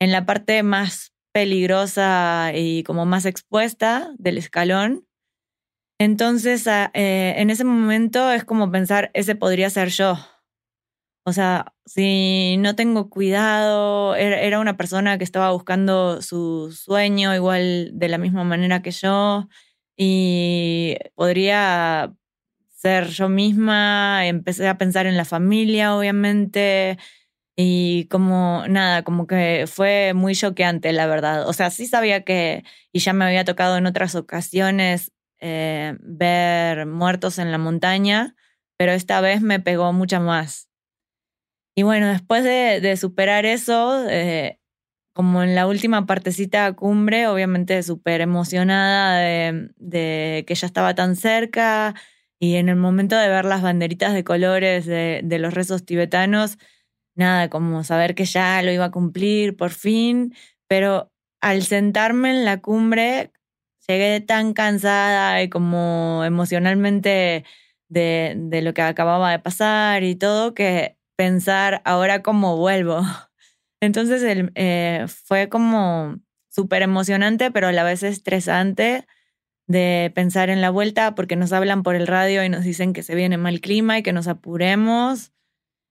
en 0.00 0.12
la 0.12 0.26
parte 0.26 0.62
más 0.62 1.12
peligrosa 1.32 2.52
y 2.54 2.82
como 2.84 3.06
más 3.06 3.24
expuesta 3.26 4.10
del 4.18 4.38
escalón. 4.38 5.06
Entonces, 5.98 6.66
ah, 6.68 6.90
eh, 6.94 7.34
en 7.38 7.50
ese 7.50 7.64
momento 7.64 8.30
es 8.30 8.44
como 8.44 8.70
pensar, 8.70 9.10
ese 9.14 9.34
podría 9.34 9.70
ser 9.70 9.88
yo. 9.88 10.18
O 11.28 11.32
sea, 11.32 11.74
si 11.86 12.56
no 12.58 12.76
tengo 12.76 13.10
cuidado, 13.10 14.14
era 14.14 14.60
una 14.60 14.76
persona 14.76 15.18
que 15.18 15.24
estaba 15.24 15.50
buscando 15.50 16.22
su 16.22 16.70
sueño 16.72 17.34
igual 17.34 17.90
de 17.94 18.08
la 18.08 18.16
misma 18.18 18.44
manera 18.44 18.80
que 18.80 18.92
yo 18.92 19.48
y 19.96 20.96
podría 21.16 22.14
ser 22.68 23.08
yo 23.08 23.28
misma, 23.28 24.26
empecé 24.26 24.68
a 24.68 24.78
pensar 24.78 25.06
en 25.06 25.16
la 25.16 25.24
familia, 25.24 25.96
obviamente, 25.96 26.98
y 27.56 28.06
como 28.08 28.64
nada, 28.68 29.04
como 29.04 29.26
que 29.26 29.66
fue 29.68 30.12
muy 30.14 30.34
choqueante, 30.36 30.92
la 30.92 31.06
verdad. 31.06 31.48
O 31.48 31.52
sea, 31.54 31.70
sí 31.70 31.86
sabía 31.86 32.24
que, 32.24 32.64
y 32.92 33.00
ya 33.00 33.12
me 33.14 33.24
había 33.26 33.44
tocado 33.44 33.78
en 33.78 33.86
otras 33.86 34.14
ocasiones 34.16 35.12
eh, 35.40 35.96
ver 36.00 36.86
muertos 36.86 37.38
en 37.40 37.52
la 37.52 37.58
montaña, 37.58 38.36
pero 38.78 38.92
esta 38.92 39.20
vez 39.22 39.42
me 39.42 39.60
pegó 39.60 39.92
mucho 39.92 40.20
más. 40.20 40.65
Y 41.78 41.82
bueno, 41.82 42.08
después 42.08 42.42
de, 42.42 42.96
superar 42.96 43.44
eso, 43.44 44.08
eh, 44.08 44.58
como 45.14 45.42
en 45.42 45.54
la 45.54 45.66
última 45.66 46.06
partecita 46.06 46.72
cumbre, 46.74 47.28
obviamente 47.28 47.82
súper 47.82 48.22
emocionada 48.22 49.18
de, 49.18 50.44
que 50.46 50.54
ya 50.54 50.66
estaba 50.66 50.94
tan 50.94 51.16
cerca, 51.16 51.94
y 52.38 52.56
en 52.56 52.70
el 52.70 52.76
momento 52.76 53.16
de 53.16 53.28
ver 53.28 53.44
las 53.44 53.62
banderitas 53.62 54.14
de 54.14 54.24
colores 54.24 54.86
de, 54.86 55.20
de 55.24 55.38
los 55.38 55.54
rezos 55.54 55.84
tibetanos, 55.84 56.58
nada, 57.14 57.50
como 57.50 57.84
saber 57.84 58.14
que 58.14 58.24
ya 58.26 58.62
lo 58.62 58.72
iba 58.72 58.86
a 58.86 58.90
cumplir 58.90 59.56
por 59.56 59.70
fin, 59.70 60.34
pero 60.68 61.12
al 61.42 61.62
sentarme 61.62 62.30
en 62.30 62.44
la 62.46 62.60
cumbre 62.62 63.32
llegué 63.88 64.20
tan 64.20 64.54
cansada 64.54 65.42
y 65.42 65.50
como 65.50 66.24
emocionalmente 66.24 67.44
de, 67.88 68.34
de 68.36 68.62
lo 68.62 68.74
que 68.74 68.82
acababa 68.82 69.30
de 69.32 69.38
pasar 69.40 70.04
y 70.04 70.16
todo 70.16 70.54
que 70.54 70.96
pensar 71.16 71.82
ahora 71.84 72.22
cómo 72.22 72.56
vuelvo. 72.56 73.00
Entonces 73.80 74.22
el, 74.22 74.52
eh, 74.54 75.06
fue 75.08 75.48
como 75.48 76.16
súper 76.48 76.82
emocionante, 76.82 77.50
pero 77.50 77.68
a 77.68 77.72
la 77.72 77.84
vez 77.84 78.02
estresante 78.02 79.06
de 79.66 80.12
pensar 80.14 80.48
en 80.48 80.60
la 80.60 80.70
vuelta 80.70 81.14
porque 81.14 81.36
nos 81.36 81.52
hablan 81.52 81.82
por 81.82 81.96
el 81.96 82.06
radio 82.06 82.44
y 82.44 82.48
nos 82.48 82.64
dicen 82.64 82.92
que 82.92 83.02
se 83.02 83.14
viene 83.14 83.36
mal 83.36 83.60
clima 83.60 83.98
y 83.98 84.02
que 84.02 84.12
nos 84.12 84.28
apuremos 84.28 85.32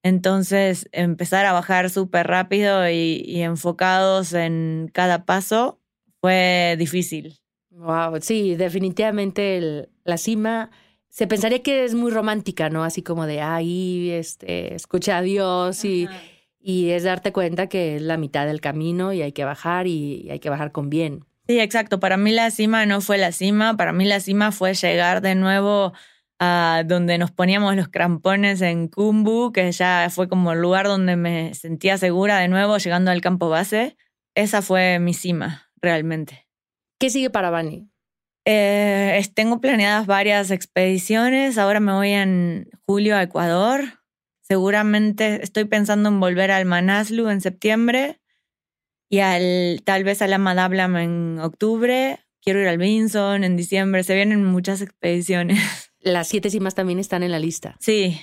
entonces, 0.05 0.87
empezar 0.91 1.47
a 1.47 1.51
bajar 1.51 1.89
súper 1.89 2.27
rápido 2.27 2.87
y, 2.87 3.41
enfocados 3.41 4.33
en 4.33 4.87
cada 4.93 5.25
paso 5.25 5.81
fue 6.21 6.75
difícil. 6.77 7.39
Wow, 7.71 8.21
sí, 8.21 8.53
definitivamente 8.53 9.89
la 10.03 10.17
cima 10.19 10.69
se 11.15 11.27
pensaría 11.27 11.63
que 11.63 11.85
es 11.85 11.95
muy 11.95 12.11
romántica, 12.11 12.69
¿no? 12.69 12.83
Así 12.83 13.01
como 13.01 13.25
de 13.25 13.39
ahí, 13.39 14.11
este, 14.11 14.75
escucha 14.75 15.19
a 15.19 15.21
Dios 15.21 15.85
y, 15.85 16.09
y, 16.59 16.89
es 16.89 17.03
darte 17.03 17.31
cuenta 17.31 17.67
que 17.67 17.95
es 17.95 18.01
la 18.01 18.17
mitad 18.17 18.45
del 18.45 18.59
camino 18.59 19.13
y 19.13 19.21
hay 19.21 19.31
que 19.31 19.45
bajar 19.45 19.87
y 19.87 20.29
hay 20.29 20.39
que 20.39 20.49
bajar 20.49 20.73
con 20.73 20.89
bien. 20.89 21.23
Sí, 21.47 21.57
exacto. 21.61 22.01
Para 22.01 22.17
mí 22.17 22.33
la 22.33 22.51
cima 22.51 22.85
no 22.85 22.99
fue 22.99 23.17
la 23.17 23.31
cima, 23.31 23.77
para 23.77 23.93
mí 23.93 24.03
la 24.03 24.19
cima 24.19 24.51
fue 24.51 24.73
llegar 24.73 25.21
de 25.21 25.35
nuevo 25.35 25.93
a 26.37 26.83
donde 26.85 27.17
nos 27.17 27.31
poníamos 27.31 27.77
los 27.77 27.87
crampones 27.87 28.61
en 28.61 28.89
Kumbu, 28.89 29.53
que 29.53 29.71
ya 29.71 30.09
fue 30.11 30.27
como 30.27 30.51
el 30.51 30.59
lugar 30.59 30.85
donde 30.87 31.15
me 31.15 31.53
sentía 31.53 31.97
segura 31.97 32.39
de 32.39 32.49
nuevo 32.49 32.77
llegando 32.77 33.11
al 33.11 33.21
campo 33.21 33.47
base. 33.47 33.95
Esa 34.33 34.61
fue 34.61 34.99
mi 34.99 35.13
cima, 35.13 35.69
realmente. 35.77 36.45
¿Qué 36.99 37.09
sigue 37.09 37.29
para 37.29 37.51
Bani? 37.51 37.89
Eh, 38.45 39.23
tengo 39.33 39.59
planeadas 39.59 40.05
varias 40.05 40.51
expediciones. 40.51 41.57
Ahora 41.57 41.79
me 41.79 41.93
voy 41.93 42.11
en 42.11 42.69
julio 42.85 43.15
a 43.15 43.23
Ecuador. 43.23 43.83
Seguramente 44.41 45.43
estoy 45.43 45.65
pensando 45.65 46.09
en 46.09 46.19
volver 46.19 46.51
al 46.51 46.65
Manaslu 46.65 47.29
en 47.29 47.41
septiembre 47.41 48.21
y 49.09 49.19
al, 49.19 49.81
tal 49.83 50.03
vez 50.03 50.21
a 50.21 50.27
la 50.27 50.37
Madablam 50.37 50.95
en 50.97 51.39
octubre. 51.39 52.19
Quiero 52.41 52.61
ir 52.61 52.67
al 52.67 52.77
Vinson 52.77 53.43
en 53.43 53.57
diciembre. 53.57 54.03
Se 54.03 54.13
vienen 54.13 54.45
muchas 54.45 54.81
expediciones. 54.81 55.59
Las 55.99 56.27
siete 56.27 56.51
cimas 56.51 56.75
también 56.75 56.99
están 56.99 57.23
en 57.23 57.31
la 57.31 57.39
lista. 57.39 57.75
Sí. 57.79 58.21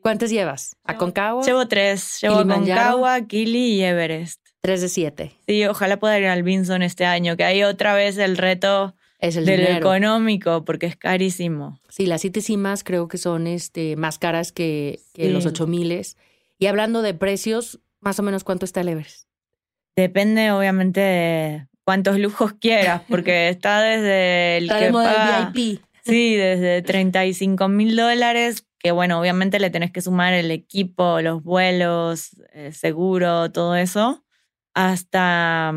¿Cuántas 0.00 0.30
llevas? 0.30 0.76
¿A 0.84 0.96
Concagua? 0.96 1.44
Llevo 1.44 1.68
tres. 1.68 2.18
Llevo 2.22 2.46
Concagua, 2.46 3.20
Kili 3.26 3.74
y 3.74 3.82
Everest. 3.82 4.40
Tres 4.62 4.80
de 4.80 4.88
siete. 4.88 5.32
Sí, 5.46 5.66
ojalá 5.66 5.98
pueda 5.98 6.18
ir 6.18 6.26
al 6.26 6.42
Vinson 6.42 6.82
este 6.82 7.04
año, 7.04 7.36
que 7.36 7.44
ahí 7.44 7.62
otra 7.62 7.94
vez 7.94 8.16
el 8.16 8.38
reto 8.38 8.94
es 9.28 9.36
el 9.36 9.46
del 9.46 9.66
económico, 9.66 10.64
porque 10.64 10.86
es 10.86 10.96
carísimo. 10.96 11.80
Sí, 11.88 12.06
las 12.06 12.20
siete 12.20 12.40
cimas 12.40 12.84
creo 12.84 13.08
que 13.08 13.18
son 13.18 13.46
este, 13.46 13.96
más 13.96 14.18
caras 14.18 14.52
que, 14.52 15.00
los 15.16 15.46
ocho 15.46 15.66
miles. 15.66 16.16
Y 16.58 16.66
hablando 16.66 17.02
de 17.02 17.14
precios, 17.14 17.80
más 18.00 18.18
o 18.18 18.22
menos 18.22 18.44
cuánto 18.44 18.64
está 18.64 18.82
el 18.82 18.88
Everest. 18.88 19.28
Depende, 19.96 20.50
obviamente, 20.50 21.00
de 21.00 21.68
cuántos 21.84 22.18
lujos 22.18 22.52
quieras, 22.54 23.02
porque 23.08 23.48
está 23.48 23.80
desde 23.80 24.58
el 24.58 24.68
que 24.68 24.92
paga, 24.92 25.50
VIP. 25.54 25.80
Sí, 26.04 26.34
desde 26.34 26.82
35 26.82 27.68
mil 27.68 27.96
dólares, 27.96 28.66
que 28.78 28.92
bueno, 28.92 29.18
obviamente 29.18 29.58
le 29.58 29.70
tenés 29.70 29.90
que 29.90 30.02
sumar 30.02 30.34
el 30.34 30.50
equipo, 30.50 31.22
los 31.22 31.42
vuelos, 31.42 32.36
el 32.52 32.74
seguro, 32.74 33.50
todo 33.52 33.74
eso, 33.74 34.22
hasta 34.74 35.72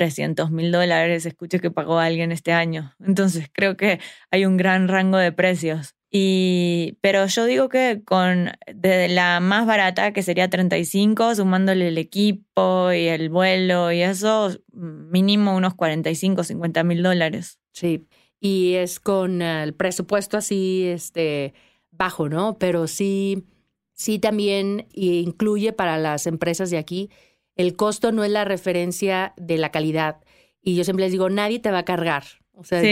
300 0.00 0.50
mil 0.50 0.72
dólares 0.72 1.26
escuché 1.26 1.60
que 1.60 1.70
pagó 1.70 1.98
alguien 1.98 2.32
este 2.32 2.52
año. 2.54 2.94
Entonces 3.00 3.50
creo 3.52 3.76
que 3.76 4.00
hay 4.30 4.46
un 4.46 4.56
gran 4.56 4.88
rango 4.88 5.18
de 5.18 5.30
precios. 5.30 5.94
Y, 6.10 6.96
pero 7.02 7.26
yo 7.26 7.44
digo 7.44 7.68
que 7.68 8.00
con 8.02 8.50
de 8.74 9.08
la 9.10 9.40
más 9.40 9.66
barata, 9.66 10.14
que 10.14 10.22
sería 10.22 10.48
35, 10.48 11.34
sumándole 11.34 11.88
el 11.88 11.98
equipo 11.98 12.90
y 12.92 13.08
el 13.08 13.28
vuelo 13.28 13.92
y 13.92 14.00
eso, 14.00 14.56
mínimo 14.72 15.54
unos 15.54 15.74
45, 15.74 16.44
50 16.44 16.82
mil 16.82 17.02
dólares. 17.02 17.60
Sí, 17.74 18.06
y 18.40 18.76
es 18.76 19.00
con 19.00 19.42
el 19.42 19.74
presupuesto 19.74 20.38
así, 20.38 20.86
este, 20.86 21.52
bajo, 21.90 22.30
¿no? 22.30 22.56
Pero 22.56 22.86
sí, 22.86 23.44
sí 23.92 24.18
también 24.18 24.88
incluye 24.94 25.74
para 25.74 25.98
las 25.98 26.26
empresas 26.26 26.70
de 26.70 26.78
aquí, 26.78 27.10
el 27.56 27.76
costo 27.76 28.12
no 28.12 28.24
es 28.24 28.30
la 28.30 28.44
referencia 28.44 29.34
de 29.36 29.58
la 29.58 29.70
calidad. 29.70 30.22
Y 30.62 30.76
yo 30.76 30.84
siempre 30.84 31.04
les 31.04 31.12
digo, 31.12 31.30
nadie 31.30 31.58
te 31.58 31.70
va 31.70 31.78
a 31.78 31.84
cargar. 31.84 32.24
O 32.52 32.64
sea, 32.64 32.82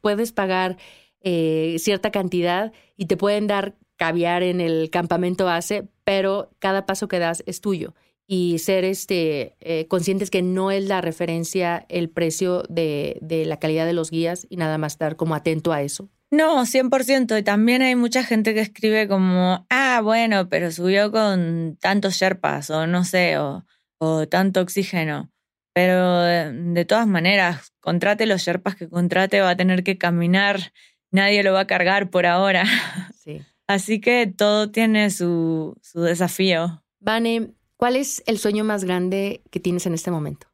puedes 0.00 0.32
pagar 0.32 0.78
eh, 1.20 1.76
cierta 1.78 2.10
cantidad 2.10 2.72
y 2.96 3.06
te 3.06 3.16
pueden 3.16 3.46
dar 3.46 3.76
caviar 3.96 4.42
en 4.42 4.62
el 4.62 4.88
campamento 4.88 5.44
base, 5.44 5.88
pero 6.04 6.50
cada 6.58 6.86
paso 6.86 7.06
que 7.06 7.18
das 7.18 7.42
es 7.46 7.60
tuyo. 7.60 7.94
Y 8.26 8.58
ser 8.58 8.84
este, 8.84 9.56
eh, 9.60 9.86
conscientes 9.88 10.30
que 10.30 10.40
no 10.40 10.70
es 10.70 10.86
la 10.86 11.00
referencia 11.00 11.84
el 11.88 12.08
precio 12.08 12.62
de, 12.68 13.18
de 13.20 13.44
la 13.44 13.58
calidad 13.58 13.84
de 13.84 13.92
los 13.92 14.10
guías 14.10 14.46
y 14.48 14.56
nada 14.56 14.78
más 14.78 14.92
estar 14.92 15.16
como 15.16 15.34
atento 15.34 15.72
a 15.72 15.82
eso. 15.82 16.08
No, 16.30 16.64
100%. 16.64 17.38
Y 17.38 17.42
también 17.42 17.82
hay 17.82 17.96
mucha 17.96 18.22
gente 18.22 18.54
que 18.54 18.60
escribe 18.60 19.08
como, 19.08 19.66
ah, 19.68 20.00
bueno, 20.02 20.48
pero 20.48 20.70
subió 20.70 21.10
con 21.10 21.76
tantos 21.80 22.14
sherpas 22.14 22.70
o 22.70 22.86
no 22.86 23.04
sé, 23.04 23.36
o, 23.36 23.66
o 24.00 24.26
tanto 24.26 24.60
oxígeno. 24.60 25.30
Pero 25.72 26.22
de, 26.22 26.84
todas 26.84 27.06
maneras, 27.06 27.72
contrate 27.80 28.26
los 28.26 28.42
sherpas 28.42 28.74
que 28.74 28.88
contrate, 28.88 29.40
va 29.40 29.50
a 29.50 29.56
tener 29.56 29.84
que 29.84 29.98
caminar 29.98 30.72
nadie 31.10 31.42
lo 31.42 31.52
va 31.52 31.60
a 31.60 31.66
cargar 31.66 32.10
por 32.10 32.26
ahora. 32.26 32.64
Sí. 33.22 33.42
Así 33.66 34.00
que 34.00 34.26
todo 34.26 34.70
tiene 34.70 35.10
su, 35.10 35.76
su 35.82 36.00
desafío. 36.00 36.82
Vane, 37.00 37.50
¿cuál 37.76 37.96
es 37.96 38.22
el 38.26 38.38
sueño 38.38 38.64
más 38.64 38.82
grande 38.84 39.42
que 39.50 39.60
tienes 39.60 39.84
en 39.84 39.92
este 39.92 40.10
momento? 40.10 40.46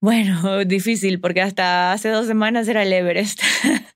Bueno, 0.00 0.64
difícil, 0.64 1.20
porque 1.20 1.42
hasta 1.42 1.92
hace 1.92 2.10
dos 2.10 2.28
semanas 2.28 2.68
era 2.68 2.82
el 2.84 2.92
Everest. 2.92 3.40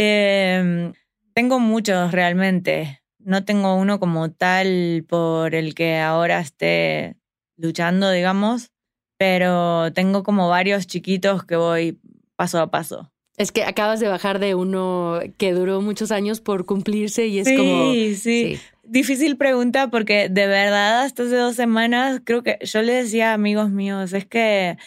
Em, 0.00 0.92
tengo 1.34 1.58
muchos 1.58 2.12
realmente. 2.12 3.00
No 3.18 3.44
tengo 3.44 3.74
uno 3.74 3.98
como 3.98 4.30
tal 4.30 5.04
por 5.08 5.56
el 5.56 5.74
que 5.74 5.96
ahora 5.96 6.38
esté 6.38 7.16
luchando, 7.58 8.10
digamos, 8.10 8.70
pero 9.18 9.92
tengo 9.92 10.22
como 10.22 10.48
varios 10.48 10.86
chiquitos 10.86 11.44
que 11.44 11.56
voy 11.56 12.00
paso 12.36 12.60
a 12.60 12.70
paso. 12.70 13.12
Es 13.36 13.52
que 13.52 13.64
acabas 13.64 14.00
de 14.00 14.08
bajar 14.08 14.38
de 14.38 14.54
uno 14.54 15.20
que 15.36 15.52
duró 15.52 15.80
muchos 15.80 16.10
años 16.10 16.40
por 16.40 16.66
cumplirse 16.66 17.26
y 17.26 17.38
es 17.40 17.48
como... 17.48 17.92
Sí, 17.92 18.16
sí. 18.16 18.60
Difícil 18.82 19.36
pregunta 19.36 19.90
porque 19.90 20.28
de 20.28 20.46
verdad 20.46 21.02
hasta 21.02 21.24
hace 21.24 21.36
dos 21.36 21.54
semanas 21.54 22.22
creo 22.24 22.42
que 22.42 22.58
yo 22.62 22.80
le 22.82 22.94
decía 22.94 23.32
a 23.32 23.34
amigos 23.34 23.70
míos, 23.70 24.12
es 24.14 24.24
que 24.24 24.78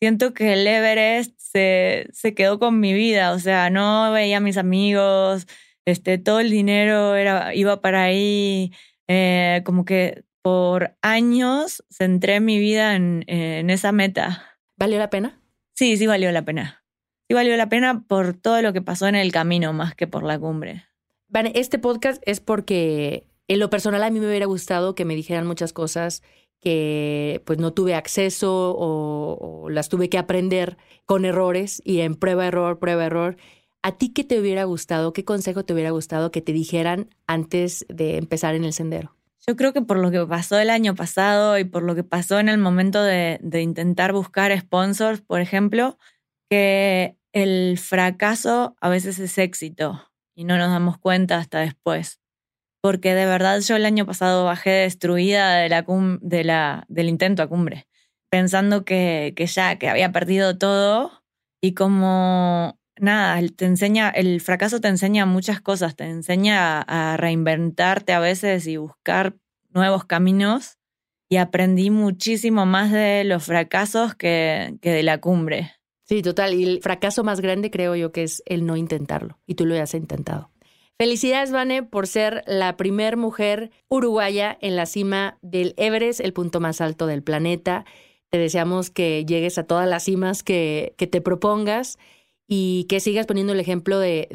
siento 0.00 0.32
que 0.32 0.54
el 0.54 0.66
Everest 0.66 1.38
se, 1.38 2.08
se 2.12 2.34
quedó 2.34 2.58
con 2.58 2.80
mi 2.80 2.94
vida, 2.94 3.32
o 3.32 3.38
sea, 3.38 3.68
no 3.68 4.10
veía 4.10 4.38
a 4.38 4.40
mis 4.40 4.56
amigos, 4.56 5.46
este, 5.84 6.18
todo 6.18 6.40
el 6.40 6.50
dinero 6.50 7.14
era, 7.14 7.54
iba 7.54 7.80
para 7.80 8.04
ahí, 8.04 8.72
eh, 9.06 9.62
como 9.64 9.84
que 9.84 10.24
por 10.42 10.96
años 11.00 11.84
centré 11.90 12.40
mi 12.40 12.58
vida 12.58 12.96
en, 12.96 13.24
en 13.28 13.70
esa 13.70 13.92
meta. 13.92 14.58
¿Valió 14.76 14.98
la 14.98 15.10
pena? 15.10 15.40
Sí, 15.74 15.96
sí 15.96 16.06
valió 16.06 16.30
la 16.32 16.44
pena 16.44 16.82
valió 17.32 17.56
la 17.56 17.68
pena 17.68 18.04
por 18.06 18.34
todo 18.34 18.62
lo 18.62 18.72
que 18.72 18.82
pasó 18.82 19.06
en 19.06 19.14
el 19.14 19.32
camino 19.32 19.72
más 19.72 19.94
que 19.94 20.06
por 20.06 20.22
la 20.22 20.38
cumbre. 20.38 20.84
Este 21.54 21.78
podcast 21.78 22.22
es 22.26 22.40
porque 22.40 23.26
en 23.48 23.58
lo 23.58 23.70
personal 23.70 24.02
a 24.02 24.10
mí 24.10 24.20
me 24.20 24.28
hubiera 24.28 24.46
gustado 24.46 24.94
que 24.94 25.04
me 25.04 25.14
dijeran 25.14 25.46
muchas 25.46 25.72
cosas 25.72 26.22
que 26.60 27.42
pues 27.44 27.58
no 27.58 27.72
tuve 27.72 27.94
acceso 27.94 28.76
o, 28.78 29.68
las 29.70 29.88
tuve 29.88 30.08
que 30.08 30.18
aprender 30.18 30.76
con 31.06 31.24
errores 31.24 31.82
y 31.84 32.00
en 32.00 32.14
prueba 32.14 32.46
error, 32.46 32.78
prueba 32.78 33.06
error. 33.06 33.36
¿A 33.82 33.96
ti 33.96 34.10
qué 34.10 34.22
te 34.22 34.38
hubiera 34.38 34.64
gustado? 34.64 35.12
¿Qué 35.12 35.24
consejo 35.24 35.64
te 35.64 35.72
hubiera 35.72 35.90
gustado 35.90 36.30
que 36.30 36.42
te 36.42 36.52
dijeran 36.52 37.08
antes 37.26 37.84
de 37.88 38.16
empezar 38.16 38.54
en 38.54 38.64
el 38.64 38.72
sendero? 38.72 39.16
Yo 39.46 39.56
creo 39.56 39.72
que 39.72 39.82
por 39.82 39.98
lo 39.98 40.10
que 40.12 40.24
pasó 40.24 40.58
el 40.58 40.70
año 40.70 40.94
pasado 40.94 41.58
y 41.58 41.64
por 41.64 41.82
lo 41.82 41.96
que 41.96 42.04
pasó 42.04 42.38
en 42.38 42.48
el 42.48 42.58
momento 42.58 43.02
de, 43.02 43.40
intentar 43.60 44.12
buscar 44.12 44.56
sponsors, 44.56 45.20
por 45.20 45.40
ejemplo, 45.40 45.98
que 46.48 47.16
el 47.32 47.76
fracaso 47.78 48.76
a 48.80 48.88
veces 48.88 49.18
es 49.18 49.36
éxito 49.38 50.08
y 50.36 50.44
no 50.44 50.58
nos 50.58 50.70
damos 50.70 50.96
cuenta 50.98 51.38
hasta 51.38 51.58
después. 51.58 52.20
Porque 52.80 53.14
de 53.14 53.26
verdad 53.26 53.60
yo 53.60 53.74
el 53.76 53.84
año 53.84 54.06
pasado 54.06 54.44
bajé 54.44 54.70
destruida 54.70 55.56
de 55.56 55.68
la, 55.68 55.84
de 56.20 56.44
la 56.44 56.84
del 56.88 57.08
intento 57.08 57.42
a 57.42 57.48
cumbre, 57.48 57.86
pensando 58.30 58.84
que, 58.84 59.34
que 59.36 59.46
ya, 59.46 59.76
que 59.76 59.88
había 59.88 60.12
perdido 60.12 60.56
todo 60.56 61.24
y 61.60 61.74
como 61.74 62.78
nada, 62.98 63.40
te 63.56 63.64
enseña, 63.64 64.10
el 64.10 64.40
fracaso 64.40 64.80
te 64.80 64.88
enseña 64.88 65.26
muchas 65.26 65.60
cosas, 65.60 65.96
te 65.96 66.04
enseña 66.04 66.82
a, 66.82 67.16
reinventarte 67.16 68.12
a 68.12 68.20
veces 68.20 68.66
y 68.66 68.76
buscar 68.76 69.36
nuevos 69.70 70.04
caminos 70.04 70.78
y 71.28 71.36
aprendí 71.36 71.90
muchísimo 71.90 72.66
más 72.66 72.92
de 72.92 73.24
los 73.24 73.44
fracasos 73.44 74.14
que, 74.14 74.76
que 74.82 74.90
de 74.90 75.02
la 75.02 75.20
cumbre. 75.20 75.72
Sí, 76.04 76.20
total. 76.20 76.52
Y 76.54 76.64
el 76.64 76.82
fracaso 76.82 77.24
más 77.24 77.40
grande 77.40 77.70
creo 77.70 77.96
yo 77.96 78.12
que 78.12 78.24
es 78.24 78.42
el 78.44 78.66
no 78.66 78.76
intentarlo. 78.76 79.38
Y 79.46 79.54
tú 79.54 79.64
lo 79.64 79.80
has 79.80 79.94
intentado. 79.94 80.50
Felicidades, 80.98 81.50
Vane, 81.50 81.82
por 81.82 82.06
ser 82.06 82.44
la 82.46 82.76
primer 82.76 83.16
mujer 83.16 83.70
uruguaya 83.88 84.56
en 84.60 84.76
la 84.76 84.86
cima 84.86 85.38
del 85.42 85.74
Everest, 85.76 86.20
el 86.20 86.32
punto 86.32 86.60
más 86.60 86.80
alto 86.80 87.06
del 87.06 87.22
planeta. 87.22 87.84
Te 88.28 88.38
deseamos 88.38 88.90
que 88.90 89.24
llegues 89.24 89.58
a 89.58 89.64
todas 89.64 89.88
las 89.88 90.04
cimas 90.04 90.42
que, 90.42 90.94
que 90.96 91.06
te 91.06 91.20
propongas 91.20 91.98
y 92.54 92.84
que 92.84 93.00
sigas 93.00 93.26
poniendo 93.26 93.54
el 93.54 93.60
ejemplo 93.60 93.98
de, 93.98 94.28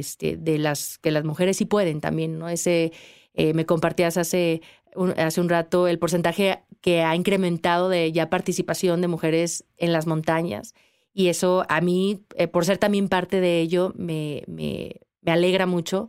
este, 0.00 0.36
de 0.36 0.58
las 0.58 0.98
que 0.98 1.12
las 1.12 1.22
mujeres 1.22 1.56
sí 1.58 1.66
pueden 1.66 2.00
también, 2.00 2.36
¿no? 2.36 2.48
Ese, 2.48 2.92
eh, 3.34 3.54
me 3.54 3.64
compartías 3.64 4.16
hace 4.16 4.60
un, 4.96 5.10
hace 5.20 5.40
un 5.40 5.48
rato 5.48 5.86
el 5.86 6.00
porcentaje 6.00 6.64
que 6.80 7.02
ha 7.02 7.14
incrementado 7.14 7.88
de 7.88 8.10
ya 8.10 8.28
participación 8.28 9.00
de 9.00 9.08
mujeres 9.08 9.64
en 9.76 9.92
las 9.92 10.08
montañas 10.08 10.74
y 11.14 11.28
eso 11.28 11.64
a 11.68 11.80
mí, 11.80 12.24
eh, 12.34 12.48
por 12.48 12.64
ser 12.64 12.78
también 12.78 13.08
parte 13.08 13.40
de 13.40 13.60
ello, 13.60 13.92
me, 13.96 14.42
me, 14.48 14.96
me, 15.22 15.32
alegra 15.32 15.64
mucho. 15.66 16.08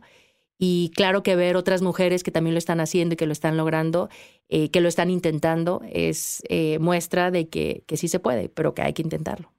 Y 0.58 0.90
claro 0.96 1.22
que 1.22 1.36
ver 1.36 1.56
otras 1.56 1.80
mujeres 1.80 2.24
que 2.24 2.32
también 2.32 2.54
lo 2.54 2.58
están 2.58 2.80
haciendo 2.80 3.12
y 3.14 3.16
que 3.16 3.26
lo 3.26 3.32
están 3.32 3.56
logrando, 3.56 4.08
eh, 4.48 4.70
que 4.70 4.80
lo 4.80 4.88
están 4.88 5.10
intentando, 5.10 5.82
es 5.92 6.42
eh, 6.48 6.78
muestra 6.80 7.30
de 7.30 7.48
que, 7.48 7.84
que 7.86 7.96
sí 7.96 8.08
se 8.08 8.18
puede, 8.18 8.48
pero 8.48 8.74
que 8.74 8.82
hay 8.82 8.94
que 8.94 9.02
intentarlo. 9.02 9.55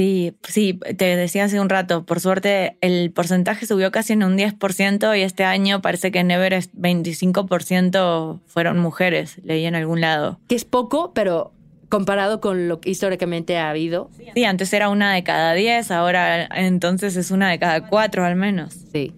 Sí, 0.00 0.34
sí, 0.48 0.80
te 0.96 1.14
decía 1.14 1.44
hace 1.44 1.60
un 1.60 1.68
rato, 1.68 2.06
por 2.06 2.20
suerte 2.20 2.78
el 2.80 3.12
porcentaje 3.12 3.66
subió 3.66 3.92
casi 3.92 4.14
en 4.14 4.22
un 4.22 4.38
10% 4.38 5.18
y 5.18 5.20
este 5.20 5.44
año 5.44 5.82
parece 5.82 6.10
que 6.10 6.20
en 6.20 6.30
Everest 6.30 6.72
25% 6.72 8.40
fueron 8.46 8.78
mujeres, 8.78 9.38
leí 9.44 9.66
en 9.66 9.74
algún 9.74 10.00
lado. 10.00 10.40
Que 10.48 10.54
es 10.54 10.64
poco, 10.64 11.12
pero 11.12 11.52
comparado 11.90 12.40
con 12.40 12.66
lo 12.66 12.80
que 12.80 12.88
históricamente 12.88 13.58
ha 13.58 13.68
habido. 13.68 14.10
Sí, 14.34 14.42
antes 14.44 14.72
era 14.72 14.88
una 14.88 15.12
de 15.12 15.22
cada 15.22 15.52
diez, 15.52 15.90
ahora 15.90 16.46
entonces 16.46 17.16
es 17.16 17.30
una 17.30 17.50
de 17.50 17.58
cada 17.58 17.86
cuatro 17.86 18.24
al 18.24 18.36
menos. 18.36 18.72
Sí. 18.90 19.12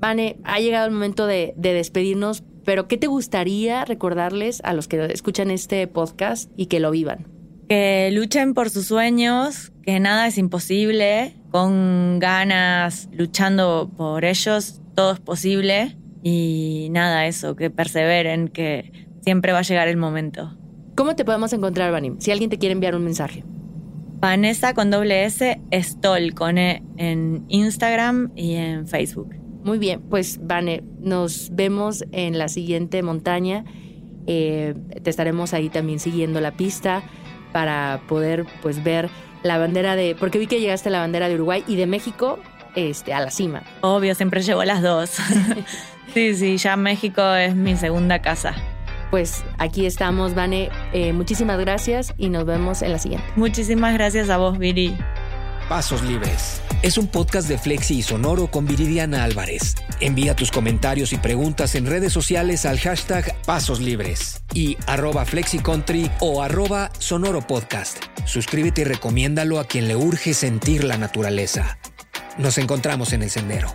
Vane, 0.00 0.36
ha 0.44 0.60
llegado 0.60 0.84
el 0.84 0.92
momento 0.92 1.26
de, 1.26 1.54
de 1.56 1.72
despedirnos, 1.72 2.44
pero 2.66 2.88
¿qué 2.88 2.98
te 2.98 3.06
gustaría 3.06 3.86
recordarles 3.86 4.60
a 4.64 4.74
los 4.74 4.86
que 4.86 5.02
escuchan 5.06 5.50
este 5.50 5.86
podcast 5.86 6.50
y 6.58 6.66
que 6.66 6.78
lo 6.78 6.90
vivan? 6.90 7.26
Que 7.70 8.10
luchen 8.12 8.52
por 8.52 8.68
sus 8.68 8.84
sueños, 8.84 9.72
que 9.84 10.00
nada 10.00 10.26
es 10.26 10.38
imposible, 10.38 11.34
con 11.50 12.18
ganas, 12.18 13.08
luchando 13.12 13.90
por 13.96 14.24
ellos, 14.24 14.80
todo 14.94 15.12
es 15.12 15.20
posible. 15.20 15.96
Y 16.22 16.88
nada, 16.90 17.26
eso, 17.26 17.54
que 17.54 17.70
perseveren, 17.70 18.48
que 18.48 19.06
siempre 19.20 19.52
va 19.52 19.58
a 19.58 19.62
llegar 19.62 19.88
el 19.88 19.98
momento. 19.98 20.56
¿Cómo 20.96 21.16
te 21.16 21.24
podemos 21.24 21.52
encontrar, 21.52 21.92
Vanim? 21.92 22.18
Si 22.18 22.30
alguien 22.30 22.48
te 22.48 22.58
quiere 22.58 22.72
enviar 22.72 22.94
un 22.94 23.04
mensaje. 23.04 23.44
Vanessa 24.20 24.72
con 24.72 24.90
doble 24.90 25.24
S, 25.24 25.60
Stoll 25.72 26.32
con 26.34 26.56
E 26.56 26.82
en 26.96 27.44
Instagram 27.48 28.32
y 28.34 28.54
en 28.54 28.88
Facebook. 28.88 29.34
Muy 29.64 29.78
bien, 29.78 30.00
pues 30.08 30.38
Vane, 30.42 30.82
nos 30.98 31.50
vemos 31.52 32.04
en 32.12 32.38
la 32.38 32.48
siguiente 32.48 33.02
montaña. 33.02 33.64
Eh, 34.26 34.74
te 35.02 35.10
estaremos 35.10 35.52
ahí 35.52 35.68
también 35.68 35.98
siguiendo 35.98 36.40
la 36.40 36.52
pista 36.52 37.02
para 37.52 38.00
poder 38.08 38.46
pues 38.62 38.82
ver 38.82 39.10
la 39.44 39.58
bandera 39.58 39.94
de, 39.94 40.16
porque 40.18 40.38
vi 40.38 40.48
que 40.48 40.58
llegaste 40.58 40.88
a 40.88 40.92
la 40.92 40.98
bandera 40.98 41.28
de 41.28 41.36
Uruguay 41.36 41.62
y 41.68 41.76
de 41.76 41.86
México 41.86 42.40
este, 42.74 43.12
a 43.12 43.20
la 43.20 43.30
cima. 43.30 43.62
Obvio, 43.82 44.14
siempre 44.16 44.42
llevo 44.42 44.64
las 44.64 44.82
dos. 44.82 45.10
sí, 46.14 46.34
sí, 46.34 46.56
ya 46.56 46.76
México 46.76 47.22
es 47.34 47.54
mi 47.54 47.76
segunda 47.76 48.20
casa. 48.20 48.54
pues 49.10 49.44
aquí 49.58 49.86
estamos, 49.86 50.34
Vane. 50.34 50.70
Eh, 50.92 51.12
muchísimas 51.12 51.58
gracias 51.58 52.14
y 52.16 52.30
nos 52.30 52.46
vemos 52.46 52.82
en 52.82 52.92
la 52.92 52.98
siguiente. 52.98 53.26
Muchísimas 53.36 53.94
gracias 53.94 54.30
a 54.30 54.38
vos, 54.38 54.58
Viri. 54.58 54.96
Pasos 55.68 56.02
Libres. 56.02 56.60
Es 56.82 56.98
un 56.98 57.06
podcast 57.06 57.48
de 57.48 57.56
Flexi 57.56 57.98
y 57.98 58.02
Sonoro 58.02 58.48
con 58.48 58.66
Viridiana 58.66 59.24
Álvarez. 59.24 59.74
Envía 60.00 60.36
tus 60.36 60.50
comentarios 60.50 61.12
y 61.14 61.18
preguntas 61.18 61.74
en 61.74 61.86
redes 61.86 62.12
sociales 62.12 62.66
al 62.66 62.78
hashtag 62.78 63.34
Pasos 63.46 63.80
Libres 63.80 64.42
y 64.52 64.76
arroba 64.86 65.24
FlexiCountry 65.24 66.10
o 66.20 66.42
arroba 66.42 66.90
Sonoro 66.98 67.46
Podcast. 67.46 67.98
Suscríbete 68.26 68.82
y 68.82 68.84
recomiéndalo 68.84 69.58
a 69.58 69.64
quien 69.64 69.88
le 69.88 69.96
urge 69.96 70.34
sentir 70.34 70.84
la 70.84 70.98
naturaleza. 70.98 71.78
Nos 72.36 72.58
encontramos 72.58 73.14
en 73.14 73.22
el 73.22 73.30
sendero. 73.30 73.74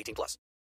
18 0.01 0.15
plus. 0.15 0.37